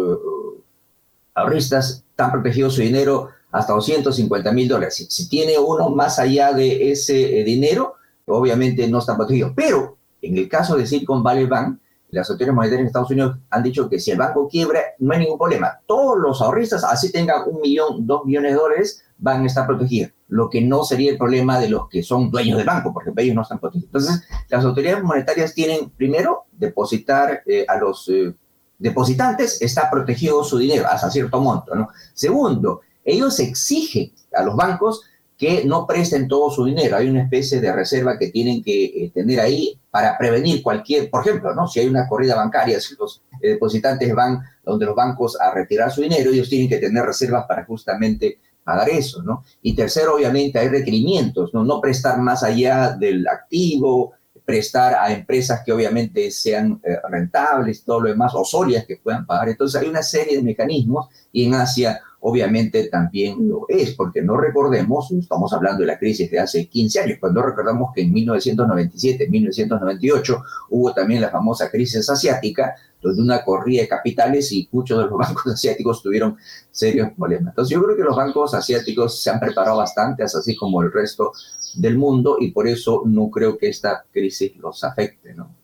ahorristas 1.40 2.06
están 2.10 2.32
protegidos 2.32 2.76
su 2.76 2.82
dinero 2.82 3.30
hasta 3.52 3.74
250 3.74 4.52
mil 4.52 4.68
dólares. 4.68 5.06
Si, 5.10 5.30
tiene 5.30 5.58
uno 5.58 5.90
más 5.90 6.20
allá 6.20 6.54
de 6.54 6.92
ese 6.92 7.40
eh, 7.40 7.44
dinero, 7.44 7.96
obviamente 8.26 8.88
no 8.88 9.00
está 9.00 9.16
protegido. 9.16 9.54
Pero 9.56 9.98
en 10.22 10.38
el 10.38 10.48
caso 10.48 10.78
de 10.78 10.86
Silicon 10.86 11.24
Valley 11.24 11.46
Bank, 11.46 11.80
las 12.12 12.30
autoridades 12.30 12.56
monetarias 12.56 12.86
de 12.86 12.88
Estados 12.88 13.12
Unidos 13.12 13.38
han 13.50 13.64
dicho 13.64 13.88
que 13.88 14.00
si 14.00 14.12
el 14.12 14.18
banco 14.18 14.48
quiebra, 14.48 14.82
no 15.00 15.14
hay 15.14 15.20
ningún 15.20 15.38
problema. 15.38 15.80
Todos 15.86 16.18
los 16.18 16.42
ahorristas, 16.42 16.84
así 16.84 17.12
tengan 17.12 17.44
un 17.48 17.62
millón, 17.62 18.08
dos 18.08 18.26
millones 18.26 18.54
de 18.54 18.58
dólares, 18.58 19.04
van 19.18 19.44
a 19.44 19.46
estar 19.46 19.68
protegidos. 19.68 20.12
Lo 20.28 20.50
que 20.50 20.62
no 20.62 20.84
sería 20.84 21.12
el 21.12 21.18
problema 21.18 21.60
de 21.60 21.70
los 21.70 21.88
que 21.90 22.02
son 22.04 22.32
dueños 22.32 22.58
del 22.58 22.68
banco, 22.68 22.94
porque 22.94 23.12
ellos 23.18 23.36
no 23.36 23.44
están 23.44 23.60
protegidos. 23.60 23.90
Entonces, 23.90 24.28
las 24.50 24.66
autoridades 24.66 25.04
monetarias 25.04 25.54
tienen, 25.54 25.90
primero, 25.92 26.46
depositar 26.52 27.42
eh, 27.46 27.66
a 27.68 27.78
los 27.78 28.10
eh, 28.10 28.34
depositantes, 28.80 29.62
está 29.62 29.90
protegido 29.92 30.44
su 30.44 30.58
dinero 30.58 30.88
hasta 30.90 31.12
cierto 31.12 31.40
monto. 31.40 31.76
¿no? 31.76 31.90
Segundo, 32.14 32.82
ellos 33.04 33.40
exigen 33.40 34.12
a 34.34 34.44
los 34.44 34.56
bancos 34.56 35.04
que 35.38 35.64
no 35.64 35.86
presten 35.88 36.28
todo 36.28 36.50
su 36.50 36.66
dinero. 36.66 36.98
Hay 36.98 37.10
una 37.10 37.24
especie 37.24 37.62
de 37.62 37.72
reserva 37.72 38.18
que 38.18 38.30
tienen 38.30 38.64
que 38.64 38.86
eh, 38.86 39.12
tener 39.14 39.40
ahí 39.40 39.80
para 39.90 40.18
prevenir 40.18 40.62
cualquier, 40.62 41.10
por 41.10 41.26
ejemplo, 41.26 41.54
¿no? 41.54 41.68
si 41.68 41.80
hay 41.80 41.88
una 41.88 42.08
corrida 42.08 42.36
bancaria, 42.36 42.80
si 42.82 42.96
los 42.96 43.22
eh, 43.42 43.52
depositantes 43.52 44.14
van 44.14 44.42
donde 44.64 44.86
los 44.86 44.96
bancos 44.96 45.40
a 45.40 45.54
retirar 45.54 45.92
su 45.92 46.02
dinero, 46.02 46.32
ellos 46.32 46.50
tienen 46.50 46.68
que 46.68 46.78
tener 46.78 47.06
reservas 47.06 47.46
para 47.48 47.66
justamente 47.66 48.40
pagar 48.64 48.90
eso, 48.90 49.24
¿no? 49.24 49.44
Y 49.64 49.74
tercero, 49.74 50.16
obviamente, 50.16 50.60
hay 50.60 50.68
requerimientos, 50.68 51.52
¿no? 51.54 51.64
No 51.64 51.82
prestar 51.82 52.20
más 52.20 52.44
allá 52.44 52.92
del 52.92 53.28
activo, 53.28 54.14
prestar 54.50 54.96
a 54.96 55.14
empresas 55.14 55.62
que 55.64 55.72
obviamente 55.72 56.32
sean 56.32 56.82
eh, 56.84 56.98
rentables, 57.08 57.84
todo 57.84 58.00
lo 58.00 58.10
demás, 58.10 58.34
o 58.34 58.44
sólidas 58.44 58.84
que 58.84 58.98
puedan 58.98 59.24
pagar. 59.24 59.50
Entonces 59.50 59.80
hay 59.80 59.88
una 59.88 60.02
serie 60.02 60.38
de 60.38 60.42
mecanismos 60.42 61.08
y 61.32 61.46
en 61.46 61.54
Asia 61.54 62.02
obviamente 62.22 62.88
también 62.90 63.48
lo 63.48 63.66
es, 63.68 63.96
porque 63.96 64.22
no 64.22 64.38
recordemos, 64.38 65.12
estamos 65.12 65.54
hablando 65.54 65.82
de 65.82 65.88
la 65.88 65.98
crisis 65.98 66.30
de 66.30 66.40
hace 66.40 66.68
15 66.68 67.00
años, 67.00 67.18
cuando 67.20 67.42
recordamos 67.42 67.92
que 67.94 68.02
en 68.02 68.12
1997, 68.12 69.30
1998 69.30 70.44
hubo 70.70 70.94
también 70.94 71.22
la 71.22 71.30
famosa 71.30 71.70
crisis 71.70 72.10
asiática, 72.10 72.76
donde 73.02 73.22
una 73.22 73.44
corrida 73.44 73.84
de 73.84 73.88
capitales 73.88 74.52
y 74.52 74.68
muchos 74.72 74.98
de 74.98 75.10
los 75.10 75.18
bancos 75.18 75.54
asiáticos 75.54 76.04
tuvieron 76.04 76.38
serios 76.72 77.10
problemas. 77.18 77.52
Entonces 77.52 77.74
yo 77.74 77.84
creo 77.84 77.96
que 77.96 78.04
los 78.04 78.16
bancos 78.16 78.54
asiáticos 78.54 79.22
se 79.22 79.30
han 79.30 79.40
preparado 79.40 79.78
bastante, 79.78 80.24
así 80.24 80.56
como 80.56 80.82
el 80.82 80.92
resto 80.92 81.32
del 81.76 81.98
mundo, 81.98 82.38
y 82.40 82.52
por 82.52 82.68
eso 82.68 83.04
no 83.06 83.30
creo 83.30 83.58
que 83.58 83.70
esta 83.70 84.04
crisis 84.12 84.58
los 84.58 84.84
afecte. 84.84 85.34
¿no? 85.34 85.56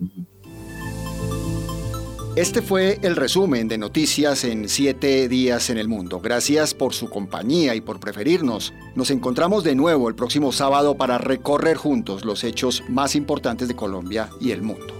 Este 2.35 2.61
fue 2.61 2.99
el 3.01 3.15
resumen 3.15 3.69
de 3.69 3.77
noticias 3.77 4.43
en 4.43 4.67
siete 4.67 5.29
días 5.29 5.69
en 5.69 5.77
el 5.77 5.87
mundo. 5.87 6.19
Gracias 6.19 6.73
por 6.73 6.93
su 6.93 7.09
compañía 7.09 7.75
y 7.75 7.81
por 7.81 8.01
preferirnos. 8.01 8.73
Nos 8.93 9.09
encontramos 9.09 9.63
de 9.63 9.73
nuevo 9.73 10.09
el 10.09 10.15
próximo 10.15 10.51
sábado 10.51 10.97
para 10.97 11.17
recorrer 11.17 11.77
juntos 11.77 12.25
los 12.25 12.43
hechos 12.43 12.83
más 12.89 13.15
importantes 13.15 13.69
de 13.69 13.75
Colombia 13.77 14.31
y 14.41 14.51
el 14.51 14.63
mundo. 14.63 14.93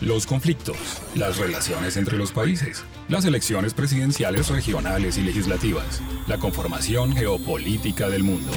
Los 0.00 0.26
conflictos, 0.26 0.76
las 1.14 1.38
relaciones 1.38 1.96
entre 1.96 2.18
los 2.18 2.32
países, 2.32 2.82
las 3.08 3.24
elecciones 3.24 3.72
presidenciales 3.72 4.48
regionales 4.48 5.16
y 5.16 5.22
legislativas, 5.22 6.02
la 6.26 6.38
conformación 6.38 7.14
geopolítica 7.14 8.08
del 8.08 8.24
mundo. 8.24 8.50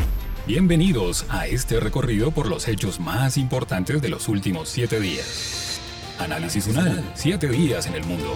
Bienvenidos 0.49 1.27
a 1.29 1.45
este 1.45 1.79
recorrido 1.79 2.31
por 2.31 2.49
los 2.49 2.67
hechos 2.67 2.99
más 2.99 3.37
importantes 3.37 4.01
de 4.01 4.09
los 4.09 4.27
últimos 4.27 4.67
siete 4.67 4.99
días. 4.99 5.79
Análisis 6.17 6.65
UNAL, 6.65 7.03
siete 7.13 7.47
días 7.49 7.85
en 7.85 7.93
el 7.93 8.03
mundo. 8.03 8.35